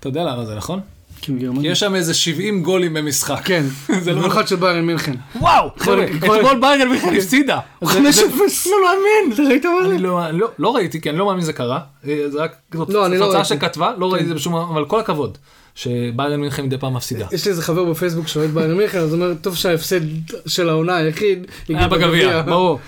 [0.00, 0.80] אתה יודע למה זה נכון?
[1.16, 1.70] כי כי בגרמניה.
[1.72, 3.40] יש שם איזה 70 גולים במשחק.
[3.44, 3.64] כן,
[4.04, 5.14] זה לא- במיוחד של ביירן מינכן.
[5.40, 7.58] וואו, חבר'ה, אתמול ביירן הפסידה.
[7.80, 9.98] זה- חמש זה- אפס, לא מאמין, אתה ראית מה זה?
[9.98, 11.80] לא, לא, לא ראיתי, כי אני לא מאמין שזה קרה.
[12.08, 13.44] אה, זה רק זאת לא, לא ראיתי.
[13.44, 14.54] שכתבה, לא ראיתי את זה בשום...
[14.54, 15.38] אבל כל הכבוד.
[15.78, 17.26] שביירן מינכן מדי פעם מפסידה.
[17.32, 20.00] יש לי איזה חבר בפייסבוק שאוהד ביירן מינכן, אז הוא אומר, טוב שההפסד
[20.46, 22.78] של העונה היחיד, היה בגביע, ברור.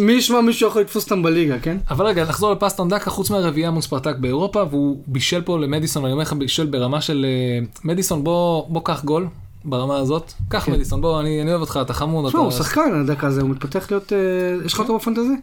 [0.00, 1.76] מי ישמע מישהו יכול לתפוס אותם בליגה, כן?
[1.90, 6.12] אבל רגע, נחזור לפסטון דקה, חוץ מהרביעייה מול ספרטק באירופה, והוא בישל פה למדיסון, אני
[6.12, 9.26] אומר לך, בישל ברמה של אה, מדיסון, בוא, קח גול
[9.64, 10.72] ברמה הזאת, קח כן.
[10.72, 12.50] מדיסון, בוא, אני, אני אוהב אותך, אתה חמוד, תשמע, הוא.
[12.50, 14.18] שחקן, הדקה הזה, הוא מתפתח להיות, אה,
[14.66, 15.34] יש לך אותו בפנטזי?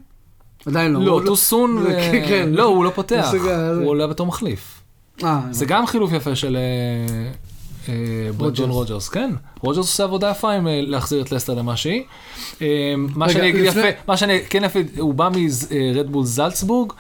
[0.66, 1.02] עדיין לא.
[1.06, 2.50] לא, הוא טו סון, זה- כן, כן.
[2.52, 3.32] לא, הוא לא פותח,
[3.76, 4.79] הוא עולה בתור מחליף.
[5.24, 7.32] אה, זה גם חילוף יפה של אה,
[7.94, 9.10] אה, ברנדון רוג'רס.
[9.10, 9.32] כן.
[9.62, 12.04] רוג'רס עושה עבודה יפה עם להחזיר את לסטר למה שהיא.
[13.16, 16.94] מה שאני אגיד יפה, מה שאני כן יפה, הוא בא מרד בול זלצבורג,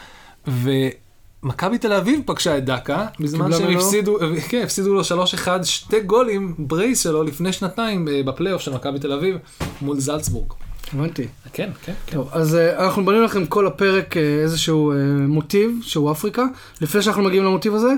[0.47, 3.77] ומכבי תל אביב פגשה את דאקה, בזמן שהם?
[3.77, 4.17] הפסידו,
[4.49, 9.37] כן, הפסידו לו 3-1, שתי גולים, brace שלו לפני שנתיים בפלייאוף של מכבי תל אביב
[9.81, 10.53] מול זלצבורג.
[10.93, 11.27] הבנתי.
[11.53, 12.15] כן, כן, כן.
[12.17, 14.95] טוב, אז אה, אנחנו בנינו לכם כל הפרק אה, איזשהו אה,
[15.27, 16.43] מוטיב שהוא אפריקה.
[16.81, 17.93] לפני שאנחנו מגיעים למוטיב הזה,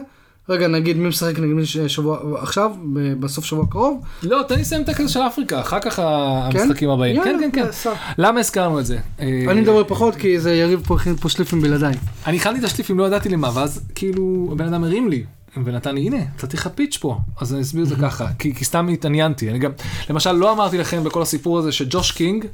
[0.50, 1.34] רגע נגיד מי משחק
[1.64, 2.72] ש- שבוע עכשיו,
[3.20, 4.02] בסוף שבוע הקרוב.
[4.24, 7.24] לא, תן לי לסיים את הקטע של אפריקה, אחר כך המשחקים הבאים.
[7.24, 7.90] כן, כן, כן.
[8.18, 8.98] למה הזכרנו את זה?
[9.20, 11.94] אני מדבר פחות כי זה יריב פה הכין פה שליפים בלעדיי.
[12.28, 15.24] אני הכנתי את השליפים, לא ידעתי למה, ואז כאילו הבן אדם הרים לי.
[15.66, 17.18] ונתן לי, הנה, נתתי לך פיץ' פה.
[17.42, 19.50] אז אני אסביר את זה ככה, כי, כי סתם התעניינתי.
[19.50, 19.72] אני גם,
[20.10, 22.46] למשל, לא אמרתי לכם בכל הסיפור הזה שג'וש קינג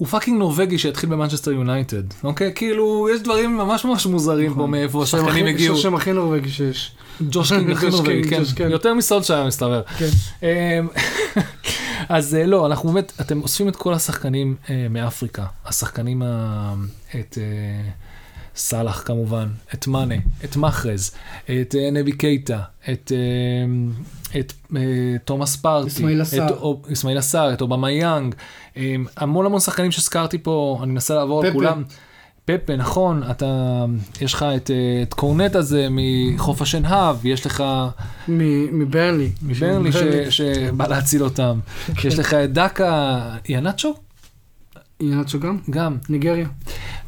[0.00, 2.02] הוא fucking נורבגי שהתחיל במנצ'סטר יונייטד.
[2.24, 2.52] אוקיי?
[2.54, 5.76] כאילו, יש דברים ממש ממש מוזרים פה מאיפה שם השחקנים הגיעו.
[5.76, 6.92] שם הכי נורבגי שיש.
[7.30, 8.42] ג'וש קינג הכי נורבגי, כן.
[8.56, 8.70] כן.
[8.70, 9.82] יותר מסולשייר מסתבר.
[9.98, 10.06] כן.
[10.42, 10.88] אמ,
[12.08, 15.44] אז אה, לא, אנחנו באמת, אתם אוספים את כל השחקנים אה, מאפריקה.
[15.66, 16.74] השחקנים, ה-
[17.20, 17.90] את אה,
[18.60, 21.10] סאלח כמובן, את מאנה, את מחרז,
[21.44, 22.58] את אה, נבי קייטה,
[22.92, 24.80] את, אה, את אה,
[25.24, 25.88] תומאס פארטי,
[26.92, 27.52] אסמאעיל עסאר.
[27.52, 28.34] את אובמה יאנג,
[29.16, 31.52] המון המון שחקנים שהזכרתי פה, אני מנסה לעבור על.
[31.52, 31.82] כולם.
[32.44, 33.84] פפה, נכון, אתה,
[34.20, 34.70] יש לך את,
[35.02, 37.64] את קורנט הזה מחוף השנהב, יש לך
[38.28, 39.30] מ- מברנלי.
[39.42, 39.96] מברנלי ש-
[40.36, 41.58] שבא להציל אותם.
[42.04, 43.94] יש לך את דקה ינאצ'ו?
[45.00, 45.58] ינאצ'ו גם?
[45.70, 45.96] גם.
[46.08, 46.48] ניגריה.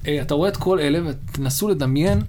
[0.06, 2.22] אה, אתה רואה את כל אלה ותנסו לדמיין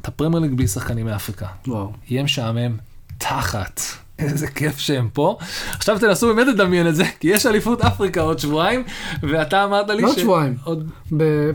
[0.00, 1.46] את הפרמייר ליג בלי שחקנים מאפריקה.
[1.66, 1.92] וואו.
[2.08, 2.76] יהיה משעמם
[3.18, 3.80] תחת.
[4.18, 5.38] איזה כיף שהם פה.
[5.72, 8.82] עכשיו תנסו באמת לדמיין את זה, כי יש אליפות אפריקה עוד שבועיים,
[9.22, 10.56] ואתה אמרת לי לא עוד שבועיים.
[10.64, 10.90] עוד...
[11.16, 11.50] ב...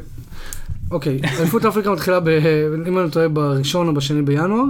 [0.91, 2.27] אוקיי, אליפות אפריקה מתחילה, ב...
[2.88, 4.63] אם אני טועה, בראשון או בשני בינואר.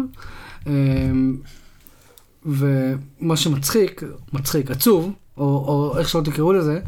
[0.68, 1.38] אמ,
[2.45, 4.03] ומה שמצחיק,
[4.34, 6.80] מצחיק, עצוב, או, או איך שלא תקראו לזה,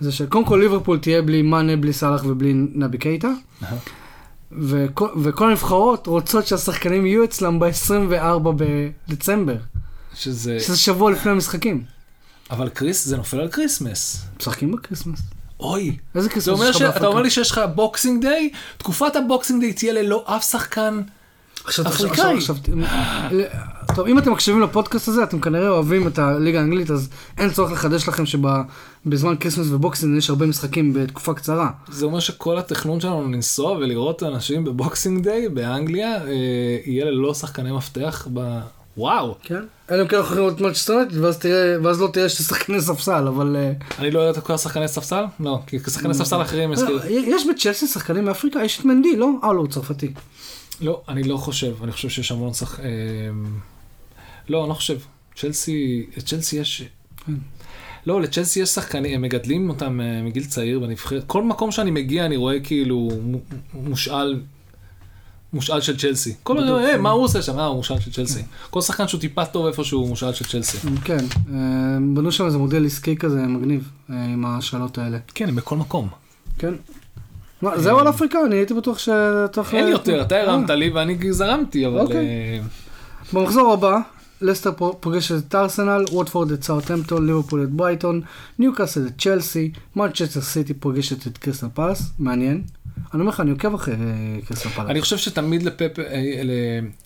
[0.00, 3.28] זה שקודם כל ליברפול תהיה בלי מאנה, בלי סאלח ובלי נבי קייטה.
[3.62, 3.76] אהה.
[4.52, 8.48] וכל, וכל הנבחרות רוצות שהשחקנים יהיו אצלם ב-24
[9.08, 9.56] בדצמבר,
[10.14, 10.60] שזה...
[10.60, 11.84] שזה שבוע לפני המשחקים.
[12.50, 14.24] אבל קריס, זה נופל על כריסמס.
[14.40, 15.20] משחקים בקריסמס.
[15.60, 15.96] אוי.
[16.14, 17.06] איזה זה כריסמס יש לך באפריקה?
[17.06, 21.00] אומר לי שיש לך Boxing Day, תקופת ה Boxing Day תהיה ללא אף שחקן
[21.64, 22.36] עכשיו, אפריקאי.
[22.36, 22.72] עכשיו, עכשיו,
[23.94, 27.72] טוב, אם אתם מקשיבים לפודקאסט הזה, אתם כנראה אוהבים את הליגה האנגלית, אז אין צורך
[27.72, 31.70] לחדש לכם שבזמן כריסמס ו Boxing יש הרבה משחקים בתקופה קצרה.
[31.88, 36.32] זה אומר שכל התכנון שלנו לנסוע ולראות אנשים ב Boxing Day באנגליה אה,
[36.86, 38.60] יהיה ללא שחקני מפתח ב...
[38.96, 39.34] וואו.
[39.42, 39.62] כן.
[39.90, 41.48] אלא אם כן אנחנו יכולים לראות את מנצ'סטר יונייטד,
[41.82, 43.56] ואז לא תראה שחקני ספסל, אבל...
[43.56, 45.24] אה, אני לא יודע את כל השחקני ספסל?
[45.40, 46.96] לא, כי שחקני ספסל אחרים יזכיר.
[46.96, 49.30] לא, יש בצ'לסי שחקנים מאפריקה, יש את מנדי, לא?
[49.44, 50.12] אה, לא, הוא צרפתי.
[50.80, 52.80] לא, אני לא חושב, אני חושב שיש המון שח...
[54.42, 54.98] אה, לא, אני לא חושב.
[55.36, 56.82] צ'לסי, צ'לסי יש...
[57.26, 57.32] כן.
[58.06, 61.24] לא, לצ'לסי יש שחקנים, הם מגדלים אותם אה, מגיל צעיר בנבחרת.
[61.26, 63.10] כל מקום שאני מגיע אני רואה כאילו
[63.74, 64.40] מושאל,
[65.52, 66.34] מושאל של צ'לסי.
[66.42, 67.58] כל הזמן, אה, מה הוא עושה שם?
[67.58, 68.42] אה, הוא מושאל של צ'לסי.
[68.70, 70.78] כל שחקן שהוא טיפה טוב איפשהו הוא מושאל של צ'לסי.
[71.04, 71.24] כן,
[71.54, 75.18] אה, בנו שם איזה מודל עסקי כזה מגניב, אה, עם השאלות האלה.
[75.34, 76.08] כן, הם בכל מקום.
[76.58, 76.74] כן.
[77.76, 78.38] זהו על אפריקה?
[78.46, 79.60] אני הייתי בטוח שאתה...
[79.72, 80.74] אין יותר, אתה הרמת אה.
[80.74, 82.00] לי ואני זרמתי, אבל...
[82.00, 82.16] אוקיי.
[82.16, 82.58] אה,
[83.32, 83.98] במחזור הבא,
[84.42, 88.20] לסטר פו- פוגשת את ארסנל, ווטפורד את סאוטהמפטון, ליברפול את ברייטון,
[88.58, 92.62] ניוקאסל את צ'לסי, מנצ'סטר סיטי פוגשת את קריסטל פלס, מעניין.
[93.14, 94.88] אני אומר לך, אני עוקב אחרי אה, קריסטל פלס.
[94.88, 96.40] אני חושב שתמיד לפפ, אה,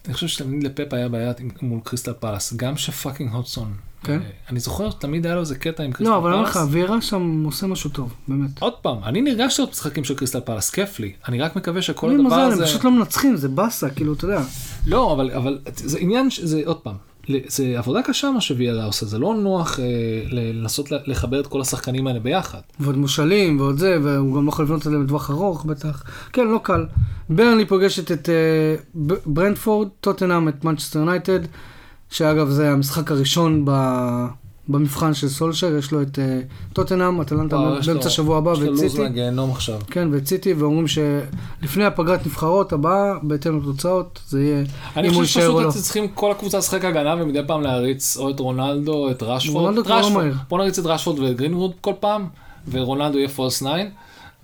[0.07, 1.33] אני חושב שתמיד לפפ היה בעיה
[1.63, 3.73] מול קריסטל פלאס, גם שפאקינג הודסון.
[4.03, 4.21] כן.
[4.21, 6.51] אה, אני זוכר שתמיד היה לו איזה קטע עם קריסטל לא, אבל אני אומר.
[6.51, 8.51] לך, ויירה שם עושה משהו טוב, באמת.
[8.59, 11.13] עוד פעם, אני נרגש לראות משחקים של קריסטל פלאס, כיף לי.
[11.29, 12.63] אני רק מקווה שכל הדבר מזל, הזה...
[12.63, 14.43] הם פשוט לא מנצחים, זה באסה, כאילו, אתה יודע.
[14.87, 16.95] לא, אבל, זה עניין, זה עוד פעם,
[17.47, 19.85] זה עבודה קשה מה שוויארה עושה, זה לא נוח אה,
[20.31, 22.61] לנסות לחבר את כל השחקנים האלה ביחד.
[22.81, 26.03] ועוד מושאלים ועוד זה, והוא גם לא יכול לבנות עליהם לטווח ארוך בטח.
[26.32, 26.86] כן, לא קל.
[27.31, 28.77] ברנלי פוגשת את אה,
[29.27, 31.40] ברנדפורד, טוטנאם את מנצ'סטר יונייטד,
[32.11, 33.70] שאגב זה המשחק הראשון ב...
[34.69, 36.41] במבחן של סולשר, יש לו את אה,
[36.73, 37.57] טוטנאם, אטלנטה
[37.87, 38.99] באמצע השבוע הבא יש לו לו"ז.
[38.99, 39.79] מהגיהנום עכשיו.
[39.91, 44.65] כן, ואת סיטי, ואומרים שלפני הפגרת נבחרות הבאה, בהתאם לתוצאות, זה יהיה
[44.97, 45.71] אני חושב יישאר או לא.
[45.71, 49.65] שפשוט צריכים כל הקבוצה לשחק הגנה ומדי פעם להריץ או את רונלדו או את רשפורד.
[49.65, 50.11] רונלדו כבר לא.
[50.11, 50.35] מהיר.
[50.49, 52.27] בוא נריץ את רשפורד ואת גרינווד כל פעם,
[52.71, 53.69] ורונלדו יהיה פולס 9,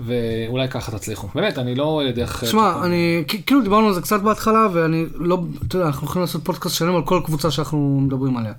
[0.01, 1.29] ואולי ככה תצליחו.
[1.35, 2.45] באמת, אני לא רואה דרך...
[2.51, 6.21] שמע, אני, כ- כאילו דיברנו על זה קצת בהתחלה, ואני לא, אתה יודע, אנחנו יכולים
[6.21, 8.53] לעשות פודקאסט שלם על כל קבוצה שאנחנו מדברים עליה.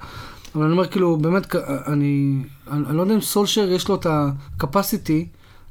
[0.55, 4.05] אבל אני אומר, כאילו, באמת, אני, אני, אני לא יודע אם סולשר יש לו את
[4.05, 5.25] ה-capacity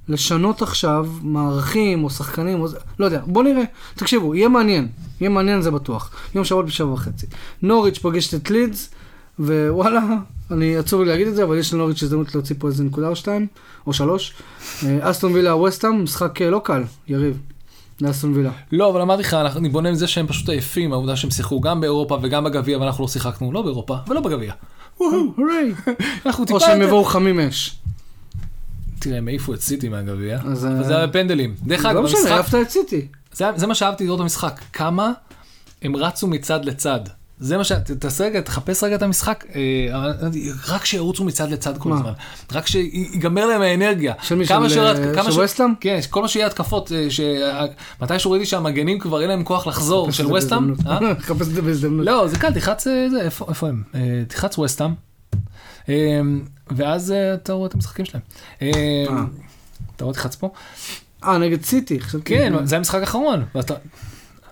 [0.09, 3.62] לשנות עכשיו מערכים או שחקנים, או זה, לא יודע, בוא נראה.
[3.94, 4.88] תקשיבו, יהיה מעניין,
[5.20, 6.10] יהיה מעניין זה בטוח.
[6.34, 7.26] יום שבת בשבע וחצי.
[7.62, 8.90] נוריץ' פוגשת את לידס,
[9.38, 10.02] ווואלה,
[10.50, 13.16] אני עצוב לי להגיד את זה, אבל יש לנוריץ' הזדמנות להוציא פה איזה נקודה או
[13.16, 13.46] שתיים,
[13.86, 14.34] או שלוש.
[14.84, 17.38] אה, אסטון וילה ווסטהאם, משחק אה, לא קל, יריב.
[18.02, 18.50] לאסטון וילה.
[18.72, 22.18] לא, אבל אמרתי לך, אני בונה מזה שהם פשוט עייפים, העובדה שהם שיחקו גם באירופה
[22.22, 24.52] וגם בגביע, ואנחנו לא שיחקנו לא באירופה ולא בגביע.
[24.96, 25.74] הורי.
[26.26, 26.56] אנחנו טיפה...
[26.56, 27.76] או שהם יבואו חמים אש.
[28.98, 31.54] תראה, הם העיפו את סיטי מהגביע, אבל אה, זה היה פנדלים.
[31.62, 33.06] דרך לא אגב, משנה, המשחק, העפת את סיטי.
[33.32, 35.12] זה, זה מה שאהבתי לראות במשחק, כמה
[35.82, 37.00] הם רצו מצד לצד.
[37.43, 37.73] זה מה ש...
[37.98, 40.12] תעשה רגע, תחפש רגע את המשחק, אה,
[40.69, 41.93] רק שירוצו מצד לצד כל?
[41.93, 42.12] הזמן.
[42.52, 44.14] רק שיגמר להם האנרגיה.
[44.23, 44.47] של מי?
[44.47, 44.98] של, שרצ-
[45.60, 45.66] אה?
[45.81, 47.20] כן, כל מה שיהיה התקפות, אה, ש...
[48.02, 50.27] מתישהו ראיתי שהמגנים כבר אין להם כוח לחזור, של.
[50.86, 50.98] אה?
[51.20, 52.06] חפש את זה בהזדמנות.
[52.06, 52.48] לא, זה קל,
[53.10, 53.82] זה, איפה, הם?
[54.28, 54.94] תלחץ ווסטהאם,
[55.89, 55.94] אה,
[56.70, 58.23] ואז אתה רואה את המשחקים שלהם.
[59.97, 60.51] אתה רואה, תלחץ פה.
[61.24, 61.98] אה, נגד סיטי.
[62.24, 63.44] כן, זה המשחק האחרון.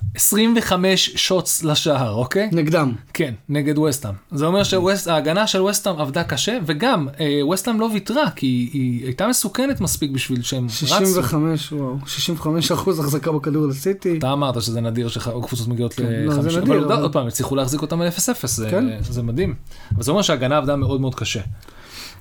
[0.00, 2.48] ואתה- 25 שוטס לשער, אוקיי?
[2.52, 2.92] נגדם.
[3.14, 4.12] כן, נגד וסטאם.
[4.32, 9.04] זה אומר שההגנה של וסטאם עבדה קשה, וגם אה, וסטאם לא ויתרה, כי היא, היא
[9.04, 10.74] הייתה מסוכנת מספיק בשביל שהם רצו.
[10.86, 14.18] 65, וואו, 65 אחוז החזקה בכדור לסיטי.
[14.18, 17.26] אתה אמרת שזה נדיר שקבוצות מגיעות כן, לא, זה ל-50, נדיר, אבל אבל- עוד פעם,
[17.26, 18.84] הצליחו להחזיק אותם ל-0-0, זה- כן.
[19.10, 19.54] זה מדהים.
[19.94, 21.40] אבל זה אומר שההגנה עבדה מאוד מאוד קשה.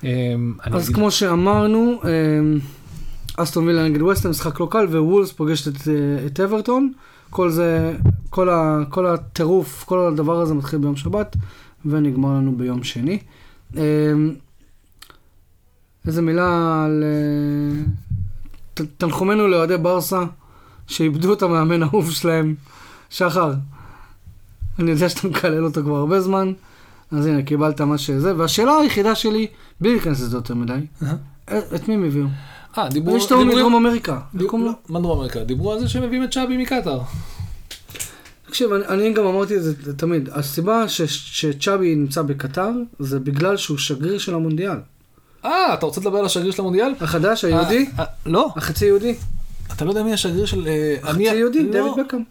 [0.04, 2.58] אה, אז כמו שאמרנו, אמ,
[3.36, 5.92] אסטון וילה נגד ווסטהאם, משחק לא קל, ווולס פוגשת את, אה,
[6.26, 6.92] את אברטון.
[7.30, 7.96] כל זה,
[8.30, 11.36] כל, ה, כל הטירוף, כל הדבר הזה מתחיל ביום שבת,
[11.86, 13.18] ונגמר לנו ביום שני.
[13.76, 13.80] אמ,
[16.06, 16.44] איזה מילה
[16.84, 17.04] על...
[17.04, 17.82] אה,
[18.74, 20.22] ת- תנחומינו לאוהדי ברסה,
[20.86, 22.54] שאיבדו את המאמן האהוב שלהם,
[23.10, 23.52] שחר.
[24.78, 26.52] אני יודע שאתה מקלל אותו כבר הרבה זמן,
[27.12, 28.36] אז הנה, קיבלת מה שזה.
[28.36, 29.46] והשאלה היחידה שלי,
[29.80, 31.14] בלי להיכנס לזה יותר מדי, אה?
[31.74, 32.26] את מי הם הביאו?
[32.78, 33.16] אה, דיברו...
[33.16, 34.18] יש דיברו- מדרום אמריקה.
[34.64, 34.72] לו?
[34.88, 35.44] מה דרום אמריקה?
[35.44, 37.00] דיברו על זה שהם מביאים את שבי מקטאר.
[38.46, 40.28] תקשיב, אני, אני גם אמרתי את זה תמיד.
[40.32, 41.02] הסיבה ש-
[41.40, 44.76] שצ'אבי נמצא בקטר, זה בגלל שהוא שגריר של המונדיאל.
[45.44, 46.92] אה, אתה רוצה לדבר על השגריר של המונדיאל?
[47.00, 49.14] החדש, היהודי, אה, אה, לא, החצי יהודי.
[49.76, 50.66] אתה לא יודע מי השגריר של...
[50.68, 51.72] אה, החצי יהודי, לא.
[51.72, 52.22] דויד בקאם.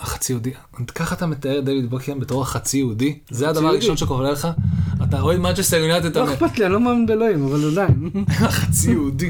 [0.00, 0.50] החצי יהודי.
[0.94, 3.18] ככה אתה מתאר דויד בקאם בתור החצי יהודי?
[3.30, 3.68] זה הדבר.
[3.68, 4.48] הראשון שקורה לך?
[5.08, 8.10] אתה רואה את מנצ'סטר יונייטד, לא אכפת לי, אני לא מאמין באלוהים, אבל עדיין.
[8.28, 9.28] החצי יהודי.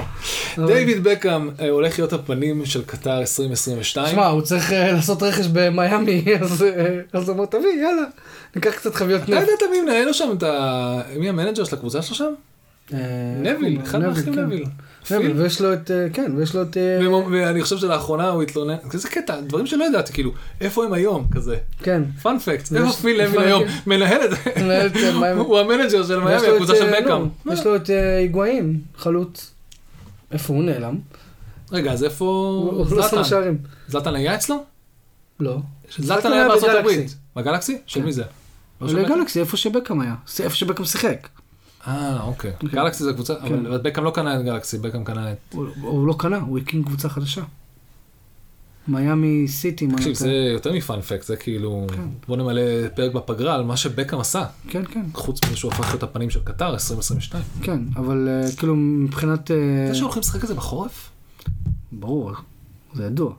[0.57, 4.07] דיוויד בקאם אה, הולך להיות הפנים של קטר 2022.
[4.09, 8.03] שמע, הוא צריך אה, לעשות רכש במיאמי, אז אה, אז הוא אמר, תביא, יאללה,
[8.57, 9.43] ניקח קצת חביות אתה נפט.
[9.43, 11.01] ידעת מי מנהל לו שם את ה...
[11.17, 12.33] מי ה manager של הקבוצה שלו שם?
[13.43, 14.45] נוויל, אחד מהאחים כן.
[14.45, 14.65] נוויל.
[15.07, 15.33] פיל.
[15.41, 16.77] ויש לו את, אה, כן, ויש לו את...
[16.77, 16.99] אה,
[17.31, 21.57] ואני חושב שלאחרונה הוא התלונן, זה קטע, דברים שלא ידעתי, כאילו, איפה הם היום, כזה.
[21.83, 22.03] כן.
[22.23, 23.63] fun fact, איפה פיל פאנ- היום?
[23.87, 25.33] מנהל את את, אה.
[25.33, 27.29] הוא ה manager של מיאמי, הקבוצה של בקאם.
[27.47, 29.51] לא, יש לו את היגואין, חלוץ.
[30.33, 30.99] איפה הוא נעלם?
[31.73, 33.25] רגע, אז איפה לא?
[33.25, 33.59] שערים.
[33.89, 34.65] זלאטן היה אצלו?
[35.41, 35.57] לא.
[35.99, 36.79] זלאטן היה בארצות בגלקסי.
[36.95, 37.17] הברית.
[37.37, 37.79] בגלקסי?
[37.87, 38.07] של כן.
[38.07, 38.23] מי זה?
[38.81, 38.99] לא בקאם?
[38.99, 40.15] לגלקסי, איפה שבקאם היה.
[40.41, 41.29] איפה שבקאם שיחק.
[41.87, 42.53] אה, אוקיי.
[42.65, 43.67] גלקסי זה קבוצה, כן.
[43.67, 45.37] אבל בקאם לא קנה את גלקסי, בקאם קנה את...
[45.53, 47.43] הוא הוא לא קנה, הוא הקים קבוצה חדשה.
[48.89, 49.87] מיאמי סיטי.
[49.89, 51.87] תקשיב, אתה- זה יותר מפאנפקט, זה כאילו...
[51.97, 52.03] כן.
[52.29, 52.61] בוא נמלא
[52.95, 54.45] פרק בפגרה על מה שבקאם עשה.
[54.69, 57.45] כן, כן, חוץ מזה שהוא הפך להיות הפנים של קטר 2022.
[57.63, 59.51] כן, אבל אה, כאילו מבחינת...
[59.51, 61.11] אה, אתה שהולכים לשחק את זה בחורף?
[61.93, 62.33] ברור,
[62.95, 63.33] זה ידוע.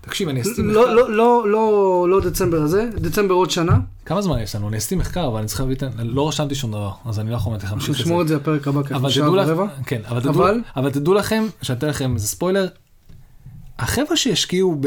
[0.00, 0.94] תקשיב, אני אסתים לא, מחקר.
[0.94, 4.68] לא, לא, לא, לא דצמבר הזה, דצמבר עוד שנה, כמה זמן יש לנו?
[4.68, 5.82] אני אסתים מחקר, אבל אני צריך להביא את...
[5.82, 8.02] ה- לא רשמתי שום דבר, אז אני לא יכול להמשיך את זה.
[8.02, 9.66] נשמור את זה לפרק הבא, אבל אנחנו שעה ורבע.
[9.86, 12.68] כן, אבל תדעו, אבל- אבל תדעו לכם, שאני אתן לכם איזה ספוילר,
[13.78, 14.80] החבר'ה שהשקיעו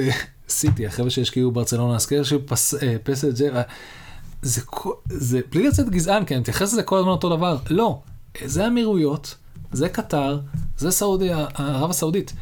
[0.47, 3.61] בסיטי, החבר'ה שהשקיעו ברצלונה, החבר'ה שפסג'
[4.41, 7.99] זה, כל- זה בלי לצאת גזען, כי אני מתייחס לזה כל הזמן אותו דבר, לא,
[8.45, 9.35] זה האמירויות,
[9.71, 10.39] זה קטר,
[10.77, 12.33] זה סעודי, ערב הסעודית,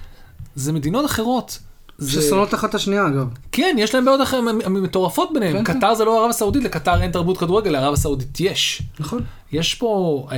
[0.55, 1.59] זה מדינות אחרות.
[1.99, 3.27] זה- ששונאות אחת את השנייה אגב.
[3.51, 5.53] כן, יש להם בעיות אחרות מטורפות ביניהם.
[5.57, 5.77] כן, כן.
[5.79, 8.81] קטר זה לא ערב הסעודית, לקטר אין תרבות כדורגל, לערב הסעודית יש.
[8.99, 9.23] נכון.
[9.51, 10.37] יש פה, אה,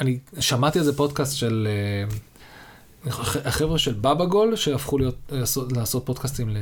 [0.00, 2.16] אני שמעתי איזה פודקאסט של אה,
[3.10, 6.56] הח- החבר'ה של בבא גול, שהפכו להיות, לעשות, לעשות פודקאסטים ל-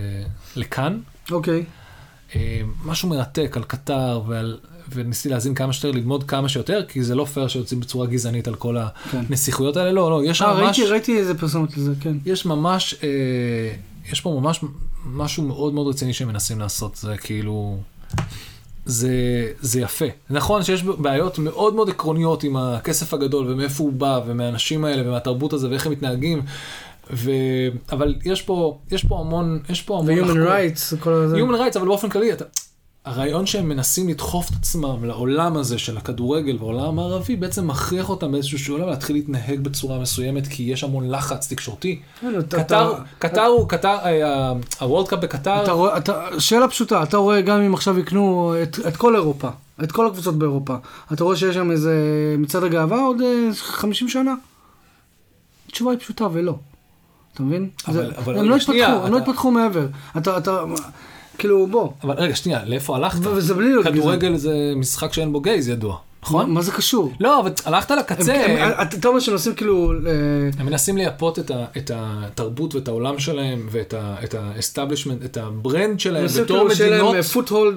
[0.56, 0.98] לכאן.
[1.30, 1.64] אוקיי.
[2.36, 4.58] אה, משהו מרתק על קטר ועל,
[4.92, 8.54] וניסיתי להאזין כמה שיותר, ללמוד כמה שיותר, כי זה לא פייר שיוצאים בצורה גזענית על
[8.54, 8.76] כל
[9.10, 9.22] כן.
[9.28, 12.16] הנסיכויות האלה, לא, לא, יש אה, ממש, ראיתי, ראיתי איזה פרסומת לזה, כן.
[12.26, 13.08] יש ממש, אה,
[14.12, 14.60] יש פה ממש
[15.06, 17.78] משהו מאוד מאוד רציני שהם מנסים לעשות, זה כאילו,
[18.86, 19.12] זה,
[19.60, 20.04] זה יפה.
[20.30, 25.52] נכון שיש בעיות מאוד מאוד עקרוניות עם הכסף הגדול ומאיפה הוא בא ומהאנשים האלה ומהתרבות
[25.52, 26.42] הזה ואיך הם מתנהגים.
[27.12, 27.30] ו...
[27.92, 30.18] אבל יש פה, יש פה המון, יש פה המון...
[30.18, 30.46] ו-human לחקור.
[30.46, 31.36] rights, כל הזה.
[31.36, 32.44] Human rights, אבל באופן כללי, אתה...
[33.08, 38.32] הרעיון שהם מנסים לדחוף את עצמם לעולם הזה של הכדורגל והעולם המערבי, בעצם מכריח אותם
[38.32, 42.00] באיזשהו שלב להתחיל להתנהג בצורה מסוימת, כי יש המון לחץ תקשורתי.
[42.20, 42.26] כן,
[43.18, 43.96] קטר, הוא, קטר,
[44.80, 45.64] הוולד קאפ בקטר,
[46.38, 49.48] שאלה פשוטה, אתה רואה גם אם עכשיו יקנו את, כל אירופה,
[49.84, 50.74] את כל הקבוצות באירופה,
[51.12, 51.94] אתה רואה שיש שם איזה
[52.38, 54.34] מצעד הגאווה עוד אה, 50 שנה?
[55.68, 56.54] התשובה היא פשוטה ולא.
[57.34, 57.68] אתה מבין?
[57.88, 59.86] אבל- זה, אבל הם לא התפתחו, הם לא התפתחו מעבר.
[60.16, 60.64] אתה, אתה,
[61.38, 61.88] כאילו, בוא.
[62.04, 63.18] אבל רגע, שנייה, לאיפה הלכת?
[63.26, 66.50] וזה בלי להיות כדורגל זה משחק שאין בו גייז ידוע, נכון?
[66.50, 67.12] מה זה קשור?
[67.20, 68.34] לא, אבל הלכת הם- לקצה.
[68.34, 69.92] הם- אתה אומר שהם עושים כאילו...
[69.92, 69.98] אה,
[70.58, 73.94] הם מנסים לייפות את, התרבות ואת העולם שלהם ואת
[74.34, 77.14] ה-establishment, את ה brand שלהם בתור כאילו שיהיה מדינות.
[77.14, 77.74] להם foothold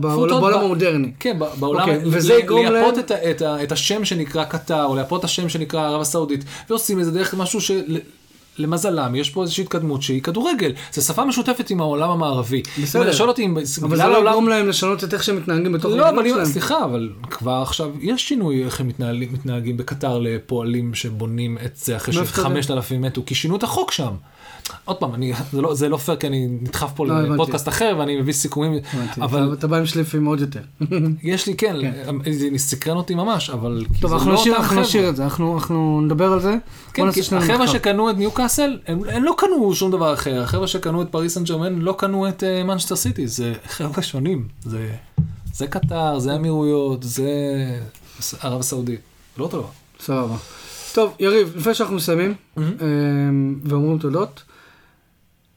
[0.00, 1.12] בעולם ב- המודרני.
[1.20, 5.20] כן, בעולם, אוקיי, וזה יגרום לייפות להם- את, ה- את השם שנקרא קטר, או לייפות
[5.20, 6.40] את השם שנקרא ערב הסעודית,
[6.70, 7.82] ועושים את זה דרך משהו של...
[8.58, 10.72] למזלם, יש פה איזושהי התקדמות שהיא כדורגל.
[10.92, 12.62] זו שפה משותפת עם העולם המערבי.
[12.82, 13.12] בסדר.
[13.12, 14.28] שואל אותי אם אבל זה לא.
[14.30, 16.52] יגרום להם לשנות את איך שהם מתנהגים בתוך לא, אבל המדינות שלהם.
[16.52, 18.90] סליחה, אבל כבר עכשיו יש שינוי איך הם
[19.32, 22.50] מתנהגים בקטר לפועלים שבונים את זה אחרי מאיפה אתה יודע?
[22.50, 24.12] שחמשת אלפים מתו, כי שינו את החוק שם.
[24.84, 27.20] עוד פעם, אני, זה, לא, זה לא פייר כי אני נדחף פה לא.
[27.22, 30.60] לפודקאסט אחר ואני מביא סיכומים, הבנתי, אבל אתה- בא עם שליפים עוד יותר.
[31.22, 31.76] יש לי, כן,
[32.32, 33.84] זה סקרן אותי ממש, אבל...
[34.00, 34.80] טוב, אנחנו לא נשאיר-.
[34.80, 36.56] נשאיר את זה, אנחנו אנחנו נדבר על זה.
[36.94, 37.68] כן, כי החבר'ה.
[37.68, 40.42] שקנו את ניוקאסל, הם, הם לא קנו שום דבר אחר.
[40.42, 43.26] החבר'ה שקנו את פריס סן ג'רמן לא קנו את מנצ'סטר סיטי.
[43.28, 44.48] זה חבר'ה שונים.
[44.64, 44.90] זה,
[45.54, 47.30] זה קטר, זה אמירויות, זה
[48.42, 49.00] ערב הסעודית.
[49.38, 49.68] לא אותו דבר.
[50.00, 50.36] סבבה.
[50.94, 52.62] טוב, יריב, לפני שאנחנו מסיימים, אמ,
[53.64, 54.42] ואומרים תודות,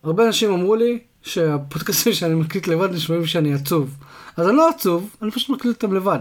[0.03, 3.89] הרבה אנשים אמרו לי שהפודקאסטים שאני מקליט לבד נשמעים שאני עצוב.
[4.38, 6.19] אז אני לא עצוב, אני פשוט מקליט אותם לבד.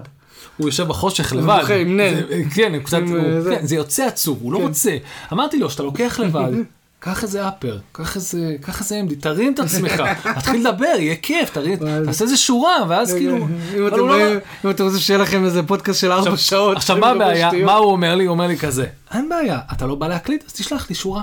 [0.56, 1.64] הוא יושב בחושך לבד.
[1.80, 2.26] עם נר.
[2.28, 3.56] זה- כן, הוא קצת, אה, זה.
[3.56, 4.64] כן, זה יוצא עצוב, הוא לא כן.
[4.64, 4.96] רוצה.
[5.32, 6.50] אמרתי לו, שאתה לוקח לבד,
[7.04, 10.02] קח איזה אפר, קח איזה, קח איזה אמדי, תרים את עצמך,
[10.38, 13.36] תתחיל לדבר, יהיה כיף, תרים, תעשה איזה שורה, ואז כאילו...
[13.76, 14.32] אם אתם הוא לא-
[14.64, 16.76] אם אתם רוצים שיהיה לכם איזה פודקאסט של ארבע שעות.
[16.76, 17.50] עכשיו מה הבעיה?
[17.64, 18.24] מה הוא אומר לי?
[18.24, 20.44] הוא אומר לי כזה, אין בעיה, אתה לא בא להקליט?
[20.46, 21.22] אז תשלח לי שורה.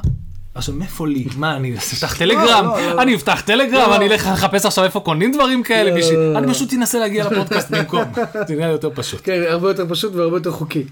[0.59, 1.25] עכשיו מאיפה לי?
[1.37, 2.65] מה אני אפתח טלגרם?
[2.65, 3.01] לא, לא, לא.
[3.01, 3.89] אני אפתח טלגרם?
[3.89, 3.95] לא.
[3.95, 5.89] אני אלך לחפש עכשיו איפה קונים דברים כאלה?
[5.91, 6.37] לא, בשביל- לא, לא.
[6.37, 8.01] אני פשוט אנסה להגיע לפודקאסט במקום.
[8.47, 9.21] זה נראה יותר פשוט.
[9.23, 10.83] כן, הרבה יותר פשוט והרבה יותר חוקי.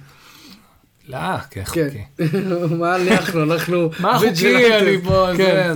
[1.09, 1.17] לא,
[1.51, 1.87] כן, כן.
[2.19, 2.25] חוקי.
[2.79, 3.89] מה אנחנו, אנחנו...
[3.99, 4.77] מה חוקי?
[4.77, 5.73] אני פה, כן.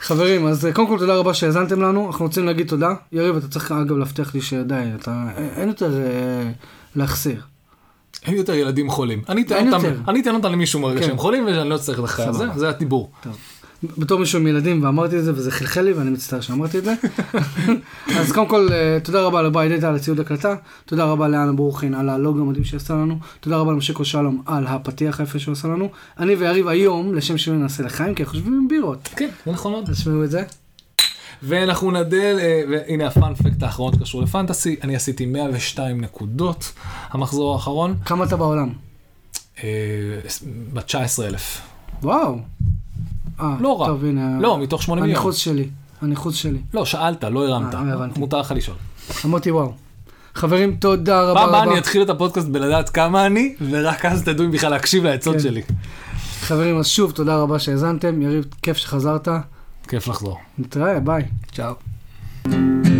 [0.00, 2.88] חברים, אז אה, קודם כל תודה רבה שהאזנתם לנו, אנחנו רוצים להגיד תודה.
[3.12, 5.24] יריב, אתה צריך אגב להבטיח לי שדי, אתה,
[5.56, 6.50] אין יותר אה,
[6.96, 7.40] להחסיר.
[8.26, 9.22] אין יותר ילדים חולים.
[9.28, 9.42] אני
[10.20, 11.06] אתן אותם, למישהו ברגע כן.
[11.06, 12.16] שהם חולים ואני לא לך.
[12.16, 12.58] זה, סבבה.
[12.58, 13.10] זה הדיבור.
[13.98, 16.94] בתור מישהו עם ילדים ואמרתי את זה וזה חלחל לי ואני מצטער שאמרתי את זה.
[18.18, 20.54] אז קודם כל אה, תודה רבה לבית דאטה על הציוד הקלטה,
[20.86, 25.20] תודה רבה לאנה ברוכין על הלוגו המדהים שעשה לנו, תודה רבה למשיקו שלום על הפתיח
[25.20, 25.88] היפה שהוא עשה לנו.
[26.18, 29.08] אני ויריב היום לשם שינוי נעשה לחיים כי אנחנו חושבים עם בירות.
[29.16, 29.90] כן, זה נכון מאוד.
[29.92, 30.42] תשמעו את זה.
[31.42, 36.72] ואנחנו נדל, אה, והנה הפאנפקט האחרון שקשור לפנטסי, אני עשיתי 102 נקודות
[37.10, 38.72] המחזור האחרון, כמה אתה בעולם?
[39.64, 39.68] אה,
[40.72, 41.60] ב-19 אלף.
[42.02, 42.38] וואו.
[43.40, 43.86] אה, לא רע.
[43.86, 44.38] טוב הנה.
[44.40, 45.16] לא, מתוך 8 מיליון.
[45.16, 45.68] הניחוס שלי.
[46.02, 46.58] הניחוס שלי.
[46.74, 48.18] לא, שאלת, לא הרמת.
[48.18, 48.76] מותר לך לשאול.
[49.24, 49.72] אמרתי וואו.
[50.34, 51.70] חברים, תודה רבה פעם הבאה רבה.
[51.70, 55.40] אני אתחיל את הפודקאסט בלדעת כמה אני, ורק אז תדעו אם בכלל להקשיב לעצות כן.
[55.40, 55.62] שלי.
[56.40, 58.22] חברים, אז שוב, תודה רבה שהאזנתם.
[58.22, 59.28] יריב, כיף שחזרת.
[59.86, 60.38] Kevlagdal.
[60.68, 61.28] Traj, bye.
[61.52, 62.92] Ciao.